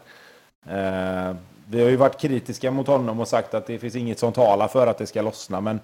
[0.70, 1.36] Uh,
[1.70, 4.68] vi har ju varit kritiska mot honom och sagt att det finns inget som talar
[4.68, 5.60] för att det ska lossna.
[5.60, 5.80] Men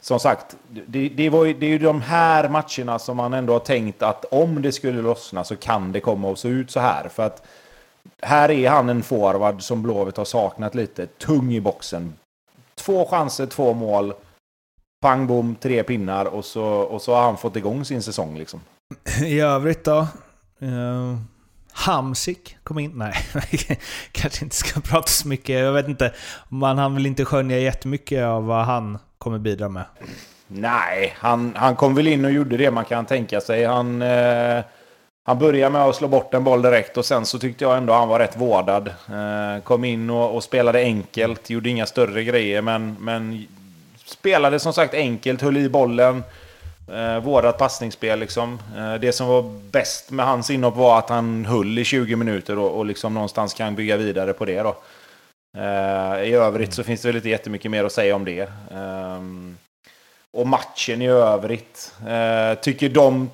[0.00, 0.56] som sagt,
[0.86, 4.02] det, det, var ju, det är ju de här matcherna som man ändå har tänkt
[4.02, 7.08] att om det skulle lossna så kan det komma att se ut så här.
[7.08, 7.46] För att
[8.22, 11.06] här är han en forward som Blåvitt har saknat lite.
[11.06, 12.14] Tung i boxen.
[12.74, 14.12] Två chanser, två mål.
[15.00, 18.60] Pang bom, tre pinnar och så, och så har han fått igång sin säsong liksom.
[19.24, 20.06] I övrigt då?
[20.62, 21.16] Uh,
[21.80, 22.92] Hamsik kom in.
[22.94, 23.14] Nej,
[24.12, 25.60] kanske inte ska prata så mycket.
[25.60, 26.12] Jag vet inte.
[26.48, 29.84] Man han vill inte skönja jättemycket av vad han kommer bidra med.
[30.46, 33.64] Nej, han, han kom väl in och gjorde det man kan tänka sig.
[33.64, 34.60] Han, eh,
[35.24, 37.92] han började med att slå bort en boll direkt och sen så tyckte jag ändå
[37.92, 38.88] han var rätt vårdad.
[38.88, 43.46] Eh, kom in och, och, spelade enkelt, gjorde inga större grejer men, men
[44.04, 46.22] spelade som sagt enkelt, höll i bollen.
[46.92, 48.58] Eh, vårdat passningsspel liksom.
[48.76, 52.58] Eh, det som var bäst med hans inhopp var att han höll i 20 minuter
[52.58, 54.76] och, och liksom någonstans kan bygga vidare på det då.
[55.58, 58.40] Eh, I övrigt så finns det väl inte jättemycket mer att säga om det.
[58.70, 59.20] Eh,
[60.32, 61.94] och matchen i övrigt.
[62.08, 63.30] Eh, tycker de,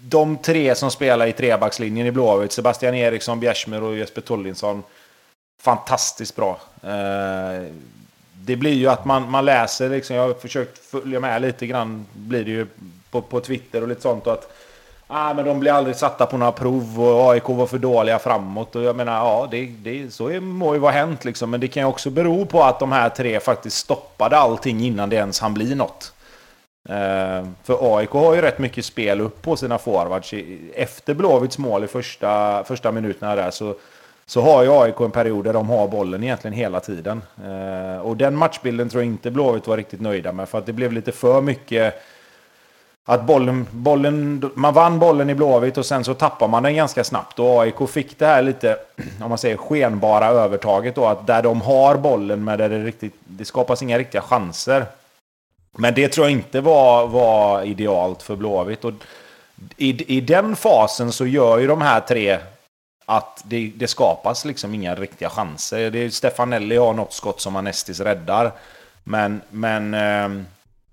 [0.00, 4.82] de tre som spelar i trebackslinjen i Blåvitt, Sebastian Eriksson, Bjärsmyr och Jesper Tollinsson,
[5.62, 6.60] fantastiskt bra.
[6.82, 7.66] Eh,
[8.32, 12.06] det blir ju att man, man läser, liksom, jag har försökt följa med lite grann,
[12.12, 12.66] blir det ju
[13.20, 14.26] på, på Twitter och lite sånt.
[14.26, 14.52] Och att
[15.06, 18.76] ah, men de blir aldrig satta på några prov och AIK var för dåliga framåt.
[18.76, 21.50] Och jag menar, ja, det, det, så är, må ju vara hänt liksom.
[21.50, 25.10] Men det kan ju också bero på att de här tre faktiskt stoppade allting innan
[25.10, 26.12] det ens hann bli något.
[26.88, 30.34] Eh, för AIK har ju rätt mycket spel upp på sina forwards.
[30.74, 33.74] Efter Blåvitts mål i första, första minuterna där så
[34.28, 37.22] så har ju AIK en period där de har bollen egentligen hela tiden.
[37.44, 40.48] Eh, och den matchbilden tror jag inte Blåvitt var riktigt nöjda med.
[40.48, 41.94] För att det blev lite för mycket
[43.08, 47.04] att bollen, bollen, man vann bollen i Blåvitt och sen så tappar man den ganska
[47.04, 47.38] snabbt.
[47.38, 48.78] Och AIK fick det här lite,
[49.22, 51.06] om man säger skenbara övertaget då.
[51.06, 54.86] Att där de har bollen, men där det, riktigt, det skapas inga riktiga chanser.
[55.78, 58.84] Men det tror jag inte var, var idealt för Blåvitt.
[58.84, 58.92] Och
[59.76, 62.38] i, I den fasen så gör ju de här tre
[63.04, 65.90] att det, det, skapas liksom inga riktiga chanser.
[65.90, 68.52] Det är, Stefanelli har något skott som Anestis räddar.
[69.04, 70.44] Men, men eh,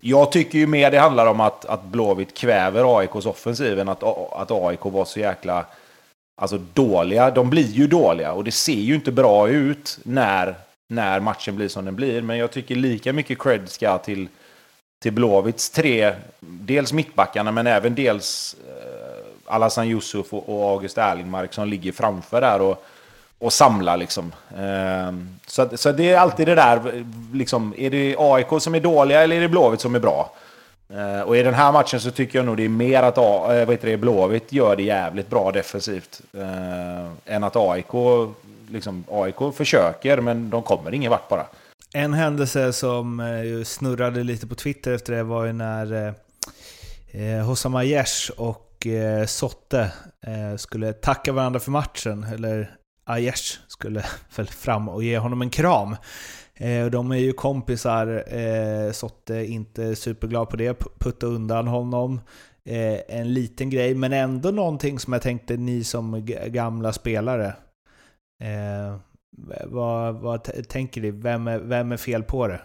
[0.06, 4.04] jag tycker ju mer det handlar om att, att Blåvitt kväver AIKs offensiv än att,
[4.34, 5.66] att AIK var så jäkla
[6.36, 7.32] alltså, dåliga.
[7.32, 10.56] De blir ju dåliga och det ser ju inte bra ut när,
[10.90, 12.22] när matchen blir som den blir.
[12.22, 14.28] Men jag tycker lika mycket cred ska till,
[15.02, 21.54] till Blåvitts tre, dels mittbackarna men även dels eh, Alhassan Yusuf och, och August Erlingmark
[21.54, 22.86] som ligger framför där och,
[23.44, 24.32] och samlar liksom.
[24.58, 29.24] Ehm, så, så det är alltid det där, liksom, är det AIK som är dåliga
[29.24, 30.32] eller är det Blåvitt som är bra?
[30.94, 33.24] Ehm, och i den här matchen så tycker jag nog det är mer att eh,
[33.24, 36.22] vad heter det, Blåvitt gör det jävligt bra defensivt.
[36.38, 37.94] Ehm, än att AIK,
[38.70, 41.46] liksom, AIK försöker men de kommer ingen vart bara.
[41.94, 46.14] En händelse som eh, snurrade lite på Twitter efter det var ju när
[47.14, 48.88] Hosam Hossam Aiesh och
[49.28, 49.92] Sotte
[50.58, 52.26] skulle tacka varandra för matchen.
[52.34, 52.76] Eller
[53.06, 55.96] Aiesh skulle väl fram och ge honom en kram.
[56.56, 61.68] Eh, de är ju kompisar, eh, Sotte eh, är inte superglad på det, putta undan
[61.68, 62.22] honom.
[62.66, 67.48] Eh, en liten grej, men ändå någonting som jag tänkte ni som gamla spelare.
[68.44, 68.98] Eh,
[69.66, 71.12] vad, vad tänker ni?
[71.12, 72.62] Vem är, vem är fel på det?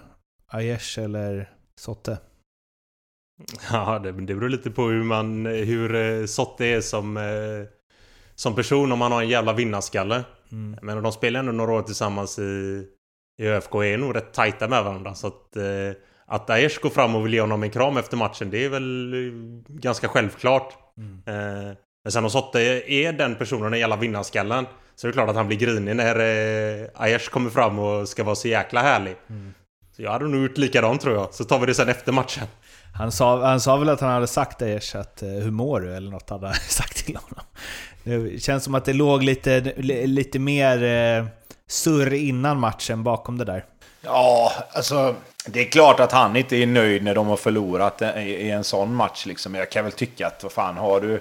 [0.46, 2.18] Aiesh eller Sotte?
[3.70, 7.77] Ja, det, det beror lite på hur man, hur eh, Sotte är som, eh,
[8.38, 10.24] som person, om man har en jävla vinnarskalle.
[10.52, 10.78] Mm.
[10.82, 12.84] Men de spelar ändå några år tillsammans i,
[13.38, 15.14] i ÖFK är nog rätt tajta med varandra.
[15.14, 15.64] Så att, eh,
[16.26, 19.14] att Aiesh går fram och vill ge honom en kram efter matchen, det är väl
[19.68, 20.74] ganska självklart.
[20.98, 21.76] Mm.
[22.04, 22.60] Men sen om Sotte
[22.92, 26.16] är den personen, den jävla vinnarskallen, så är det klart att han blir grinig när
[26.16, 29.16] eh, Aiesh kommer fram och ska vara så jäkla härlig.
[29.30, 29.54] Mm.
[29.96, 31.34] Så jag hade nog gjort likadant tror jag.
[31.34, 32.46] Så tar vi det sen efter matchen.
[32.94, 35.94] Han sa, han sa väl att han hade sagt Aiesh att eh, hur mår du?
[35.94, 37.44] Eller något hade han sagt till honom.
[38.08, 39.60] Det känns som att det låg lite,
[40.06, 41.26] lite mer eh,
[41.66, 43.64] surr innan matchen bakom det där.
[44.00, 45.14] Ja, alltså
[45.46, 48.94] det är klart att han inte är nöjd när de har förlorat i en sån
[48.94, 49.26] match.
[49.26, 49.54] Liksom.
[49.54, 51.20] Jag kan väl tycka att vad fan har du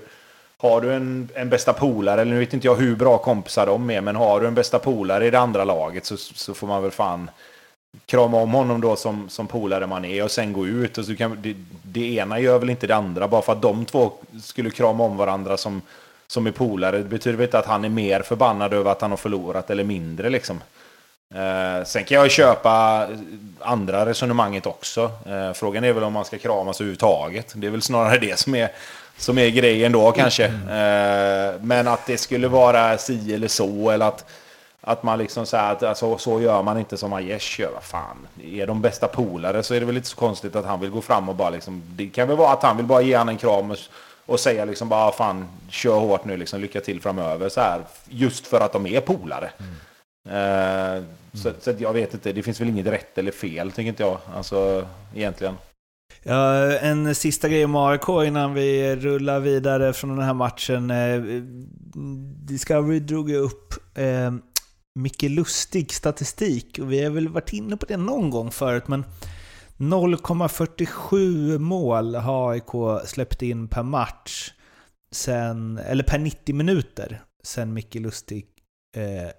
[0.59, 3.89] har du en, en bästa polare, eller nu vet inte jag hur bra kompisar de
[3.89, 6.81] är, men har du en bästa polare i det andra laget så, så får man
[6.81, 7.29] väl fan
[8.05, 10.97] krama om honom då som, som polare man är och sen gå ut.
[10.97, 13.85] Och så kan, det, det ena gör väl inte det andra, bara för att de
[13.85, 14.11] två
[14.43, 15.81] skulle krama om varandra som,
[16.27, 16.97] som är polare.
[16.97, 19.83] Det betyder väl inte att han är mer förbannad över att han har förlorat eller
[19.83, 20.61] mindre liksom.
[21.35, 23.07] Eh, sen kan jag köpa
[23.59, 25.11] andra resonemanget också.
[25.25, 27.53] Eh, frågan är väl om man ska kramas överhuvudtaget.
[27.55, 28.69] Det är väl snarare det som är
[29.17, 30.45] som är grejen då kanske.
[30.45, 31.67] Mm.
[31.67, 34.25] men att det skulle vara si eller så, eller att,
[34.81, 37.71] att man liksom säger att alltså, så gör man inte som Aiesh gör.
[37.73, 40.79] Vad fan, är de bästa polare så är det väl inte så konstigt att han
[40.79, 43.15] vill gå fram och bara liksom, det kan väl vara att han vill bara ge
[43.15, 43.77] han en kram och,
[44.27, 47.81] och säga liksom bara ah, fan, kör hårt nu liksom, lycka till framöver så här.
[48.09, 49.51] Just för att de är polare.
[49.59, 49.73] Mm.
[50.27, 51.03] Uh,
[51.33, 54.17] så, så, jag vet inte, det finns väl inget rätt eller fel, tycker inte jag.
[54.35, 55.55] Alltså, egentligen.
[56.23, 60.91] Ja, en sista grej om AIK innan vi rullar vidare från den här matchen.
[60.91, 61.21] Eh,
[62.45, 64.31] Discovery drog ju upp eh,
[65.29, 69.05] Lustig statistik och vi har väl varit inne på det någon gång förut men
[69.77, 74.53] 0,47 mål har AIK släppt in per match,
[75.11, 78.45] sen, eller per 90 minuter, sen Micke Lustig,
[78.97, 79.31] eh,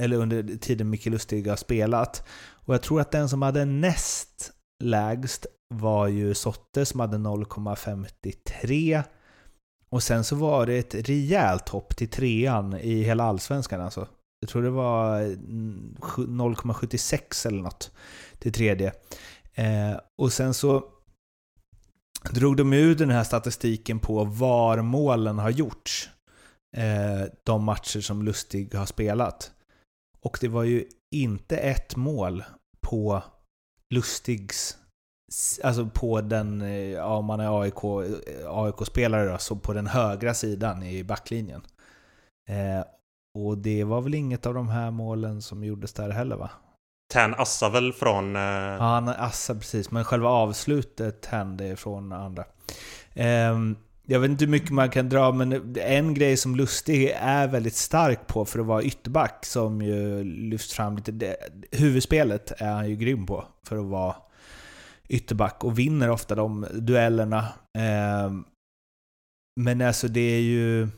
[0.00, 2.28] eller under tiden Micke Lustig har spelat.
[2.52, 4.52] Och jag tror att den som hade näst
[4.82, 9.02] lägst var ju Sotte som hade 0,53.
[9.88, 14.08] Och sen så var det ett rejält hopp till trean i hela allsvenskan alltså.
[14.40, 17.90] Jag tror det var mm, 0,76 eller något
[18.38, 18.92] till tredje.
[19.54, 20.84] Eh, och sen så
[22.30, 26.10] drog de ut den här statistiken på var målen har gjorts.
[26.76, 29.52] Eh, de matcher som Lustig har spelat.
[30.20, 30.84] Och det var ju
[31.14, 32.44] inte ett mål
[32.80, 33.22] på
[33.94, 34.76] Lustigs
[35.62, 39.86] Alltså på den, eh, ja om man är AIK, eh, AIK-spelare då, så på den
[39.86, 41.62] högra sidan i backlinjen.
[42.48, 42.84] Eh,
[43.38, 46.50] och det var väl inget av de här målen som gjordes där heller va?
[47.12, 48.36] Tern assar väl från...
[48.36, 48.42] Eh...
[48.42, 52.44] Ja, han assar precis, men själva avslutet hände från andra.
[53.14, 53.56] Eh,
[54.06, 57.76] jag vet inte hur mycket man kan dra, men en grej som Lustig är väldigt
[57.76, 61.12] stark på för att vara ytterback, som ju lyfts fram lite...
[61.12, 61.36] Det,
[61.70, 64.14] huvudspelet är han ju grym på, för att vara
[65.08, 67.38] ytterback och vinner ofta de duellerna.
[67.78, 68.32] Eh,
[69.60, 70.88] men alltså det är ju...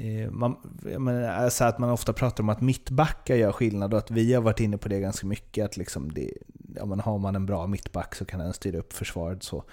[0.00, 4.10] Eh, man, menar, alltså att man ofta pratar om att mittbackar gör skillnad och att
[4.10, 5.64] vi har varit inne på det ganska mycket.
[5.64, 6.32] Att liksom det,
[6.76, 9.64] ja, men har man en bra mittback så kan den styra upp försvaret så.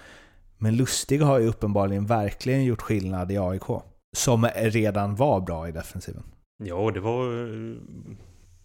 [0.58, 3.82] Men Lustig har ju uppenbarligen verkligen gjort skillnad i AIK.
[4.16, 6.22] Som redan var bra i defensiven.
[6.64, 7.24] Ja, det var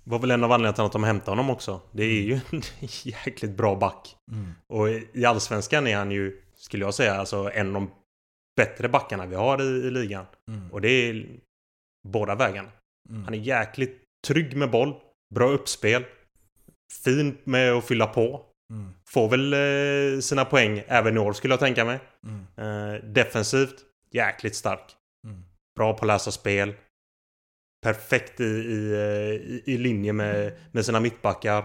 [0.05, 1.81] var väl en av anledningarna till att de hämtade honom också.
[1.91, 2.61] Det är ju en
[3.03, 4.15] jäkligt bra back.
[4.31, 4.51] Mm.
[4.67, 7.91] Och i Allsvenskan är han ju, skulle jag säga, alltså en av de
[8.55, 10.25] bättre backarna vi har i, i ligan.
[10.47, 10.71] Mm.
[10.71, 11.25] Och det är
[12.05, 12.69] båda vägarna.
[13.09, 13.23] Mm.
[13.23, 14.93] Han är jäkligt trygg med boll,
[15.35, 16.05] bra uppspel,
[17.03, 18.45] fin med att fylla på.
[18.73, 18.91] Mm.
[19.09, 21.99] Får väl eh, sina poäng även i år skulle jag tänka mig.
[22.23, 22.45] Mm.
[22.57, 23.75] Eh, defensivt,
[24.11, 24.95] jäkligt stark.
[25.27, 25.43] Mm.
[25.75, 26.73] Bra på att läsa spel.
[27.83, 31.57] Perfekt i, i, eh, i, i linje med, med sina mittbackar.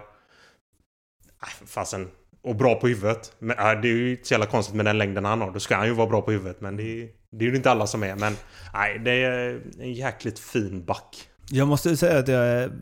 [1.42, 2.10] Äh, fasen.
[2.42, 3.36] Och bra på huvudet.
[3.38, 5.50] Men, äh, det är ju inte så jävla konstigt med den längden han har.
[5.50, 6.60] Då ska han ju vara bra på huvudet.
[6.60, 8.16] Men det är, det är ju inte alla som är.
[8.16, 8.36] Men
[8.74, 11.28] nej, det är en jäkligt fin back.
[11.50, 12.72] Jag måste säga att jag är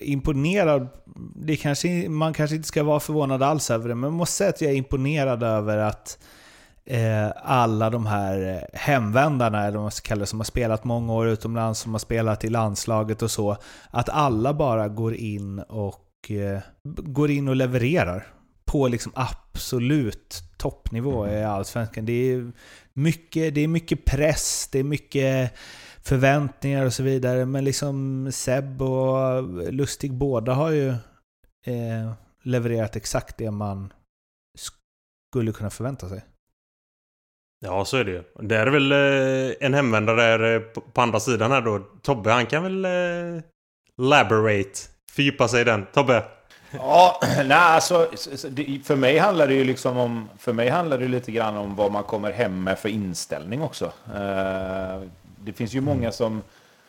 [0.00, 0.88] imponerad.
[1.36, 4.50] Det kanske, man kanske inte ska vara förvånad alls över det, men jag måste säga
[4.50, 6.18] att jag är imponerad över att
[6.84, 11.12] eh, alla de här hemvändarna, eller vad man ska kalla det, som har spelat många
[11.12, 13.56] år utomlands, som har spelat i landslaget och så,
[13.90, 18.26] att alla bara går in och, eh, går in och levererar
[18.64, 19.12] på liksom
[19.52, 22.06] absolut toppnivå i Allsvenskan.
[22.06, 22.52] Det är
[22.92, 25.52] mycket, det är mycket press, det är mycket
[26.02, 27.46] förväntningar och så vidare.
[27.46, 30.88] Men liksom Seb och Lustig båda har ju
[31.66, 33.92] eh, levererat exakt det man
[35.32, 36.24] skulle kunna förvänta sig.
[37.64, 38.22] Ja, så är det ju.
[38.40, 40.60] Det är väl eh, en hemvändare eh,
[40.92, 41.78] på andra sidan här då.
[42.02, 43.42] Tobbe, han kan väl eh,
[43.98, 44.80] laborate,
[45.12, 45.86] fördjupa sig i den.
[45.92, 46.39] Tobbe?
[46.72, 48.08] Ja, nej alltså
[48.84, 51.92] för mig handlar det ju liksom om, för mig handlar det lite grann om vad
[51.92, 53.92] man kommer hem med för inställning också.
[54.14, 55.02] Eh,
[55.44, 56.42] det finns ju många som,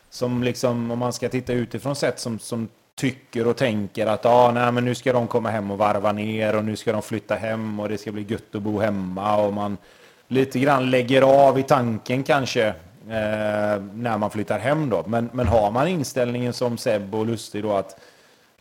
[0.09, 4.51] som liksom, om man ska titta utifrån sett, som, som tycker och tänker att ah,
[4.51, 7.35] nej, men nu ska de komma hem och varva ner och nu ska de flytta
[7.35, 9.77] hem och det ska bli gött att bo hemma och man
[10.27, 12.67] lite grann lägger av i tanken kanske
[13.07, 15.03] eh, när man flyttar hem då.
[15.07, 17.99] Men, men har man inställningen som Seb och Lustig då att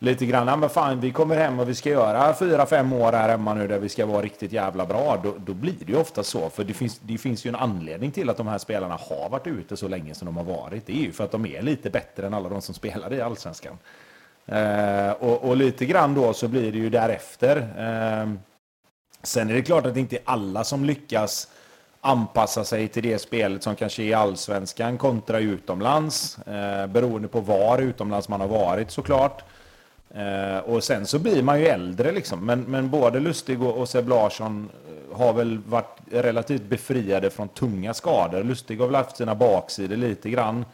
[0.03, 3.11] lite grann, ja, men fan vi kommer hem och vi ska göra fyra, fem år
[3.11, 5.19] här hemma nu där vi ska vara riktigt jävla bra.
[5.23, 8.11] Då, då blir det ju ofta så, för det finns, det finns ju en anledning
[8.11, 10.85] till att de här spelarna har varit ute så länge som de har varit.
[10.85, 13.21] Det är ju för att de är lite bättre än alla de som spelar i
[13.21, 13.77] Allsvenskan.
[14.45, 17.57] Eh, och, och, lite grann då så blir det ju därefter.
[17.57, 18.33] Eh,
[19.23, 21.47] sen är det klart att det inte är alla som lyckas
[22.01, 26.37] anpassa sig till det spelet som kanske är i allsvenskan kontra utomlands.
[26.37, 29.43] Eh, beroende på var utomlands man har varit såklart.
[30.15, 32.45] Eh, och sen så blir man ju äldre liksom.
[32.45, 37.47] Men, men både Lustig och, och Seb Larsson eh, har väl varit relativt befriade från
[37.47, 38.43] tunga skador.
[38.43, 40.65] Lustig har väl haft sina baksidor lite grann.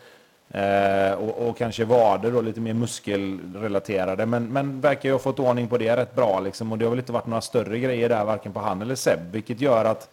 [0.49, 4.25] Eh, och, och, kanske vader då lite mer muskelrelaterade.
[4.25, 6.71] Men, men verkar ju ha fått ordning på det rätt bra liksom.
[6.71, 9.19] Och det har väl inte varit några större grejer där, varken på han eller Seb.
[9.31, 10.09] Vilket gör att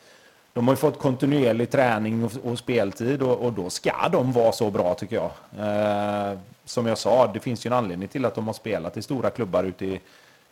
[0.53, 4.53] de har ju fått kontinuerlig träning och, och speltid och, och, då ska de vara
[4.53, 5.31] så bra tycker jag.
[5.59, 9.03] Eh, som jag sa, det finns ju en anledning till att de har spelat i
[9.03, 10.01] stora klubbar ute i,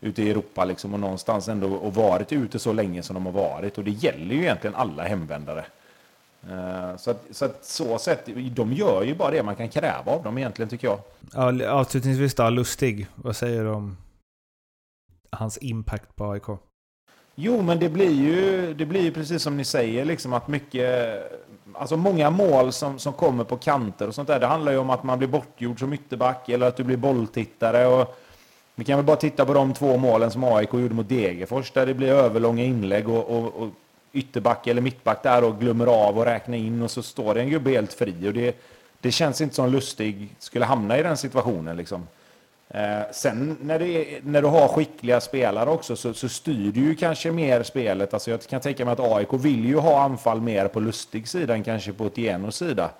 [0.00, 3.32] ute i Europa liksom, och någonstans ändå och varit ute så länge som de har
[3.32, 3.78] varit.
[3.78, 5.64] Och det gäller ju egentligen alla hemvändare.
[6.50, 10.12] Uh, så, att, så att så sätt, de gör ju bara det man kan kräva
[10.12, 10.98] av dem egentligen tycker jag.
[11.32, 13.06] Ja, avslutningsvis då, Lustig.
[13.14, 13.96] Vad säger du om
[15.30, 16.46] hans impact på AIK?
[17.34, 21.22] Jo, men det blir ju, det blir ju precis som ni säger, liksom att mycket
[21.74, 24.90] alltså många mål som, som kommer på kanter och sånt där, det handlar ju om
[24.90, 27.86] att man blir bortgjord som ytterback eller att du blir bolltittare.
[27.86, 28.18] Och
[28.74, 31.86] vi kan väl bara titta på de två målen som AIK gjorde mot Degerfors, där
[31.86, 33.68] det blir överlånga inlägg och, och, och
[34.12, 37.50] ytterback eller mittback där och glömmer av och räkna in och så står det en
[37.50, 38.28] gubbe helt fri.
[38.28, 38.56] Och det,
[39.00, 41.76] det känns inte som Lustig skulle hamna i den situationen.
[41.76, 42.06] Liksom.
[42.74, 46.94] Eh, sen när, är, när, du har skickliga spelare också så, så, styr du ju
[46.94, 48.14] kanske mer spelet.
[48.14, 51.54] Alltså jag kan tänka mig att AIK vill ju ha anfall mer på lustig sida
[51.54, 52.90] än kanske på Tienos sida.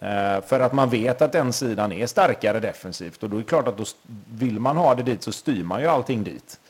[0.00, 3.46] Eh, för att man vet att den sidan är starkare defensivt och då är det
[3.46, 3.84] klart att då
[4.30, 6.60] vill man ha det dit så styr man ju allting dit.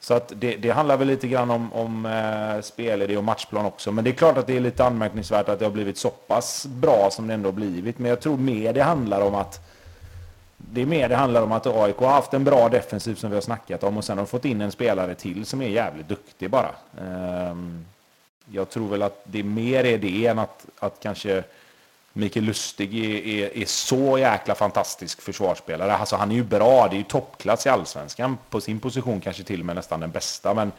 [0.00, 3.92] Så att det, det handlar väl lite grann om, om eh, spelidé och matchplan också.
[3.92, 6.66] Men det är klart att det är lite anmärkningsvärt att det har blivit så pass
[6.66, 7.98] bra som det ändå har blivit.
[7.98, 9.69] Men jag tror mer det handlar om att
[10.72, 13.36] det är mer det handlar om att AIK har haft en bra defensiv som vi
[13.36, 16.50] har snackat om och sen har fått in en spelare till som är jävligt duktig
[16.50, 16.70] bara.
[17.00, 17.84] Ehm,
[18.52, 21.44] jag tror väl att det är mer är det än att, att kanske
[22.12, 25.96] Mikael Lustig är, är, är, så jäkla fantastisk försvarsspelare.
[25.96, 28.38] Alltså han är ju bra, det är ju toppklass i allsvenskan.
[28.50, 30.54] På sin position kanske till och med nästan den bästa.
[30.54, 30.72] Men,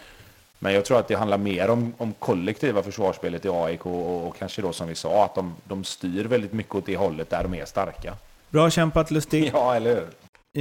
[0.60, 4.38] men jag tror att det handlar mer om, om kollektiva försvarsspelet i AIK och, och
[4.38, 7.44] kanske då som vi sa att de, de styr väldigt mycket åt det hållet där
[7.44, 8.16] de är starka.
[8.52, 9.52] Bra kämpat Lustig.
[9.54, 10.08] Ja, eller hur?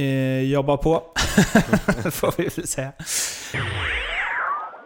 [0.03, 1.03] Eh, jobba på,
[2.11, 2.91] får vi väl säga.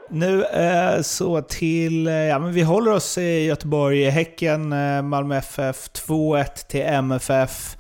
[0.10, 4.10] Nu eh, så till, eh, ja men vi håller oss i Göteborg.
[4.10, 7.78] Häcken, eh, Malmö FF, 2-1 till MFF.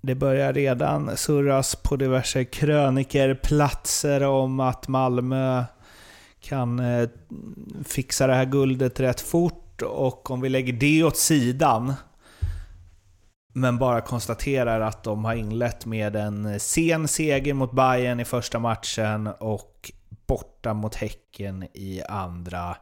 [0.00, 5.64] Det börjar redan surras på diverse krönikerplatser om att Malmö
[6.40, 7.08] kan eh,
[7.84, 9.82] fixa det här guldet rätt fort.
[9.82, 11.94] Och om vi lägger det åt sidan
[13.56, 18.58] men bara konstaterar att de har inlett med en sen seger mot Bayern i första
[18.58, 19.92] matchen och
[20.26, 22.76] borta mot Häcken i andra.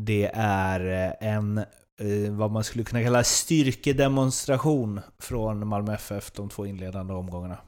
[0.00, 6.66] Det är en, eh, vad man skulle kunna kalla styrkedemonstration från Malmö FF de två
[6.66, 7.58] inledande omgångarna.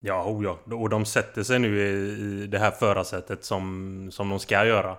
[0.00, 0.76] Ja, oh ja.
[0.76, 4.96] Och de sätter sig nu i det här förarsättet som, som de ska göra.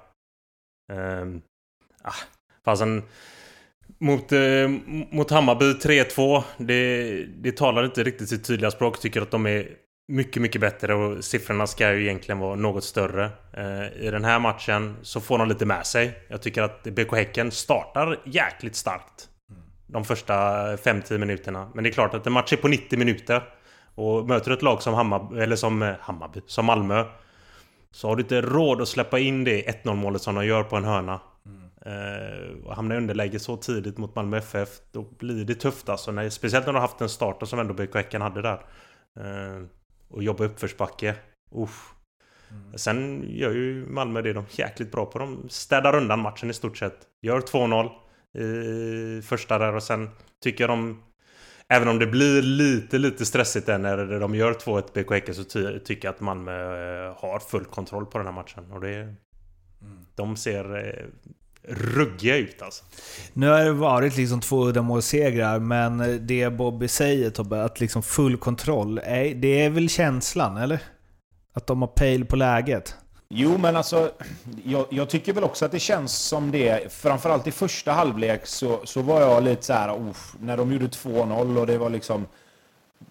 [0.94, 1.42] Um,
[2.02, 2.14] ah,
[2.66, 3.04] fastän
[4.02, 4.70] mot, eh,
[5.12, 6.44] mot Hammarby 3-2.
[6.58, 9.00] Det, det talar inte riktigt sitt tydliga språk.
[9.00, 9.68] Tycker att de är
[10.08, 13.26] mycket, mycket bättre och siffrorna ska ju egentligen vara något större.
[13.54, 16.12] Eh, I den här matchen så får de lite med sig.
[16.28, 19.28] Jag tycker att BK Häcken startar jäkligt starkt.
[19.88, 20.34] De första
[20.76, 21.72] 5-10 minuterna.
[21.76, 23.44] Men det är klart att en match är på 90 minuter.
[23.96, 27.06] Och möter ett lag som Hammarby, eller som eh, Hammarby, som Malmö.
[27.92, 30.76] Så har du inte råd att släppa in det 1-0 målet som de gör på
[30.76, 31.20] en hörna.
[31.86, 32.64] Mm.
[32.64, 36.12] och hamnar i underläge så tidigt mot Malmö FF, då blir det tufft alltså.
[36.12, 38.66] När, speciellt när du har haft en starter som ändå BK Häcken hade där.
[39.20, 39.66] Uh,
[40.10, 41.16] och jobba uppförsbacke.
[41.52, 41.94] Uff.
[42.52, 42.78] Mm.
[42.78, 45.20] Sen gör ju Malmö det de är jäkligt bra på.
[45.20, 46.98] De städar undan matchen i stort sett.
[47.22, 47.90] Gör 2-0
[48.40, 50.10] i första där och sen
[50.44, 51.04] tycker jag de...
[51.68, 55.44] Även om det blir lite, lite stressigt där när de gör 2-1 BK Häcken så
[55.44, 56.54] ty tycker jag att Malmö
[57.08, 58.72] eh, har full kontroll på den här matchen.
[58.72, 58.96] Och det...
[58.96, 60.06] Mm.
[60.16, 61.06] De ser eh,
[61.68, 62.84] ruggiga ut alltså.
[63.34, 68.38] Nu har det varit liksom två uddamålssegrar, men det Bobby säger Tobbe, att liksom full
[68.38, 68.96] kontroll,
[69.36, 70.80] det är väl känslan, eller?
[71.54, 72.96] Att de har pejl på läget?
[73.34, 74.12] Jo, men alltså,
[74.64, 76.94] jag, jag, tycker väl också att det känns som det.
[76.94, 81.60] Framförallt i första halvlek så, så var jag lite så här, när de gjorde 2-0
[81.60, 82.26] och det var liksom...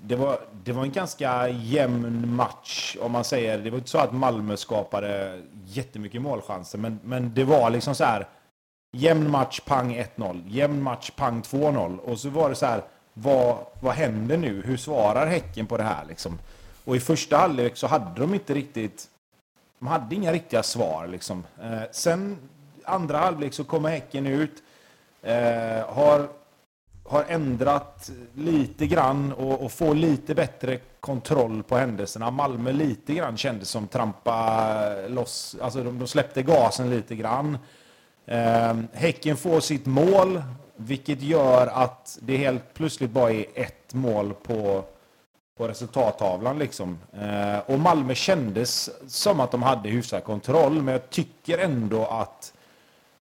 [0.03, 3.59] Det var, det var en ganska jämn match, om man säger.
[3.59, 8.05] Det var inte så att Malmö skapade jättemycket målchanser, men, men det var liksom så
[8.05, 8.29] här
[8.93, 10.43] Jämn match, pang 1-0.
[10.49, 11.99] Jämn match, pang 2-0.
[11.99, 12.83] Och så var det så här,
[13.15, 14.63] vad, vad händer nu?
[14.63, 16.39] Hur svarar Häcken på det här liksom?
[16.85, 19.09] Och i första halvlek så hade de inte riktigt...
[19.79, 21.45] De hade inga riktiga svar liksom.
[21.63, 22.39] Eh, sen
[22.85, 24.63] andra halvlek så kommer Häcken ut.
[25.23, 26.29] Eh, har,
[27.05, 32.31] har ändrat lite grann och, och får lite bättre kontroll på händelserna.
[32.31, 35.57] Malmö lite grann kändes som trampa loss.
[35.61, 37.59] Alltså de, de släppte gasen lite grann.
[38.27, 40.43] Eh, häcken får sitt mål,
[40.77, 44.85] vilket gör att det helt plötsligt bara är ett mål på,
[45.57, 46.59] på resultattavlan.
[46.59, 46.99] Liksom.
[47.13, 52.53] Eh, och Malmö kändes som att de hade hyfsad kontroll, men jag tycker ändå att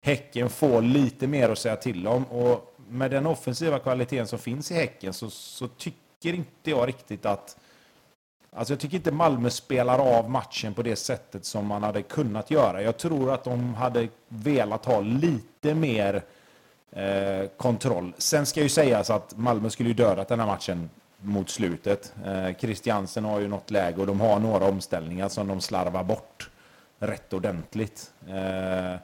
[0.01, 2.25] Häcken får lite mer att säga till om.
[2.25, 7.25] Och med den offensiva kvaliteten som finns i Häcken så, så tycker inte jag riktigt
[7.25, 7.57] att
[8.51, 12.51] Alltså jag tycker inte Malmö spelar av matchen på det sättet som man hade kunnat
[12.51, 12.81] göra.
[12.81, 16.23] Jag tror att de hade velat ha lite mer
[16.91, 18.13] eh, kontroll.
[18.17, 20.89] Sen ska ju sägas att Malmö skulle ju dödat den här matchen
[21.21, 22.13] mot slutet.
[22.25, 26.49] Eh, Christiansen har ju något läge och de har några omställningar som de slarvar bort
[26.99, 28.11] rätt ordentligt.
[28.27, 28.99] Eh,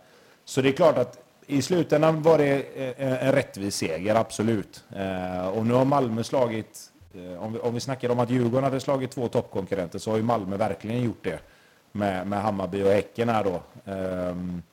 [0.45, 2.53] så det är klart att i slutändan var det
[2.97, 4.83] eh, en rättvis seger, absolut.
[4.95, 8.63] Eh, och nu har Malmö slagit Eh, om vi, om vi snackar om att Djurgården
[8.63, 11.39] hade slagit två toppkonkurrenter så har ju Malmö verkligen gjort det
[11.91, 13.61] med, med Hammarby och Häcken här då.
[13.91, 14.63] Um,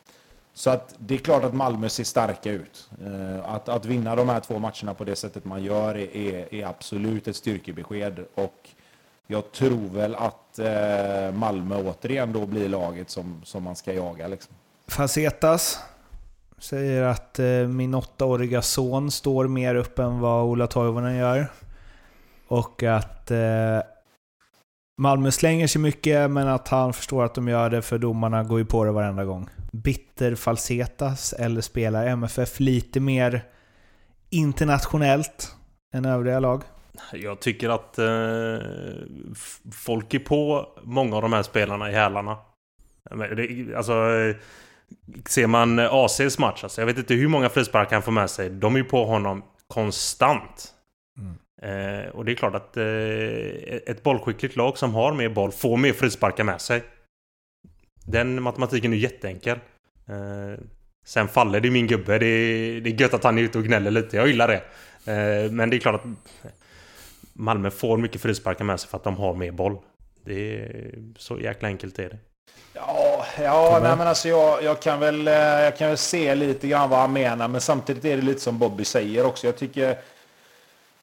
[0.54, 2.90] så att det är klart att Malmö ser starka ut.
[3.06, 6.54] Uh, att, att vinna de här två matcherna på det sättet man gör är, är,
[6.54, 8.24] är absolut ett styrkebesked.
[8.34, 8.68] Och
[9.26, 14.28] jag tror väl att uh, Malmö återigen då blir laget som, som man ska jaga.
[14.28, 14.54] Liksom.
[14.86, 15.78] Facetas
[16.58, 21.48] säger att uh, min åttaåriga son står mer upp än vad Ola Toivonen gör.
[22.52, 23.80] Och att eh,
[24.98, 28.58] Malmö slänger sig mycket, men att han förstår att de gör det för domarna går
[28.58, 29.48] ju på det varenda gång.
[29.72, 33.44] Bitter falsetas, eller spelar MFF lite mer
[34.30, 35.54] internationellt
[35.94, 36.62] än övriga lag?
[37.12, 38.66] Jag tycker att eh,
[39.72, 42.36] folk är på många av de här spelarna i hälarna.
[43.76, 43.92] Alltså,
[45.26, 48.50] ser man ACs match, alltså, jag vet inte hur många frisparkar han får med sig.
[48.50, 50.74] De är ju på honom konstant.
[51.18, 51.34] Mm.
[51.62, 52.84] Eh, och det är klart att eh,
[53.86, 56.82] ett bollskickligt lag som har mer boll får mer frisparkar med sig.
[58.04, 59.58] Den matematiken är jätteenkel.
[60.08, 60.64] Eh,
[61.06, 62.18] sen faller det min gubbe.
[62.18, 64.16] Det är, det är gött att han är ute och gnäller lite.
[64.16, 64.62] Jag gillar det.
[65.12, 66.10] Eh, men det är klart att
[67.32, 69.78] Malmö får mycket frisparkar med sig för att de har mer boll.
[70.24, 72.18] Det är så jäkla enkelt är det.
[72.74, 76.68] Ja, ja nej, men alltså jag, jag, kan väl, eh, jag kan väl se lite
[76.68, 77.48] grann vad han menar.
[77.48, 79.46] Men samtidigt är det lite som Bobby säger också.
[79.46, 79.98] Jag tycker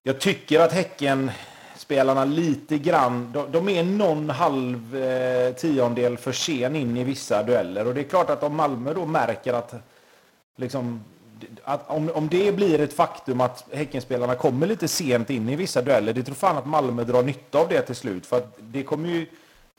[0.09, 6.75] jag tycker att Häcken-spelarna lite grann, de, de, är någon halv eh, tiondel för sen
[6.75, 7.87] in i vissa dueller.
[7.87, 9.73] Och det är klart att om Malmö då märker att,
[10.55, 11.03] liksom,
[11.63, 15.81] att om, om det blir ett faktum att Häckenspelarna kommer lite sent in i vissa
[15.81, 18.25] dueller, det tror fan att Malmö drar nytta av det till slut.
[18.25, 19.25] För att det kommer ju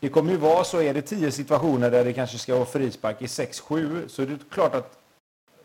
[0.00, 3.22] det kommer ju vara så, är det tio situationer där det kanske ska vara frispark
[3.22, 4.98] i 6-7 så är det klart att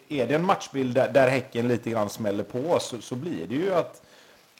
[0.09, 3.55] är det en matchbild där, där Häcken lite grann smäller på så, så blir det
[3.55, 4.05] ju att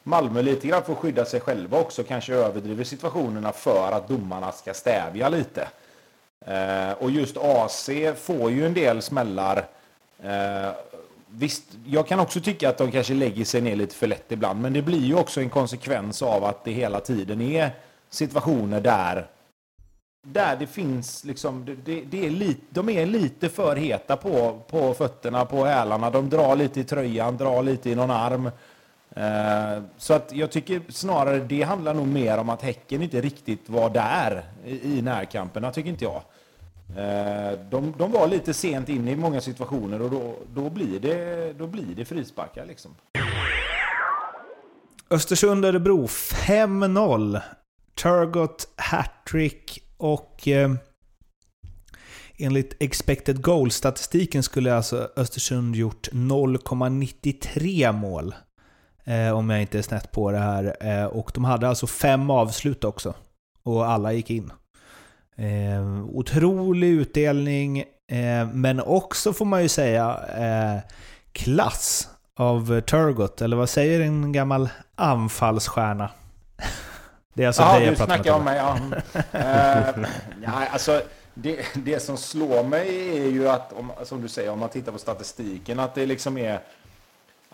[0.08, 4.74] Malmö lite grann får skydda sig själva också, kanske överdriver situationerna för att domarna ska
[4.74, 5.68] stävja lite.
[6.46, 9.66] Eh, och just AC får ju en del smällar.
[10.24, 10.70] Eh,
[11.28, 14.62] visst, jag kan också tycka att de kanske lägger sig ner lite för lätt ibland,
[14.62, 17.72] men det blir ju också en konsekvens av att det hela tiden är
[18.10, 19.28] situationer där
[20.28, 24.94] där det finns liksom, det, det är lite, de är lite för heta på, på
[24.94, 26.10] fötterna, på hälarna.
[26.10, 28.50] De drar lite i tröjan, drar lite i någon arm.
[29.16, 33.70] Eh, så att jag tycker snarare det handlar nog mer om att Häcken inte riktigt
[33.70, 36.22] var där i, närkamperna, tycker inte jag.
[36.98, 41.54] Eh, de, de, var lite sent inne i många situationer och då, då, blir, det,
[41.54, 42.96] då blir det frisparkar liksom.
[45.10, 47.42] Östersund-Örebro 5-0.
[47.96, 50.72] Turgot hattrick och eh,
[52.38, 58.36] enligt expected goal-statistiken skulle alltså Östersund gjort 0,93 mål.
[59.06, 60.76] Eh, om jag inte är snett på det här.
[60.80, 63.14] Eh, och de hade alltså fem avslut också.
[63.64, 64.52] Och alla gick in.
[65.38, 67.80] Eh, otrolig utdelning,
[68.12, 70.92] eh, men också får man ju säga eh,
[71.32, 73.42] klass av Turgot.
[73.42, 76.10] Eller vad säger en gammal anfallsstjärna?
[77.34, 78.58] Det är alltså ja, det jag pratar snackar om mig.
[78.58, 78.78] Ja.
[79.40, 80.06] uh,
[80.44, 81.02] ja, alltså,
[81.34, 84.92] det, det som slår mig är ju att, om, som du säger, om man tittar
[84.92, 86.60] på statistiken, att det liksom är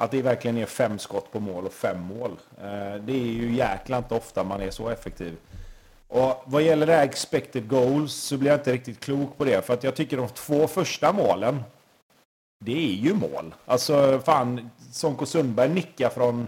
[0.02, 2.32] att det verkligen är fem skott på mål och fem mål.
[2.58, 5.38] Eh, det är ju jäkla inte ofta man är så effektiv.
[6.08, 9.66] Och vad gäller det här expected goals så blir jag inte riktigt klok på det.
[9.66, 11.64] För att jag tycker de två första målen,
[12.60, 13.56] det är ju mål.
[13.66, 16.48] Alltså fan, Sonko Sundberg nickar från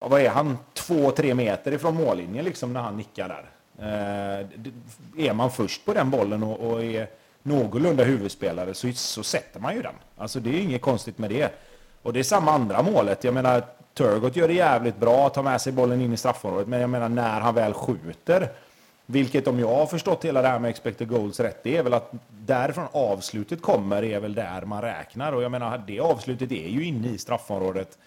[0.00, 3.50] vad är han, två, tre meter ifrån mållinjen liksom när han nickar där.
[3.78, 4.46] Eh,
[5.26, 7.08] är man först på den bollen och, och är
[7.42, 9.94] någorlunda huvudspelare så, så sätter man ju den.
[10.16, 11.52] Alltså det är inget konstigt med det.
[12.02, 13.24] Och det är samma andra målet.
[13.24, 13.62] Jag menar,
[13.94, 17.08] Turgot gör det jävligt bra, tar med sig bollen in i straffområdet, men jag menar
[17.08, 18.48] när han väl skjuter,
[19.06, 21.94] vilket om jag har förstått hela det här med expected goals rätt, det är väl
[21.94, 25.32] att därifrån avslutet kommer är väl där man räknar.
[25.32, 27.98] Och jag menar, det avslutet är ju inne i straffområdet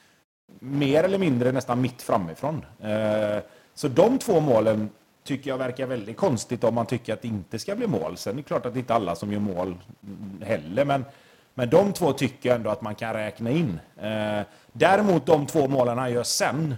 [0.60, 2.66] mer eller mindre nästan mitt framifrån.
[2.82, 3.44] Eh,
[3.74, 4.90] så de två målen
[5.24, 8.18] tycker jag verkar väldigt konstigt om man tycker att det inte ska bli mål.
[8.18, 9.76] Sen är det klart att det inte är alla som gör mål
[10.42, 11.06] heller, men,
[11.56, 13.80] men de två tycker jag ändå att man kan räkna in.
[14.02, 14.42] Eh,
[14.72, 16.76] däremot de två målen han gör sen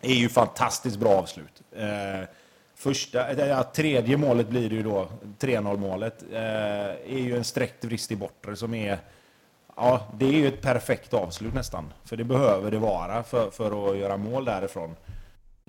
[0.00, 1.62] är ju fantastiskt bra avslut.
[1.76, 2.28] Eh,
[2.74, 5.08] första, ja, tredje målet blir det ju då,
[5.38, 8.98] 3-0 målet, är ju en sträckt vrist i bortre som är
[9.80, 11.92] Ja, det är ju ett perfekt avslut nästan.
[12.04, 14.96] För det behöver det vara för, för att göra mål därifrån.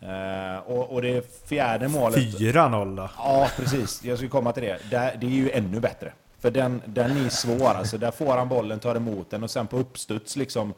[0.03, 2.17] Uh, och, och det fjärde målet...
[2.19, 3.09] 4-0 då?
[3.17, 4.03] Ja, precis.
[4.03, 4.79] Jag skulle komma till det.
[4.89, 5.13] det.
[5.19, 6.13] Det är ju ännu bättre.
[6.41, 7.97] För den, den är svår alltså.
[7.97, 10.73] Där får han bollen, tar emot den och sen på uppstuds liksom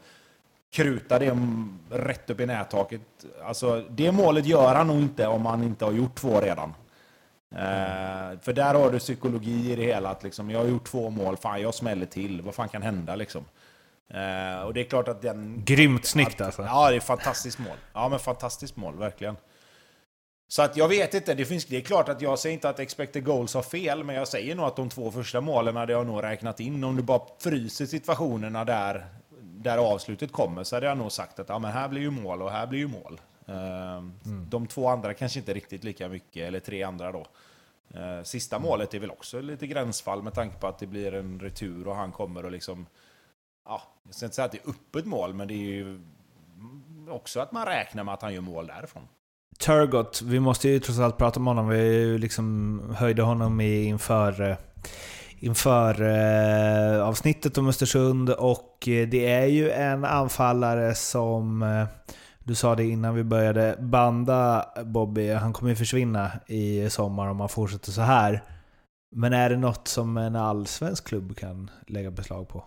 [0.72, 1.36] kruta det
[1.90, 3.00] rätt upp i nättaket.
[3.44, 6.74] Alltså, det målet gör han nog inte om han inte har gjort två redan.
[7.52, 10.10] Uh, för där har du psykologi i det hela.
[10.10, 12.42] Att liksom, jag har gjort två mål, fan jag smäller till.
[12.42, 13.44] Vad fan kan hända liksom?
[14.14, 15.62] Uh, och det är klart att den...
[15.64, 16.62] Grymt snyggt alltså.
[16.62, 17.76] Ja, det är ett fantastiskt mål.
[17.92, 19.36] Ja, men fantastiskt mål, verkligen.
[20.48, 22.78] Så att jag vet inte, det, finns, det är klart att jag säger inte att
[22.78, 26.06] expected goals har fel, men jag säger nog att de två första målen hade jag
[26.06, 26.84] nog räknat in.
[26.84, 29.06] Om du bara fryser situationerna där,
[29.40, 32.42] där avslutet kommer så hade jag nog sagt att ja, men här blir ju mål
[32.42, 33.20] och här blir ju mål.
[33.46, 34.46] Ehm, mm.
[34.50, 37.26] De två andra kanske inte riktigt lika mycket, eller tre andra då.
[37.94, 41.40] Ehm, sista målet är väl också lite gränsfall med tanke på att det blir en
[41.40, 42.86] retur och han kommer och liksom...
[43.64, 46.00] Ja, jag ska inte säga att det är öppet mål, men det är ju
[47.08, 49.08] också att man räknar med att han gör mål därifrån.
[49.58, 51.68] Turgot, vi måste ju trots allt prata om honom.
[51.68, 54.56] Vi liksom höjde honom inför, eh,
[55.38, 61.86] inför eh, avsnittet om Östersund och det är ju en anfallare som eh,
[62.44, 67.40] du sa det innan vi började banda Bobby, han kommer ju försvinna i sommar om
[67.40, 68.42] han fortsätter så här.
[69.16, 72.64] Men är det något som en allsvensk klubb kan lägga beslag på?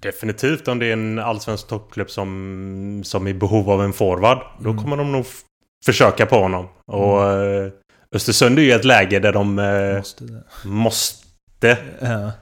[0.00, 4.38] Definitivt om det är en allsvensk toppklubb som, som är i behov av en forward.
[4.60, 4.82] Då mm.
[4.82, 5.26] kommer de nog
[5.84, 6.68] försöka på honom.
[6.92, 7.00] Mm.
[7.00, 7.70] Och eh,
[8.14, 10.24] Östersund är ju ett läge där de eh, måste,
[10.64, 12.32] måste ja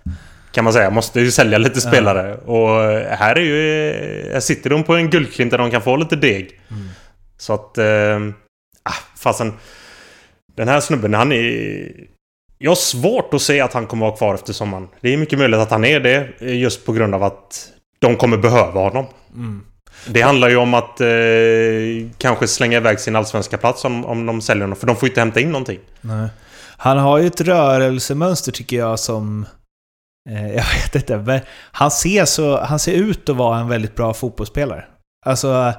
[0.53, 0.91] kan man säga.
[0.91, 2.39] Måste ju sälja lite spelare.
[2.47, 2.53] Ja.
[2.53, 2.81] Och
[3.17, 4.33] här är ju...
[4.33, 6.61] Här sitter de på en guldklint där de kan få lite deg.
[6.71, 6.89] Mm.
[7.39, 7.79] Så att...
[7.79, 8.21] Äh,
[9.19, 9.53] fasen.
[10.57, 11.91] Den här snubben, han är...
[12.59, 14.89] Jag har svårt att se att han kommer vara kvar efter sommaren.
[15.01, 16.29] Det är mycket möjligt att han är det.
[16.41, 17.69] Just på grund av att
[17.99, 19.07] de kommer behöva honom.
[19.35, 19.67] Mm.
[20.07, 21.09] Det handlar ju om att eh,
[22.19, 24.77] kanske slänga iväg sin allsvenska plats om, om de säljer honom.
[24.77, 25.79] För de får ju inte hämta in någonting.
[26.01, 26.29] Nej.
[26.77, 29.47] Han har ju ett rörelsemönster tycker jag som...
[30.31, 31.41] Eh, jag vet inte, men
[31.73, 34.85] han ser, så, han ser ut att vara en väldigt bra fotbollsspelare.
[35.27, 35.73] Alltså,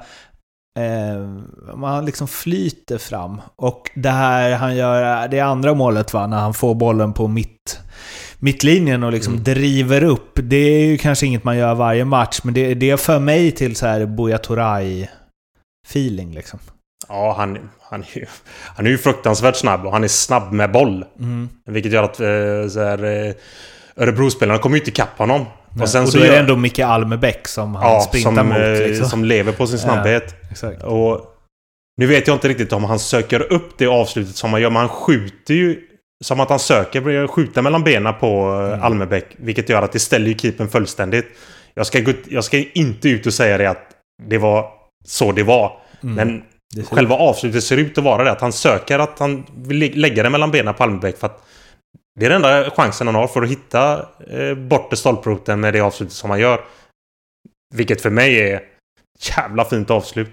[0.78, 1.18] eh,
[1.74, 3.40] man liksom flyter fram.
[3.56, 7.80] Och det här han gör, det andra målet va, när han får bollen på mitt,
[8.38, 9.44] mittlinjen och liksom mm.
[9.44, 10.30] driver upp.
[10.34, 13.76] Det är ju kanske inget man gör varje match, men det, det för mig till
[13.76, 14.38] så här Buya
[15.88, 16.58] feeling liksom.
[17.08, 18.26] Ja, han, han, är ju,
[18.76, 21.04] han är ju fruktansvärt snabb och han är snabb med boll.
[21.18, 21.48] Mm.
[21.66, 23.34] Vilket gör att eh, så här, eh,
[23.96, 25.44] Örebrospelarna kommer ju inte ikapp honom.
[25.70, 25.82] Nej.
[25.82, 28.48] Och, sen och då så är det ändå Micke Almebäck som han ja, sprintar som,
[28.48, 28.56] mot.
[28.56, 29.08] Eh, liksom.
[29.08, 30.34] Som lever på sin snabbhet.
[30.62, 31.34] Ja, och
[31.96, 34.80] nu vet jag inte riktigt om han söker upp det avslutet som han gör, men
[34.80, 35.80] han skjuter ju
[36.24, 38.82] som att han söker skjuta mellan benen på mm.
[38.82, 39.26] Almebäck.
[39.36, 41.26] Vilket gör att det ställer ju keepern fullständigt.
[41.74, 43.86] Jag ska, jag ska inte ut och säga det att
[44.22, 44.70] det var
[45.04, 45.80] så det var.
[46.02, 46.14] Mm.
[46.14, 46.44] Men
[46.86, 48.30] själva avslutet ser ut att vara det.
[48.30, 51.18] Att han söker att han vill lägga det mellan benen på Almebäck.
[51.18, 51.44] För att
[52.20, 55.80] det är den enda chansen han har för att hitta eh, bortre stolproten med det
[55.80, 56.60] avslutet som han gör.
[57.74, 58.62] Vilket för mig är
[59.36, 60.30] jävla fint avslut.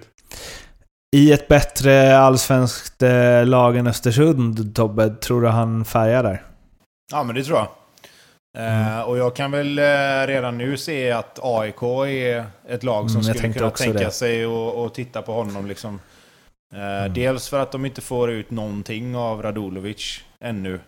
[1.15, 6.43] I ett bättre allsvenskt eh, lag än Östersund, Tobbe, tror du han färgar där?
[7.11, 7.67] Ja, men det tror jag.
[8.57, 9.07] Eh, mm.
[9.07, 13.33] och jag kan väl eh, redan nu se att AIK är ett lag som mm,
[13.33, 14.11] skulle kunna tänka det.
[14.11, 15.67] sig att titta på honom.
[15.67, 15.99] Liksom.
[16.73, 17.13] Mm.
[17.13, 20.79] Dels för att de inte får ut någonting av Radulovic ännu.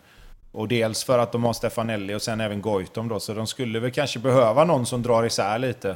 [0.52, 3.80] Och dels för att de har Stefanelli och sen även Goitom då, så de skulle
[3.80, 5.96] väl kanske behöva någon som drar isär lite.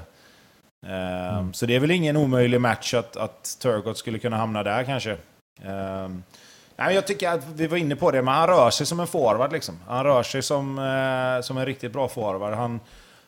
[0.85, 1.53] Mm.
[1.53, 5.17] Så det är väl ingen omöjlig match att, att Turgott skulle kunna hamna där kanske.
[5.65, 6.23] Um,
[6.75, 9.07] nej, jag tycker att vi var inne på det, men han rör sig som en
[9.07, 9.79] forward liksom.
[9.87, 12.53] Han rör sig som, uh, som en riktigt bra forward.
[12.53, 12.79] Han,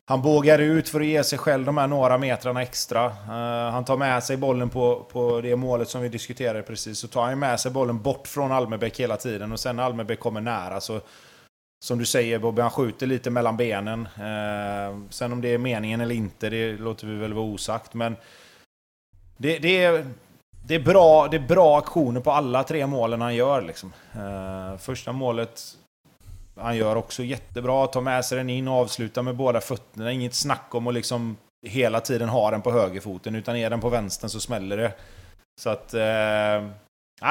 [0.05, 3.05] han bågar ut för att ge sig själv de här några metrarna extra.
[3.05, 6.99] Uh, han tar med sig bollen på, på det målet som vi diskuterade precis.
[6.99, 9.51] Så tar han med sig bollen bort från Almebäck hela tiden.
[9.51, 11.01] Och sen när Almebäck kommer nära så
[11.85, 14.05] som du säger Bobby, han skjuter lite mellan benen.
[14.05, 17.93] Eh, sen om det är meningen eller inte, det låter vi väl vara osagt.
[17.93, 18.15] Men
[19.37, 20.05] det, det, är,
[20.65, 23.61] det, är, bra, det är bra aktioner på alla tre målen han gör.
[23.61, 23.93] Liksom.
[24.13, 25.61] Eh, första målet
[26.55, 27.87] han gör också jättebra.
[27.87, 30.11] Tar med sig den in och avslutar med båda fötterna.
[30.11, 33.35] Inget snack om att liksom hela tiden ha den på högerfoten.
[33.35, 34.93] Utan är den på vänstern så smäller det.
[35.61, 35.93] Så att...
[35.93, 36.69] Eh,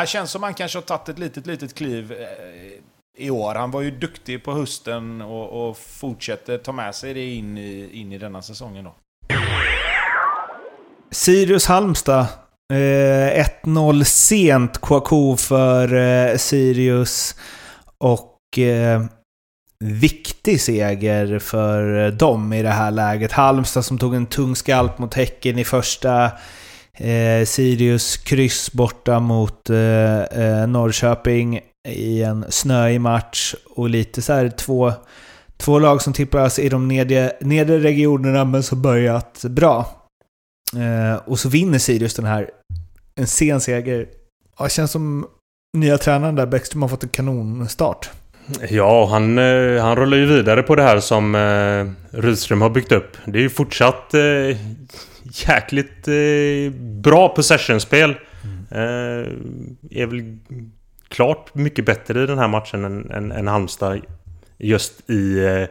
[0.01, 2.83] det känns som han kanske har tagit ett litet, litet kliv eh,
[3.19, 3.55] i år.
[3.55, 7.91] Han var ju duktig på hösten och, och fortsätter ta med sig det in i,
[7.93, 8.95] in i denna säsongen då.
[11.11, 12.27] Sirius Halmstad.
[12.73, 17.35] Eh, 1-0 sent Kouakou för eh, Sirius.
[17.99, 19.03] Och eh,
[19.85, 23.33] viktig seger för dem i det här läget.
[23.33, 26.31] Halmstad som tog en tung skalp mot Häcken i första.
[26.95, 34.32] Eh, Sirius kryss borta mot eh, eh Norrköping i en snöig match och lite så
[34.32, 34.93] här två,
[35.57, 40.09] två lag som tippas i de nedre, nedre regionerna men som börjat bra.
[40.76, 42.51] Eh, och så vinner Sirius den här.
[43.14, 44.07] En sen seger.
[44.59, 45.26] Ja, det känns som
[45.76, 48.11] nya tränaren där, Bäckström, har fått en kanonstart.
[48.68, 52.93] Ja, han, eh, han rullar ju vidare på det här som eh, Rydström har byggt
[52.93, 53.16] upp.
[53.26, 54.57] Det är ju fortsatt eh,
[55.49, 58.14] jäkligt eh, bra possessionspel.
[58.45, 58.66] Mm.
[58.70, 59.32] Eh,
[59.91, 60.39] är väl
[61.09, 64.01] klart mycket bättre i den här matchen än, än, än Halmstad.
[64.59, 65.69] Just i eh,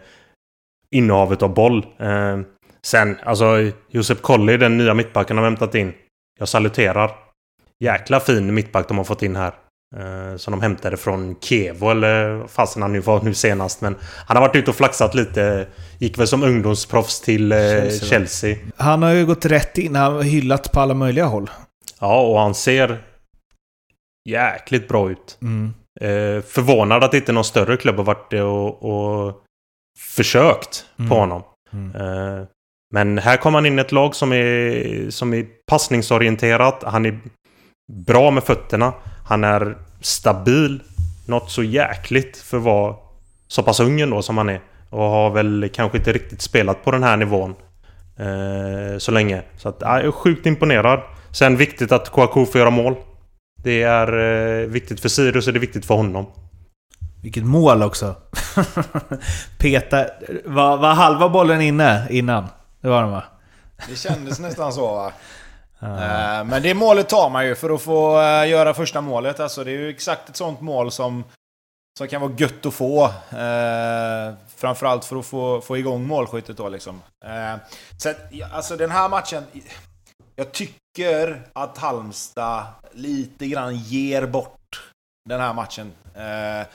[0.91, 1.85] innehavet av boll.
[1.99, 2.39] Eh,
[2.85, 5.93] sen, alltså Josep Colley, den nya mittbacken har hämtat in.
[6.39, 7.11] Jag saluterar.
[7.79, 9.53] Jäkla fin mittback de har fått in här.
[9.95, 13.81] Eh, som de hämtade från Kevo eller fasen han nu var nu senast.
[13.81, 13.95] Men
[14.27, 15.67] han har varit ute och flaxat lite.
[15.99, 18.09] Gick väl som ungdomsproffs till eh, Chelsea.
[18.09, 18.57] Chelsea.
[18.77, 19.95] Han har ju gått rätt in.
[19.95, 21.49] Han har hyllat på alla möjliga håll.
[21.99, 23.03] Ja, och han ser
[24.27, 25.37] jäkligt bra ut.
[25.41, 25.73] Mm.
[26.01, 29.43] Eh, förvånad att inte någon större klubb har varit det och, och
[29.99, 31.09] försökt mm.
[31.09, 31.43] på honom.
[31.73, 31.95] Mm.
[31.95, 32.45] Eh,
[32.93, 36.83] men här kommer han in i ett lag som är, som är passningsorienterat.
[36.83, 37.19] Han är
[37.91, 38.93] bra med fötterna.
[39.25, 40.83] Han är stabil.
[41.27, 42.95] Något så jäkligt för att vara
[43.47, 44.61] så pass ung ändå som han är.
[44.89, 47.55] Och har väl kanske inte riktigt spelat på den här nivån
[48.17, 49.41] eh, så länge.
[49.57, 51.01] Så att, jag är sjukt imponerad.
[51.31, 52.95] Sen viktigt att Kouakou får göra mål.
[53.63, 54.13] Det är
[54.61, 56.25] eh, viktigt för Sirius och det är viktigt för honom.
[57.23, 58.15] Vilket mål också!
[59.57, 60.05] Peta...
[60.45, 62.47] Var, var halva bollen inne innan?
[62.81, 63.23] Det var den va?
[63.89, 65.11] Det kändes nästan så va?
[65.83, 66.43] Uh.
[66.43, 69.39] Men det målet tar man ju för att få uh, göra första målet.
[69.39, 71.23] Alltså, det är ju exakt ett sånt mål som,
[71.97, 73.09] som kan vara gött att få.
[74.55, 77.01] Framförallt för att få, få igång målskyttet då liksom.
[77.97, 78.13] Så
[78.53, 79.43] alltså den här matchen...
[80.39, 84.91] Jag tycker att Halmstad lite grann ger bort
[85.29, 85.91] den här matchen.
[86.15, 86.67] Eh,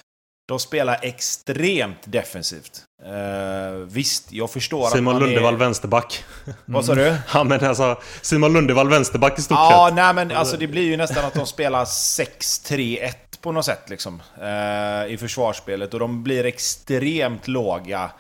[0.49, 2.85] de spelar extremt defensivt.
[3.07, 5.59] Uh, visst, jag förstår Simon att man Lundevall är...
[5.59, 6.25] vänsterback.
[6.65, 7.17] Vad sa du?
[7.35, 9.95] Ja men alltså, Simon Lundevall vänsterback i stort Ja, sett.
[9.95, 14.23] nej men alltså det blir ju nästan att de spelar 6-3-1 på något sätt liksom.
[14.43, 15.95] Uh, I försvarsspelet.
[15.95, 18.11] Och de blir extremt låga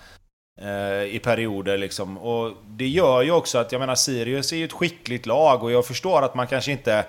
[0.62, 2.18] Eh, i perioder liksom.
[2.18, 5.72] Och det gör ju också att, jag menar Sirius är ju ett skickligt lag och
[5.72, 7.06] jag förstår att man kanske inte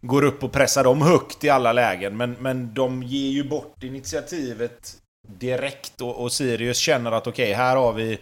[0.00, 2.16] går upp och pressar dem högt i alla lägen.
[2.16, 4.96] Men, men de ger ju bort initiativet
[5.28, 8.18] direkt och, och Sirius känner att okej, okay, här har vi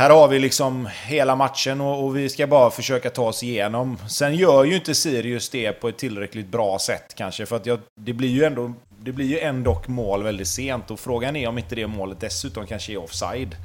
[0.00, 3.98] här har vi liksom hela matchen och, och, vi ska bara försöka ta oss igenom.
[4.08, 7.46] Sen gör ju inte Sirius det på ett tillräckligt bra sätt kanske.
[7.46, 8.72] För att jag, det blir ju ändå
[9.06, 10.90] det blir ju ändå mål väldigt sent.
[10.90, 13.56] Och frågan är om inte det målet dessutom kanske är offside.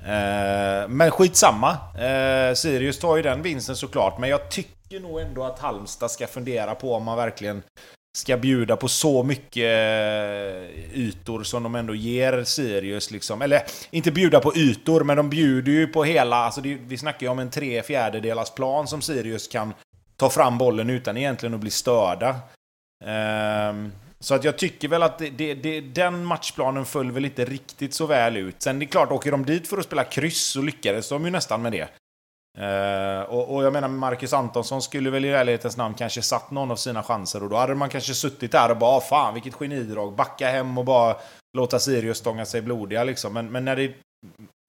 [0.00, 1.76] Eh, men skitsamma.
[1.94, 4.18] Eh, Sirius tar ju den vinsten såklart.
[4.18, 7.62] Men jag tycker nog ändå att Halmstad ska fundera på om man verkligen
[8.18, 13.42] ska bjuda på så mycket eh, ytor som de ändå ger Sirius liksom.
[13.42, 16.36] Eller inte bjuda på ytor, men de bjuder ju på hela...
[16.36, 19.74] Alltså det, vi snackar ju om en tre fjärdedelars plan som Sirius kan
[20.16, 22.36] ta fram bollen utan egentligen att bli störda.
[23.04, 23.92] Um,
[24.24, 27.94] så att jag tycker väl att det, det, det, den matchplanen föll väl inte riktigt
[27.94, 28.62] så väl ut.
[28.62, 31.30] Sen det är klart, åker de dit för att spela kryss så lyckades de ju
[31.30, 31.88] nästan med det.
[32.58, 36.70] Uh, och, och, jag menar, Marcus Antonsson skulle väl i ärlighetens namn kanske satt någon
[36.70, 39.54] av sina chanser och då hade man kanske suttit där och bara ah, fan vilket
[39.54, 41.16] genidrag, backa hem och bara
[41.56, 43.32] låta Sirius stånga sig blodiga liksom.
[43.32, 43.94] Men, men när, det,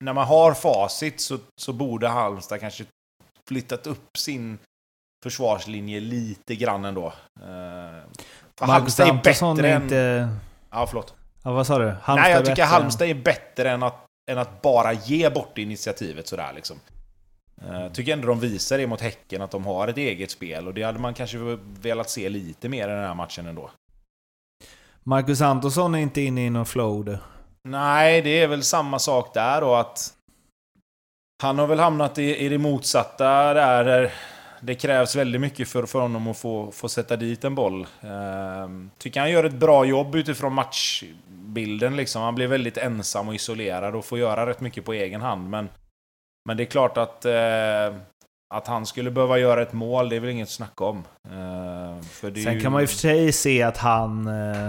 [0.04, 2.84] när man har facit så, så borde Halmstad kanske
[3.48, 4.58] flyttat upp sin
[5.22, 7.06] försvarslinje lite grann ändå.
[7.40, 8.04] Uh,
[8.60, 9.98] Marcus Antonsson är inte...
[9.98, 10.38] Än...
[10.70, 11.14] Ja, förlåt.
[11.42, 11.84] Ja, vad sa du?
[11.84, 16.28] Halmstad Nej, jag tycker Halmstad är bättre än att, än att bara ge bort initiativet
[16.28, 16.76] sådär liksom.
[17.66, 20.66] Jag eh, tycker ändå de visar det mot Häcken, att de har ett eget spel.
[20.66, 21.38] Och det hade man kanske
[21.80, 23.70] velat se lite mer i den här matchen ändå.
[25.02, 27.18] Marcus Antonsson är inte inne i någon flow du.
[27.64, 30.12] Nej, det är väl samma sak där då att...
[31.42, 34.12] Han har väl hamnat i, i det motsatta där, där
[34.62, 37.86] det krävs väldigt mycket för, för honom att få, få sätta dit en boll.
[38.00, 42.22] Ehm, tycker han gör ett bra jobb utifrån matchbilden liksom.
[42.22, 45.50] Han blir väldigt ensam och isolerad och får göra rätt mycket på egen hand.
[45.50, 45.68] Men
[46.44, 47.96] men det är klart att, eh,
[48.54, 51.04] att han skulle behöva göra ett mål, det är väl inget att snacka om.
[51.24, 52.60] Eh, Sen ju...
[52.60, 54.26] kan man ju för sig se att han...
[54.26, 54.68] Eh,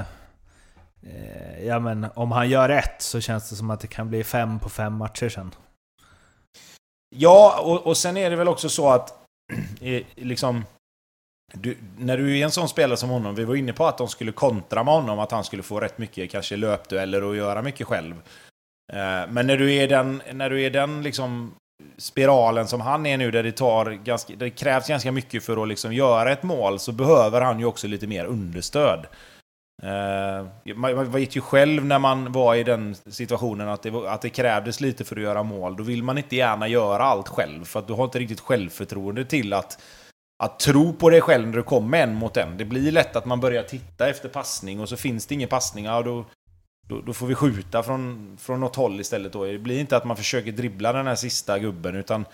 [1.01, 4.23] eh, ja men om han gör rätt så känns det som att det kan bli
[4.23, 5.51] fem på fem matcher sen.
[7.15, 9.22] Ja, och, och sen är det väl också så att
[10.15, 10.65] liksom...
[11.53, 14.07] Du, när du är en sån spelare som honom, vi var inne på att de
[14.07, 17.87] skulle kontra med honom, att han skulle få rätt mycket kanske löpdueller och göra mycket
[17.87, 18.15] själv.
[18.93, 21.55] Eh, men när du är den, när du är den liksom
[21.97, 25.67] spiralen som han är nu, där det, tar ganska, det krävs ganska mycket för att
[25.67, 29.05] liksom göra ett mål, så behöver han ju också lite mer understöd.
[29.83, 30.45] Eh,
[30.75, 34.81] man vet ju själv när man var i den situationen att det, att det krävdes
[34.81, 35.75] lite för att göra mål.
[35.75, 39.25] Då vill man inte gärna göra allt själv, för att du har inte riktigt självförtroende
[39.25, 39.81] till att,
[40.43, 42.57] att tro på dig själv när du kommer en mot en.
[42.57, 45.85] Det blir lätt att man börjar titta efter passning och så finns det ingen passning.
[45.85, 46.25] Ja, då,
[46.87, 49.45] då, då, får vi skjuta från, från något håll istället då.
[49.45, 52.25] Det blir inte att man försöker dribbla den här sista gubben utan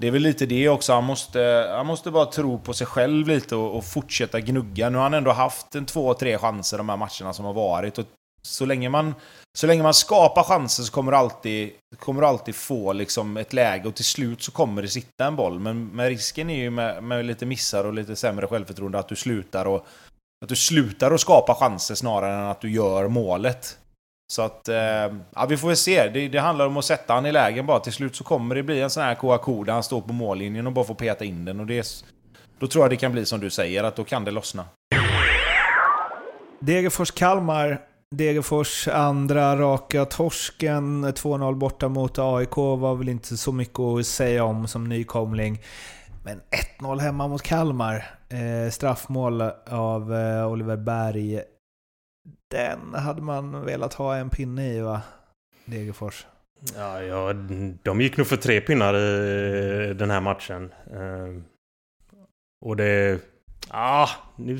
[0.00, 0.92] det är väl lite det också.
[0.92, 4.90] Han måste, han måste bara tro på sig själv lite och, och fortsätta gnugga.
[4.90, 7.98] Nu har han ändå haft en två, tre chanser de här matcherna som har varit.
[7.98, 8.04] Och
[8.42, 9.14] så länge man,
[9.58, 13.52] så länge man skapar chanser så kommer du alltid, kommer du alltid få liksom ett
[13.52, 15.60] läge och till slut så kommer det sitta en boll.
[15.60, 19.16] Men, men risken är ju med, med lite missar och lite sämre självförtroende att du
[19.16, 19.86] slutar och
[20.42, 23.78] att du slutar att skapa chanser snarare än att du gör målet.
[24.32, 24.76] Så att, eh,
[25.34, 26.08] ja vi får väl se.
[26.08, 27.80] Det, det, handlar om att sätta han i lägen bara.
[27.80, 30.66] Till slut så kommer det bli en sån här Kouakou där han står på mållinjen
[30.66, 31.60] och bara får peta in den.
[31.60, 32.04] Och det,
[32.58, 34.64] då tror jag det kan bli som du säger, att då kan det lossna.
[36.60, 37.80] Degerfors-Kalmar.
[38.10, 41.06] Degerfors andra raka torsken.
[41.06, 45.62] 2-0 borta mot AIK var väl inte så mycket att säga om som nykomling.
[46.24, 46.40] Men
[46.80, 48.04] 1-0 hemma mot Kalmar.
[48.28, 51.40] Eh, straffmål av eh, Oliver Berg.
[52.50, 55.02] Den hade man velat ha en pinne i va?
[55.64, 56.26] Degerfors.
[56.74, 57.32] Ja, ja,
[57.82, 60.72] de gick nog för tre pinnar i den här matchen.
[60.94, 61.44] Ehm,
[62.64, 63.20] och det...
[63.70, 64.58] Ja, nu...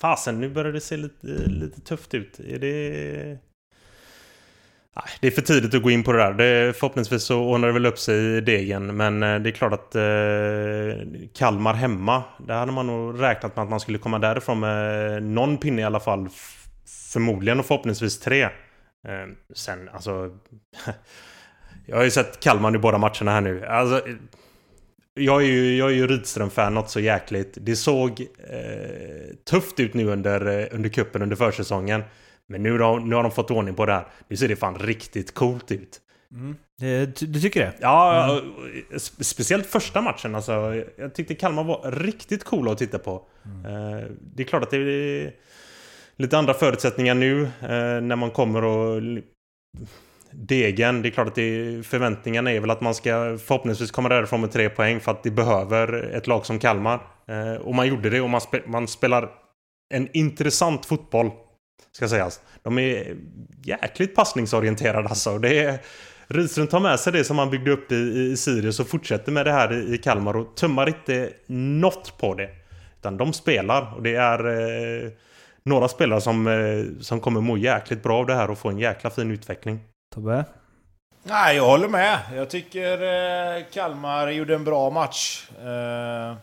[0.00, 2.40] Fasen, nu börjar det se lite, lite tufft ut.
[2.40, 3.38] Är det...
[4.96, 6.32] Nej, det är för tidigt att gå in på det där.
[6.32, 8.96] Det, förhoppningsvis så ordnar det väl upp sig i degen.
[8.96, 13.62] Men eh, det är klart att eh, Kalmar hemma, där hade man nog räknat med
[13.62, 16.28] att man skulle komma därifrån med någon pinne i alla fall.
[17.12, 18.42] Förmodligen och förhoppningsvis tre.
[18.42, 18.50] Eh,
[19.54, 20.38] sen, alltså...
[21.86, 23.66] jag har ju sett Kalmar i båda matcherna här nu.
[23.66, 24.06] Alltså,
[25.14, 27.58] jag är ju, jag är ju Rydström-fan något så jäkligt.
[27.60, 32.02] Det såg eh, tufft ut nu under, under kuppen under försäsongen.
[32.46, 34.06] Men nu, då, nu har de fått ordning på det här.
[34.28, 36.00] Nu ser det fan riktigt coolt ut.
[36.32, 36.56] Mm.
[37.20, 37.72] Du, tycker det?
[37.80, 38.98] Ja, mm.
[38.98, 40.34] speciellt första matchen.
[40.34, 43.26] Alltså, jag tyckte Kalmar var riktigt coola att titta på.
[43.44, 44.16] Mm.
[44.20, 45.32] Det är klart att det är
[46.16, 49.02] lite andra förutsättningar nu eh, när man kommer och
[50.34, 54.40] Degen, det är klart att det, förväntningarna är väl att man ska förhoppningsvis komma därifrån
[54.40, 57.00] med tre poäng för att det behöver ett lag som Kalmar.
[57.28, 59.28] Eh, och man gjorde det och man, spe, man spelar
[59.94, 61.30] en intressant fotboll.
[61.92, 62.40] Ska sägas.
[62.62, 63.16] De är
[63.64, 65.38] jäkligt passningsorienterade alltså.
[65.38, 65.78] Det är,
[66.26, 69.46] Rydström tar med sig det som han byggde upp i, i Sirius och fortsätter med
[69.46, 72.48] det här i, i Kalmar och tummar inte något på det.
[72.98, 75.10] Utan de spelar och det är eh,
[75.64, 78.78] några spelare som, eh, som kommer må jäkligt bra av det här och få en
[78.78, 79.80] jäkla fin utveckling.
[80.14, 80.44] Tobbe?
[81.22, 82.18] Nej, jag håller med.
[82.34, 85.48] Jag tycker eh, Kalmar gjorde en bra match.
[85.58, 86.36] Eh,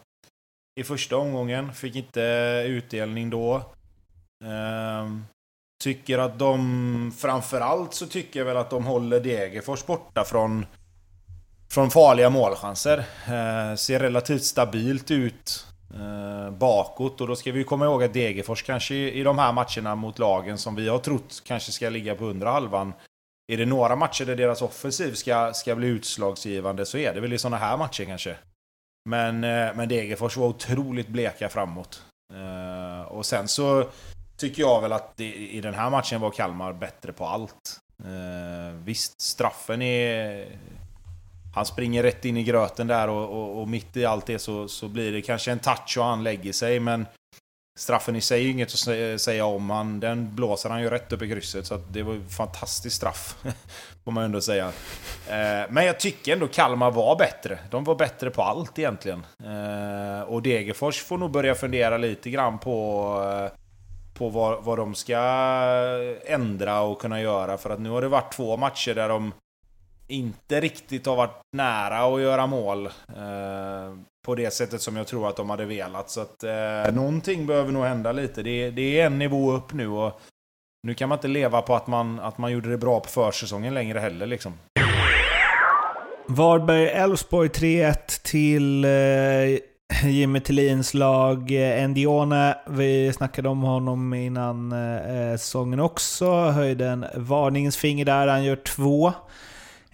[0.79, 1.73] I första omgången.
[1.73, 2.21] Fick inte
[2.67, 3.61] utdelning då.
[5.83, 7.13] Tycker att de...
[7.17, 10.65] Framförallt så tycker jag väl att de håller Degerfors borta från...
[11.69, 13.03] Från farliga målchanser.
[13.75, 17.21] Ser relativt stabilt ut eh, bakåt.
[17.21, 20.19] Och då ska vi komma ihåg att Degerfors kanske i, i de här matcherna mot
[20.19, 22.93] lagen som vi har trott kanske ska ligga på undre halvan
[23.51, 27.33] är det några matcher där deras offensiv ska, ska bli utslagsgivande så är det väl
[27.33, 28.35] i sådana här matcher kanske.
[29.09, 32.03] Men, eh, men Degerfors var otroligt bleka framåt.
[32.33, 33.89] Eh, och sen så
[34.37, 37.79] tycker jag väl att det, i den här matchen var Kalmar bättre på allt.
[38.03, 40.47] Eh, visst, straffen är...
[41.55, 44.67] Han springer rätt in i gröten där och, och, och mitt i allt det så,
[44.67, 47.05] så blir det kanske en touch och han lägger sig men
[47.79, 49.69] Straffen i sig är ju inget att säga om.
[49.69, 51.65] Han, den blåser han ju rätt upp i krysset.
[51.65, 53.37] Så det var ju fantastisk straff.
[54.03, 54.65] Får man ändå säga.
[55.27, 57.59] Eh, men jag tycker ändå Kalmar var bättre.
[57.71, 59.25] De var bättre på allt egentligen.
[59.43, 63.59] Eh, och Degerfors får nog börja fundera lite grann på eh,
[64.13, 65.17] på vad, vad de ska
[66.25, 67.57] ändra och kunna göra.
[67.57, 69.31] För att nu har det varit två matcher där de
[70.09, 73.95] inte riktigt har varit nära att göra mål eh,
[74.25, 76.09] på det sättet som jag tror att de hade velat.
[76.09, 78.43] Så att eh, någonting behöver nog hända lite.
[78.43, 80.21] Det, det är en nivå upp nu och
[80.87, 83.73] nu kan man inte leva på att man, att man gjorde det bra på försäsongen
[83.73, 84.53] längre heller liksom.
[86.27, 91.51] Varberg-Elfsborg 3-1 till eh, Jimmy Tillins lag.
[91.51, 96.31] Eh, Endione, vi snackade om honom innan eh, säsongen också.
[96.31, 99.13] Höjde en varningens finger där, han gör två.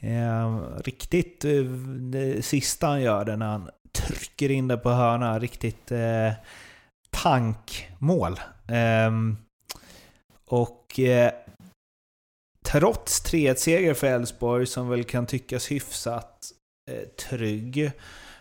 [0.06, 1.46] Ehm, eh, riktigt
[2.12, 5.40] det sista han gör det när han trycker in det på hörna.
[5.40, 6.32] Riktigt eh,
[7.10, 8.40] tankmål.
[8.68, 9.12] Eh,
[10.46, 11.32] och eh,
[12.66, 16.52] trots 3-1-seger för Elfsborg, som väl kan tyckas hyfsat
[16.92, 17.92] eh, trygg,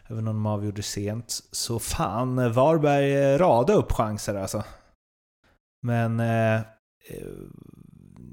[0.07, 4.65] även om de avgjorde sent, så fan eh, Varberg eh, rada upp chanser alltså.
[5.83, 6.57] Men eh,
[7.09, 7.29] eh,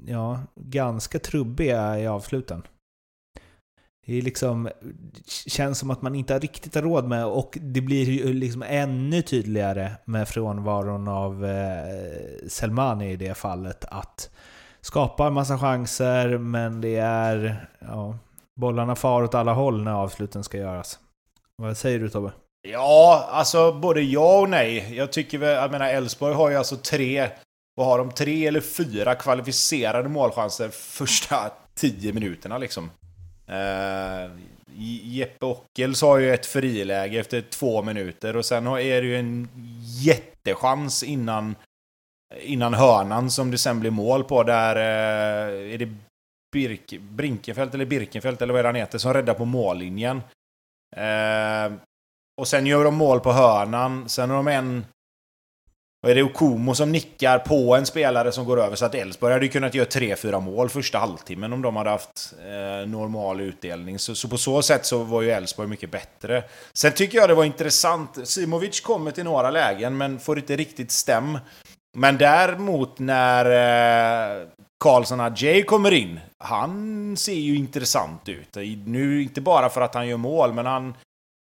[0.06, 2.62] ja, ganska trubbiga i avsluten.
[4.06, 4.68] Det är liksom,
[5.46, 9.22] känns som att man inte riktigt har råd med och det blir ju liksom ännu
[9.22, 14.30] tydligare med frånvaron av eh, Selmani i det fallet att
[14.80, 17.66] skapa en massa chanser men det är...
[17.78, 18.18] Ja,
[18.54, 20.98] bollarna far åt alla håll när avsluten ska göras.
[21.56, 22.32] Vad säger du Tobbe?
[22.68, 24.96] Ja, alltså både ja och nej.
[24.96, 27.28] Jag tycker väl, jag menar Elfsborg har ju alltså tre,
[27.74, 28.10] vad har de?
[28.10, 32.90] Tre eller fyra kvalificerade målchanser första tio minuterna liksom.
[33.52, 34.30] Uh,
[35.04, 39.48] Jeppe Ockels har ju ett friläge efter två minuter och sen är det ju en
[40.02, 41.54] jättechans innan,
[42.40, 44.42] innan hörnan som det sen blir mål på.
[44.42, 45.94] Där uh, är det
[46.52, 50.16] Birk, Brinkenfält eller Birkenfält eller vad är han heter som räddar på mållinjen.
[50.96, 51.76] Uh,
[52.40, 54.08] och sen gör de mål på hörnan.
[54.08, 54.84] Sen har de en
[56.02, 59.32] och är det Okumo som nickar på en spelare som går över så att Elfsborg
[59.32, 63.98] hade ju kunnat göra 3-4 mål första halvtimmen om de hade haft eh, normal utdelning.
[63.98, 66.44] Så, så, på så sätt så var ju Elfsborg mycket bättre.
[66.72, 68.28] Sen tycker jag det var intressant.
[68.28, 71.38] Simovic kommer till några lägen men får inte riktigt stäm.
[71.96, 74.46] Men däremot när eh,
[74.84, 78.56] Karlsson Adjei kommer in, han ser ju intressant ut.
[78.86, 80.94] Nu inte bara för att han gör mål, men han,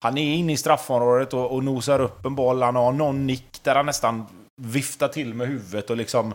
[0.03, 2.63] han är inne i straffområdet och, och nosar upp en boll.
[2.63, 4.27] Han har någon nick där han nästan
[4.61, 6.35] vifta till med huvudet och liksom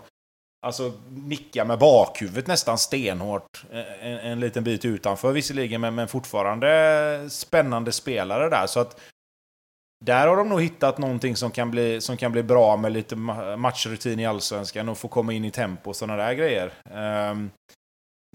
[0.66, 6.08] Alltså nicka med bakhuvudet nästan stenhårt eh, en, en liten bit utanför visserligen men, men
[6.08, 9.00] fortfarande spännande spelare där så att
[10.06, 13.16] där har de nog hittat någonting som kan bli, som kan bli bra med lite
[13.16, 16.74] matchrutin i Allsvenskan och få komma in i tempo och sådana där grejer.
[17.32, 17.52] Um,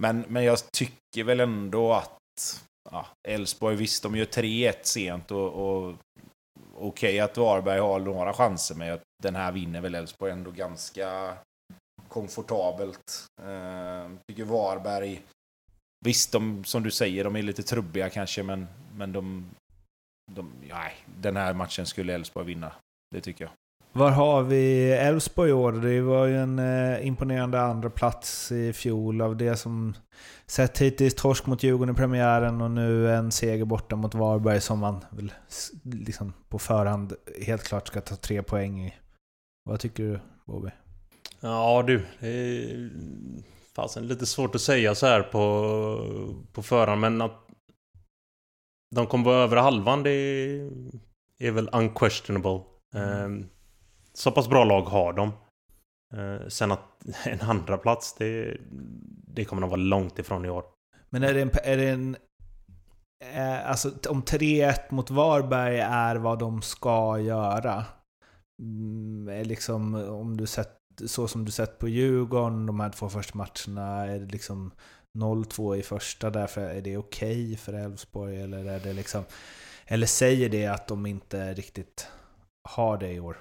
[0.00, 2.18] men, men jag tycker väl ändå att
[3.28, 5.94] Elfsborg, ja, visst de gör 3-1 sent och, och
[6.80, 11.36] okej okay, att Varberg har några chanser, men den här vinner väl Elfsborg ändå ganska,
[12.10, 13.26] komfortabelt.
[13.42, 15.22] Eh, tycker Varberg...
[16.04, 18.66] Visst, de, som du säger, de är lite trubbiga kanske, men,
[18.96, 19.50] men de,
[20.32, 20.52] de...
[20.68, 22.72] Nej, den här matchen skulle Elfsborg vinna.
[23.14, 23.52] Det tycker jag.
[23.92, 25.72] Var har vi Elfsborg i år?
[25.72, 29.94] Det var ju en eh, imponerande andra plats i fjol av det som
[30.46, 31.14] sett hittills.
[31.14, 35.32] Torsk mot Djurgården i premiären och nu en seger borta mot Varberg som man väl
[35.82, 37.12] liksom på förhand
[37.46, 38.94] helt klart ska ta tre poäng i.
[39.64, 40.70] Vad tycker du Bobby?
[41.40, 42.90] Ja du, det är
[43.76, 47.46] fasen lite svårt att säga så här på, på förhand men att
[48.94, 50.70] de kommer vara över halvan det är,
[51.38, 52.60] är väl unquestionable.
[52.94, 53.24] Mm.
[53.24, 53.48] Um,
[54.12, 55.32] så pass bra lag har de.
[56.14, 58.56] Eh, sen att en andra plats det,
[59.34, 60.64] det kommer de vara långt ifrån i år.
[61.10, 61.50] Men är det en...
[61.62, 62.16] Är det en
[63.34, 67.84] eh, alltså om 3-1 mot Varberg är vad de ska göra.
[68.62, 70.76] Mm, liksom om du sett
[71.06, 74.06] så som du sett på Djurgården de här två första matcherna.
[74.06, 74.70] Är det liksom
[75.18, 78.42] 0-2 i första därför är det okej okay för Elfsborg?
[78.42, 79.24] Eller är det liksom...
[79.86, 82.08] Eller säger det att de inte riktigt
[82.68, 83.36] har det i år?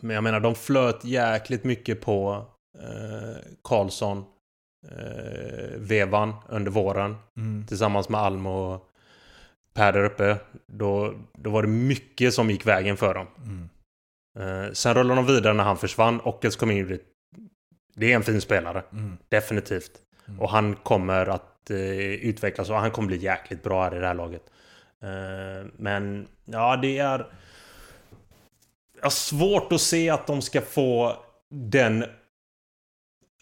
[0.00, 2.46] Men jag menar, de flöt jäkligt mycket på
[2.78, 4.24] eh, Karlsson,
[4.88, 7.16] eh, Vevan under våren.
[7.36, 7.66] Mm.
[7.66, 8.88] Tillsammans med Alm och
[9.74, 10.36] Per där uppe.
[10.66, 13.26] Då, då var det mycket som gick vägen för dem.
[13.36, 13.68] Mm.
[14.38, 16.20] Eh, sen rullade de vidare när han försvann.
[16.20, 16.98] Ockels kom in.
[17.94, 18.82] Det är en fin spelare.
[18.92, 19.18] Mm.
[19.28, 19.90] Definitivt.
[20.28, 20.40] Mm.
[20.40, 24.06] Och han kommer att eh, utvecklas och han kommer bli jäkligt bra här i det
[24.06, 24.42] här laget.
[25.02, 27.26] Eh, men ja, det är
[28.98, 31.16] jag har svårt att se att de ska få
[31.50, 32.04] den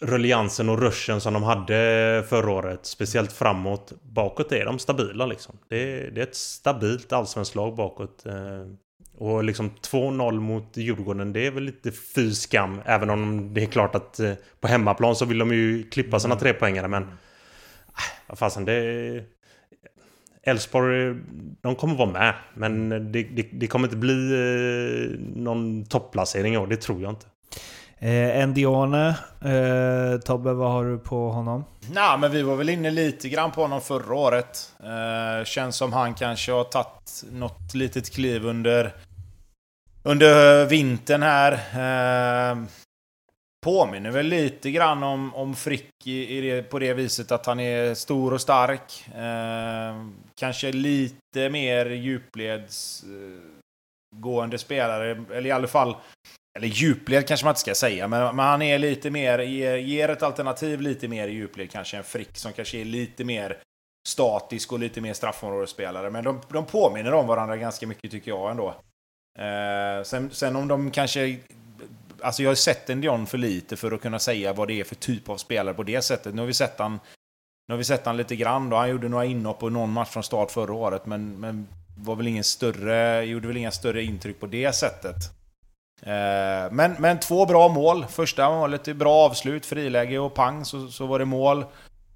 [0.00, 2.86] rulliansen och ruschen som de hade förra året.
[2.86, 3.92] Speciellt framåt.
[4.02, 5.58] Bakåt är de stabila liksom.
[5.68, 8.26] Det är, det är ett stabilt allsvenskt lag bakåt.
[8.26, 8.66] Eh,
[9.18, 12.80] och liksom 2-0 mot Djurgården, det är väl lite fy skam.
[12.84, 16.34] Även om det är klart att eh, på hemmaplan så vill de ju klippa sina
[16.34, 16.42] mm.
[16.42, 17.02] tre poängare men...
[17.02, 17.08] Äh,
[18.26, 19.24] vad fasen, det...
[20.47, 21.14] Elfsborg,
[21.62, 22.35] de kommer vara med.
[22.55, 27.12] Men det, det, det kommer inte bli eh, någon topplacering i år, det tror jag
[27.12, 27.27] inte.
[27.98, 29.09] Eh, Ndione,
[29.44, 31.64] eh, Tobbe, vad har du på honom?
[31.90, 34.73] Nej, men vi var väl inne lite grann på honom förra året.
[34.85, 38.94] Eh, känns som han kanske har tagit något litet kliv under,
[40.02, 41.52] under vintern här.
[41.52, 42.56] Eh,
[43.66, 47.60] påminner väl lite grann om, om Frick i, i det, på det viset att han
[47.60, 49.09] är stor och stark.
[49.14, 55.97] Eh, kanske lite mer djupledsgående eh, spelare, eller i alla fall
[56.59, 60.09] eller djupled kanske man inte ska säga, men, men han är lite mer, ger, ger
[60.09, 63.59] ett alternativ lite mer i djupled kanske än Frick som kanske är lite mer
[64.09, 66.10] statisk och lite mer straffområdesspelare.
[66.10, 68.68] Men de, de påminner om varandra ganska mycket tycker jag ändå.
[69.38, 71.38] Eh, sen, sen om de kanske
[72.22, 74.84] Alltså jag har sett en Dion för lite för att kunna säga vad det är
[74.84, 76.34] för typ av spelare på det sättet.
[76.34, 76.93] Nu har vi sett han,
[77.68, 78.76] nu har vi sett han lite grann då.
[78.76, 81.68] Han gjorde några inhopp och någon match från start förra året, men, men
[81.98, 85.16] var väl ingen större, gjorde väl inga större intryck på det sättet.
[86.02, 88.06] Eh, men, men två bra mål.
[88.06, 91.64] Första målet är bra avslut, friläge och pang så, så var det mål.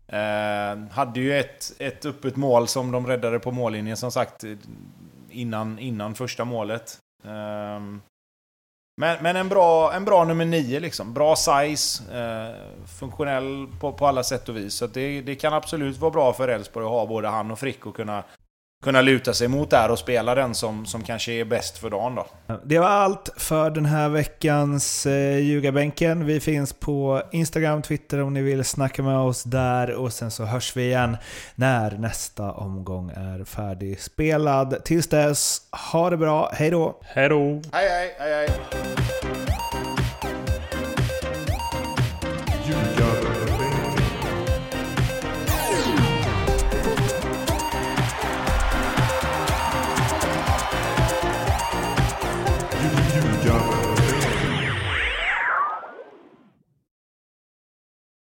[0.09, 4.45] Eh, hade ju ett, ett öppet mål som de räddade på mållinjen som sagt
[5.31, 6.99] innan, innan första målet.
[7.25, 7.81] Eh,
[9.01, 11.15] men, men en, bra, en bra nummer nio liksom.
[11.15, 12.55] Bra size, eh,
[12.99, 14.75] funktionell på, på alla sätt och vis.
[14.75, 17.87] Så det, det kan absolut vara bra för Elfsborg att ha både han och Frick
[17.87, 18.25] och kunna
[18.85, 22.15] kunna luta sig mot där och spela den som, som kanske är bäst för dagen
[22.15, 22.27] då.
[22.65, 26.27] Det var allt för den här veckans eh, Ljugarbänken.
[26.27, 30.45] Vi finns på Instagram, Twitter om ni vill snacka med oss där och sen så
[30.45, 31.17] hörs vi igen
[31.55, 34.85] när nästa omgång är färdigspelad.
[34.85, 35.63] Tills dess,
[35.93, 37.01] ha det bra, hej då!
[37.03, 37.63] Hej då!
[37.73, 39.20] Hej hej, hej hej!